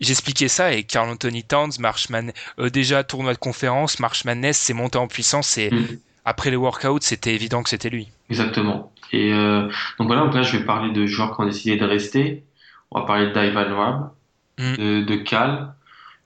[0.00, 4.72] j'expliquais ça et Carl Anthony Towns, Marshman, euh, déjà tournoi de conférence, March Madness s'est
[4.74, 5.98] monté en puissance et Mm.
[6.24, 8.08] après les workouts, c'était évident que c'était lui.
[8.32, 8.92] Exactement.
[9.12, 9.68] Et euh,
[9.98, 12.44] donc voilà, donc là je vais parler de joueurs qui ont décidé de rester.
[12.90, 14.10] On va parler d'Ivan Rabb,
[14.58, 14.76] Mm.
[14.82, 15.72] de, de Cal,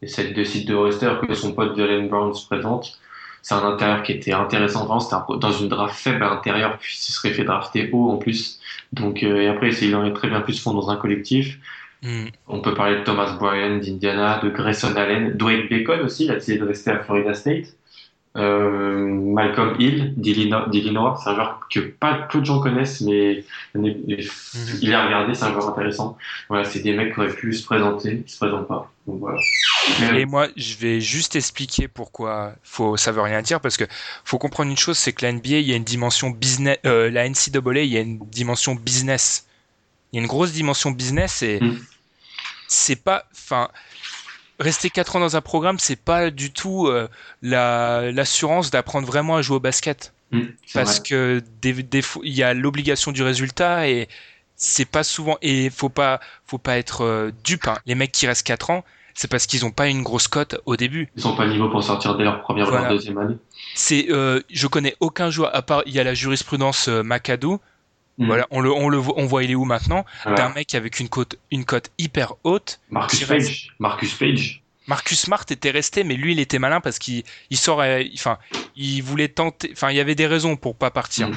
[0.02, 2.98] et celle de site de rester alors que son pote Jalen Brown se présente.
[3.40, 4.80] C'est un intérieur qui était intéressant.
[4.84, 7.90] Vraiment, c'était un- dans une draft faible à l'intérieur, puis il se serait fait drafter
[7.92, 8.58] haut en plus.
[8.92, 11.56] Donc, euh, et après, il aurait très bien pu se fondre dans un collectif.
[12.02, 12.26] Mm.
[12.48, 16.34] On peut parler de Thomas Bryan d'Indiana, de Grayson Allen, Dwayne Bacon aussi, il a
[16.34, 17.68] décidé de rester à Florida State.
[18.36, 23.44] Euh, Malcolm Hill d'Illinois, c'est un joueur que pas peu de gens connaissent, mais
[23.74, 26.18] il est, à regarder, c'est un joueur intéressant.
[26.48, 28.90] Voilà, c'est des mecs qui auraient pu se présenter, ils se présentent pas.
[29.06, 29.38] Donc voilà.
[30.00, 33.84] Mais- Et moi, je vais juste expliquer pourquoi faut, ça veut rien dire parce que
[34.24, 37.10] faut comprendre une chose, c'est que la NBA, il y a une dimension business, euh,
[37.10, 39.46] la NCAA, il y a une dimension business.
[40.12, 41.78] Il y a une grosse dimension business et Mm.
[42.68, 43.68] c'est pas, enfin,
[44.58, 47.08] rester quatre ans dans un programme, c'est pas du tout euh,
[47.42, 50.12] la l'assurance d'apprendre vraiment à jouer au basket
[50.66, 51.08] c'est parce vrai.
[51.08, 54.08] que des, des fois, il y a l'obligation du résultat et
[54.56, 57.68] c'est pas souvent et faut pas faut pas être euh, dupe.
[57.68, 57.78] hein.
[57.86, 58.84] Les mecs qui restent 4 ans,
[59.14, 61.08] c'est parce qu'ils ont pas une grosse cote au début.
[61.16, 62.88] Ils sont pas niveau pour sortir dès leur première ou Voilà.
[62.88, 63.36] leur deuxième année.
[63.74, 67.02] C'est euh, je connais aucun joueur à part il y a la jurisprudence euh,
[68.18, 70.38] Voilà, on le on le voit- on voit il est où maintenant Voilà.
[70.38, 72.80] d'un mec avec une cote une cote hyper haute.
[72.90, 73.74] Marcus Page.
[73.78, 74.62] Marcus Page.
[74.86, 77.82] Marcus Smart était resté, mais lui, il était malin parce qu'il il sort,
[78.14, 78.38] enfin,
[78.76, 81.28] il voulait tenter, enfin, il y avait des raisons pour pas partir.
[81.28, 81.36] Mm.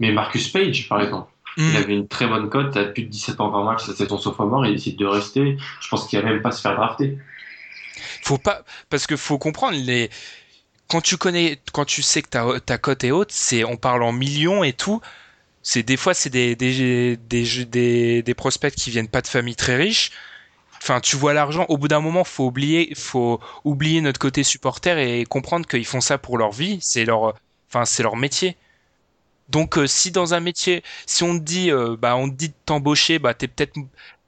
[0.00, 3.36] Mais Marcus Page, par exemple, il avait une très bonne cote, à plus de 17
[3.36, 5.56] points par match, sa saison sophomore, il décide de rester.
[5.80, 7.18] Je pense qu'il va même pas se faire drafter.
[8.22, 10.10] Faut pas, parce que faut comprendre les,
[10.88, 14.02] quand tu connais, quand tu sais que ta, ta cote est haute, c'est, on parle
[14.02, 15.00] en millions et tout.
[15.62, 19.76] C'est des fois, c'est des, des, des, des, prospects qui viennent pas de familles très
[19.76, 20.12] riches.
[20.80, 21.66] Enfin, tu vois l'argent.
[21.68, 26.00] Au bout d'un moment, faut oublier, faut oublier notre côté supporter et comprendre qu'ils font
[26.00, 26.78] ça pour leur vie.
[26.80, 27.34] C'est leur,
[27.68, 28.56] enfin, c'est leur métier.
[29.48, 32.48] Donc, euh, si dans un métier, si on te dit, euh, bah, on te dit
[32.50, 33.74] de t'embaucher, bah, t'es peut-être,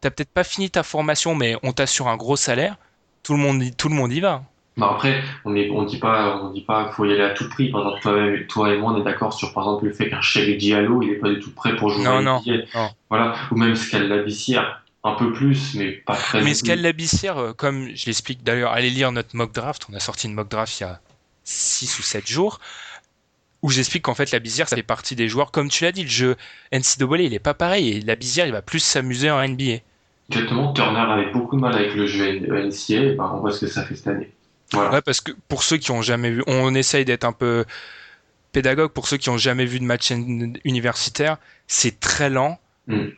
[0.00, 2.76] t'as peut-être pas fini ta formation, mais on t'assure un gros salaire.
[3.22, 4.44] Tout le monde, tout le monde y va.
[4.80, 7.70] Mais après, on on dit pas, on dit pas, faut y aller à tout prix.
[7.70, 8.14] Par exemple, toi,
[8.48, 11.10] toi et moi, on est d'accord sur, par exemple, le fait qu'un Cheikh Diallo, il
[11.10, 12.64] est pas du tout prêt pour jouer Non, non, NBA.
[12.74, 12.90] non.
[13.10, 13.34] Voilà.
[13.50, 16.40] Ou même Scal Labissière, un peu plus, mais pas très.
[16.42, 16.68] Mais non ce plus.
[16.68, 19.86] qu'elle l'abissière, euh, comme je l'explique d'ailleurs, allez lire notre mock draft.
[19.92, 21.00] On a sorti une mock draft il y a
[21.44, 22.58] 6 ou 7 jours.
[23.62, 25.50] Où j'explique qu'en fait, la Bizière, ça fait partie des joueurs.
[25.50, 26.36] Comme tu l'as dit, le jeu
[26.72, 27.90] NCAA, il est pas pareil.
[27.90, 29.80] Et la Bizière, il va plus s'amuser en NBA.
[30.30, 30.72] Exactement.
[30.72, 33.16] Turner avait beaucoup de mal avec le jeu NCA.
[33.16, 34.30] Ben, on voit ce que ça fait cette année.
[34.72, 34.90] Voilà.
[34.90, 37.64] Ouais, parce que pour ceux qui ont jamais vu, on essaye d'être un peu
[38.52, 40.12] pédagogue pour ceux qui ont jamais vu de match
[40.64, 41.38] universitaire.
[41.66, 42.58] C'est très lent.
[42.86, 43.08] Mm.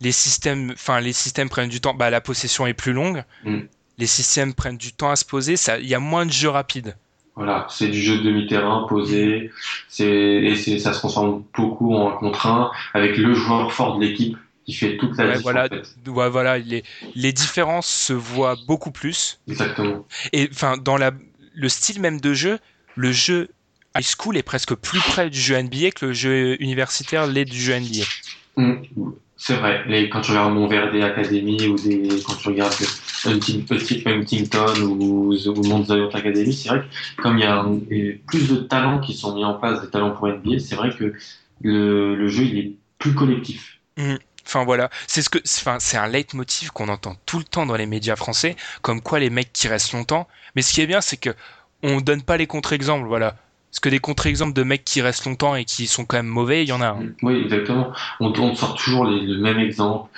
[0.00, 1.94] Les systèmes, enfin, les systèmes prennent du temps.
[1.94, 3.24] Bah, la possession est plus longue.
[3.44, 3.60] Mm.
[3.98, 5.56] Les systèmes prennent du temps à se poser.
[5.56, 6.96] Ça, il y a moins de jeux rapides.
[7.34, 9.50] Voilà, c'est du jeu de demi-terrain posé,
[9.88, 13.96] c'est et c'est ça se transforme beaucoup en un contre un avec le joueur fort
[13.96, 16.10] de l'équipe qui fait toute la Ouais, voilà, en fait.
[16.10, 16.82] ouais, voilà, les,
[17.14, 19.40] les différences se voient beaucoup plus.
[19.48, 20.06] Exactement.
[20.32, 21.12] Et enfin, dans la,
[21.54, 22.58] le style même de jeu,
[22.96, 23.48] le jeu
[23.96, 27.60] high school est presque plus près du jeu NBA que le jeu universitaire l'est du
[27.60, 28.04] jeu NBA.
[28.56, 28.74] Mm.
[29.36, 29.82] C'est vrai.
[29.88, 32.74] Les, quand tu regardes Montverde Academy ou des, quand tu regardes
[33.24, 36.80] Hunting- Petit Huntington ou, ou Mount Zion Academy, c'est vrai
[37.16, 37.80] que comme il y a un-
[38.28, 41.12] plus de talents qui sont mis en place, des talents pour NBA, c'est vrai que
[41.62, 43.80] le, le jeu il est plus collectif.
[44.52, 47.76] Enfin voilà, c'est ce que, enfin c'est un leitmotiv qu'on entend tout le temps dans
[47.76, 50.28] les médias français, comme quoi les mecs qui restent longtemps.
[50.54, 51.30] Mais ce qui est bien, c'est que
[51.82, 53.36] on donne pas les contre-exemples, voilà.
[53.70, 56.62] Parce que des contre-exemples de mecs qui restent longtemps et qui sont quand même mauvais,
[56.64, 56.88] il y en a.
[56.88, 57.06] hein.
[57.22, 57.90] Oui, exactement.
[58.20, 60.10] On, on sort toujours les- le même exemple.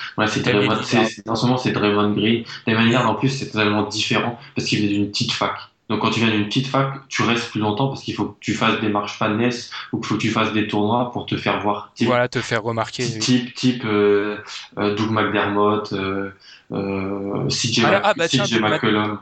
[1.15, 2.45] C'est en ce moment, c'est Draymond Green.
[2.67, 5.53] Damien Lillard, en plus, c'est totalement différent parce qu'il vient d'une petite fac.
[5.91, 8.37] Donc, quand tu viens d'une petite fac, tu restes plus longtemps parce qu'il faut que
[8.41, 11.37] tu fasses des marches padness ou qu'il faut que tu fasses des tournois pour te
[11.37, 11.91] faire voir.
[11.95, 13.05] Type, Voilà, te faire remarquer.
[13.05, 13.19] oui.
[13.19, 14.39] type, type euh,
[14.79, 16.31] euh, Doug McDermott, euh,
[16.73, 18.45] euh, CJ, Ah, ah, bah tiens,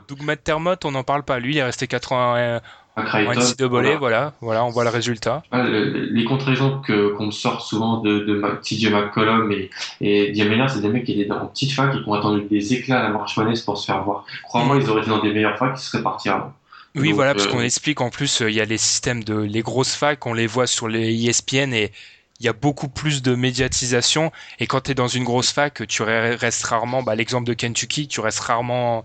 [0.07, 1.39] Doug McDermott, on n'en parle pas.
[1.39, 2.59] Lui, il est resté 4 ans euh,
[2.95, 3.31] à en Creighton.
[3.39, 3.97] NCAA, Voilà.
[3.97, 4.33] voilà.
[4.41, 5.43] voilà, on voit le résultat.
[5.51, 9.69] Ah, le- les contre-exemples qu'on me sort souvent de, de TJ McCollum et,
[10.01, 12.43] et Diamela, c'est des mecs qui étaient dans une petite fac et qui ont attendu
[12.43, 14.25] des éclats à la marche pour se faire voir.
[14.43, 16.53] Crois-moi, ils auraient été dans des meilleures facs, ils seraient partis avant.
[16.95, 19.23] Oui, Donc, voilà, parce euh, qu'on explique en plus, euh, il y a les systèmes
[19.23, 21.91] de les grosses facs, on les voit sur les ESPN et
[22.39, 24.31] il y a beaucoup plus de médiatisation.
[24.59, 27.53] Et quand tu es dans une grosse fac, tu re- restes rarement, bah, l'exemple de
[27.53, 29.03] Kentucky, tu restes rarement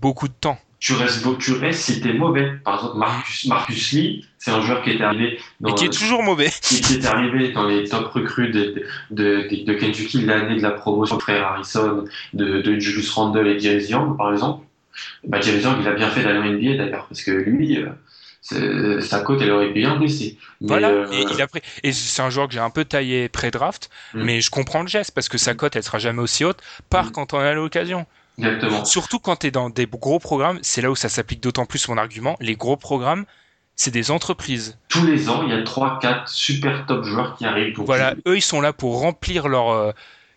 [0.00, 0.58] beaucoup de temps.
[0.82, 2.50] Tu restes, tu restes si t'es mauvais.
[2.64, 5.96] Par exemple, Marcus, Marcus Lee, c'est un joueur qui était arrivé dans, Et qui est
[5.96, 6.50] toujours mauvais.
[6.60, 8.74] qui est arrivé dans les top recrues de,
[9.12, 13.46] de, de, de Kentucky l'année de la promotion de frère Harrison, de, de Julius Randle
[13.46, 14.66] et James Young, par exemple.
[15.24, 17.78] Bah, James Young, il a bien fait d'aller en NBA d'ailleurs, parce que lui,
[18.52, 20.36] euh, sa cote, elle aurait bien baissé.
[20.60, 21.60] Mais, Voilà, euh, et il a pris.
[21.84, 24.22] Et c'est un joueur que j'ai un peu taillé pré-draft, Mm.
[24.24, 26.58] mais je comprends le geste parce que sa cote, elle sera jamais aussi haute,
[26.90, 27.12] part Mm.
[27.12, 28.04] quand on a l'occasion.
[28.38, 28.84] Exactement.
[28.84, 31.86] Surtout quand tu es dans des gros programmes, c'est là où ça s'applique d'autant plus
[31.88, 32.36] mon argument.
[32.40, 33.24] Les gros programmes,
[33.76, 34.78] c'est des entreprises.
[34.88, 37.74] Tous les ans, il y a 3-4 super top joueurs qui arrivent.
[37.76, 39.70] Donc, Voilà, eux, ils sont là pour remplir leur.
[39.70, 39.92] euh,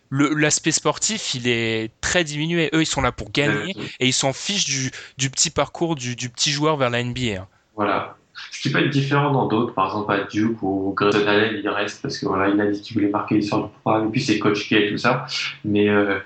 [0.08, 2.70] le- L'aspect sportif, il est très diminué.
[2.72, 5.96] Eux, ils sont là pour gagner euh, et ils s'en fichent du, du petit parcours
[5.96, 7.40] du, du petit joueur vers la NBA.
[7.40, 7.48] hein.
[7.74, 8.16] Voilà.
[8.52, 11.68] Ce qui peut être différent dans d'autres, par exemple à Duke ou Grayson Allen, il
[11.68, 14.22] reste parce que voilà, il a dit qu'il voulait marquer l'histoire du programme, et puis
[14.22, 15.26] c'est coach K et tout ça.
[15.64, 16.18] Mais euh,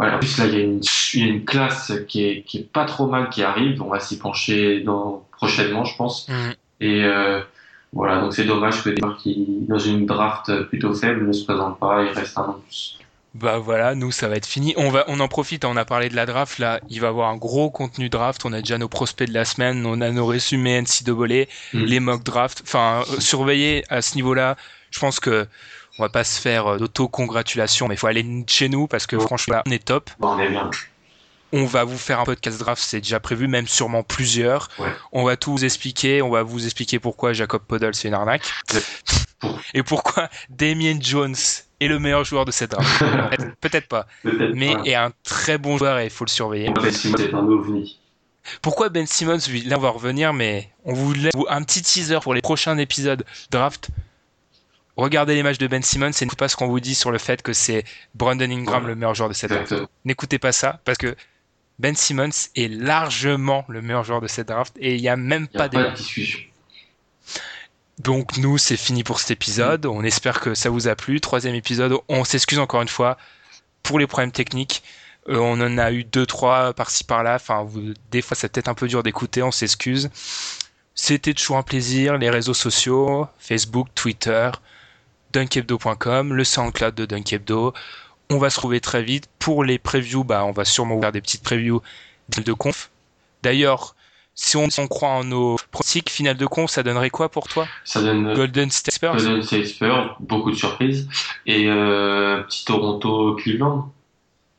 [0.00, 0.80] voilà, en plus là, il y a une,
[1.12, 3.82] il y a une classe qui est, qui est pas trop mal qui arrive.
[3.82, 6.26] On va s'y pencher dans, prochainement, je pense.
[6.26, 6.50] Mm.
[6.80, 7.42] Et euh,
[7.92, 11.44] voilà, donc c'est dommage que des joueurs qui, dans une draft plutôt faible, ne se
[11.44, 12.98] présentent pas et restent un an plus.
[13.34, 14.72] Bah voilà, nous ça va être fini.
[14.78, 15.66] On va, on en profite.
[15.66, 16.80] On a parlé de la draft là.
[16.88, 18.46] Il va y avoir un gros contenu draft.
[18.46, 19.84] On a déjà nos prospects de la semaine.
[19.84, 21.44] On a nos résumés NCAA,
[21.74, 21.84] Mm.
[21.84, 22.62] les mock drafts.
[22.62, 24.56] Enfin, euh, surveiller à ce niveau-là.
[24.90, 25.46] Je pense que
[25.98, 29.18] on va pas se faire euh, d'auto-congratulation, mais il faut aller chez nous parce que
[29.18, 30.10] franchement, on est top.
[30.18, 30.70] Bon, on est bien.
[31.52, 34.68] On va vous faire un podcast draft, c'est déjà prévu, même sûrement plusieurs.
[34.78, 34.92] Ouais.
[35.10, 38.44] On va tout vous expliquer, on va vous expliquer pourquoi Jacob Podol c'est une arnaque.
[39.74, 41.34] Et pourquoi Damien Jones
[41.80, 43.02] est le meilleur joueur de cette draft.
[43.60, 44.06] Peut-être- pas,
[44.54, 44.82] mais pas.
[44.84, 46.70] est un très bon joueur et il faut le surveiller.
[46.70, 47.98] Ben Simmons est un ovni?
[48.62, 52.18] Pourquoi Ben Simmons, lui, là on va revenir, mais on vous laisse un petit teaser
[52.22, 53.88] pour les prochains épisodes draft.
[55.00, 57.16] Regardez les matchs de Ben Simmons et n'écoutez pas ce qu'on vous dit sur le
[57.18, 58.90] fait que c'est Brandon Ingram Ouais.
[58.90, 59.74] le meilleur joueur de cette draft.
[60.04, 61.16] N'écoutez pas ça parce que
[61.78, 65.48] Ben Simmons est largement le meilleur joueur de cette draft et il n'y a même
[65.48, 66.40] pas pas discussion.
[67.98, 69.86] Donc nous, c'est fini pour cet épisode.
[69.86, 71.20] On espère que ça vous a plu.
[71.20, 71.94] Troisième épisode.
[72.08, 73.16] On s'excuse encore une fois
[73.82, 74.82] pour les problèmes techniques.
[75.28, 77.34] Euh, on en a eu deux, trois par-ci par-là.
[77.36, 79.42] Enfin, vous- des fois, c'est peut-être un peu dur d'écouter.
[79.42, 80.08] On s'excuse.
[80.94, 82.16] C'était toujours un plaisir.
[82.16, 84.50] Les réseaux sociaux, Facebook, Twitter,
[85.32, 87.72] dunkebdo.com, le SoundCloud de Dunkebdo.
[88.30, 89.28] On va se retrouver très vite.
[89.38, 91.82] Pour les previews, bah, on va sûrement faire des petites previews
[92.28, 92.90] de conf.
[93.42, 93.94] D'ailleurs,
[94.34, 97.66] si on, on croit en nos pronostics, finale de conf, ça donnerait quoi pour toi?
[97.84, 101.08] Ça donne Golden State Spurs Golden State Spurs, beaucoup de surprises.
[101.46, 103.92] Et euh, petit Toronto Cleveland.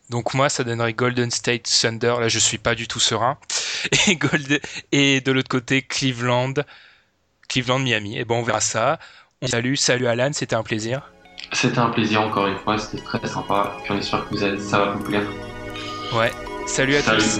[0.10, 2.15] Donc moi, ça donnerait Golden State Thunder.
[2.19, 3.38] Là, je suis pas du tout serein.
[4.07, 4.60] Et, Golden...
[4.91, 6.53] et de l'autre côté, Cleveland,
[7.48, 8.18] Cleveland, Miami.
[8.18, 8.99] Et bon, on verra ça.
[9.44, 11.12] On salue, salut Alan, c'était un plaisir.
[11.52, 13.72] C'était un plaisir encore une fois, c'était très sympa.
[13.84, 15.24] Puis on espère que vous allez- ça va vous plaire.
[16.16, 16.32] Ouais,
[16.68, 17.22] salut à Salut.
[17.24, 17.40] tous.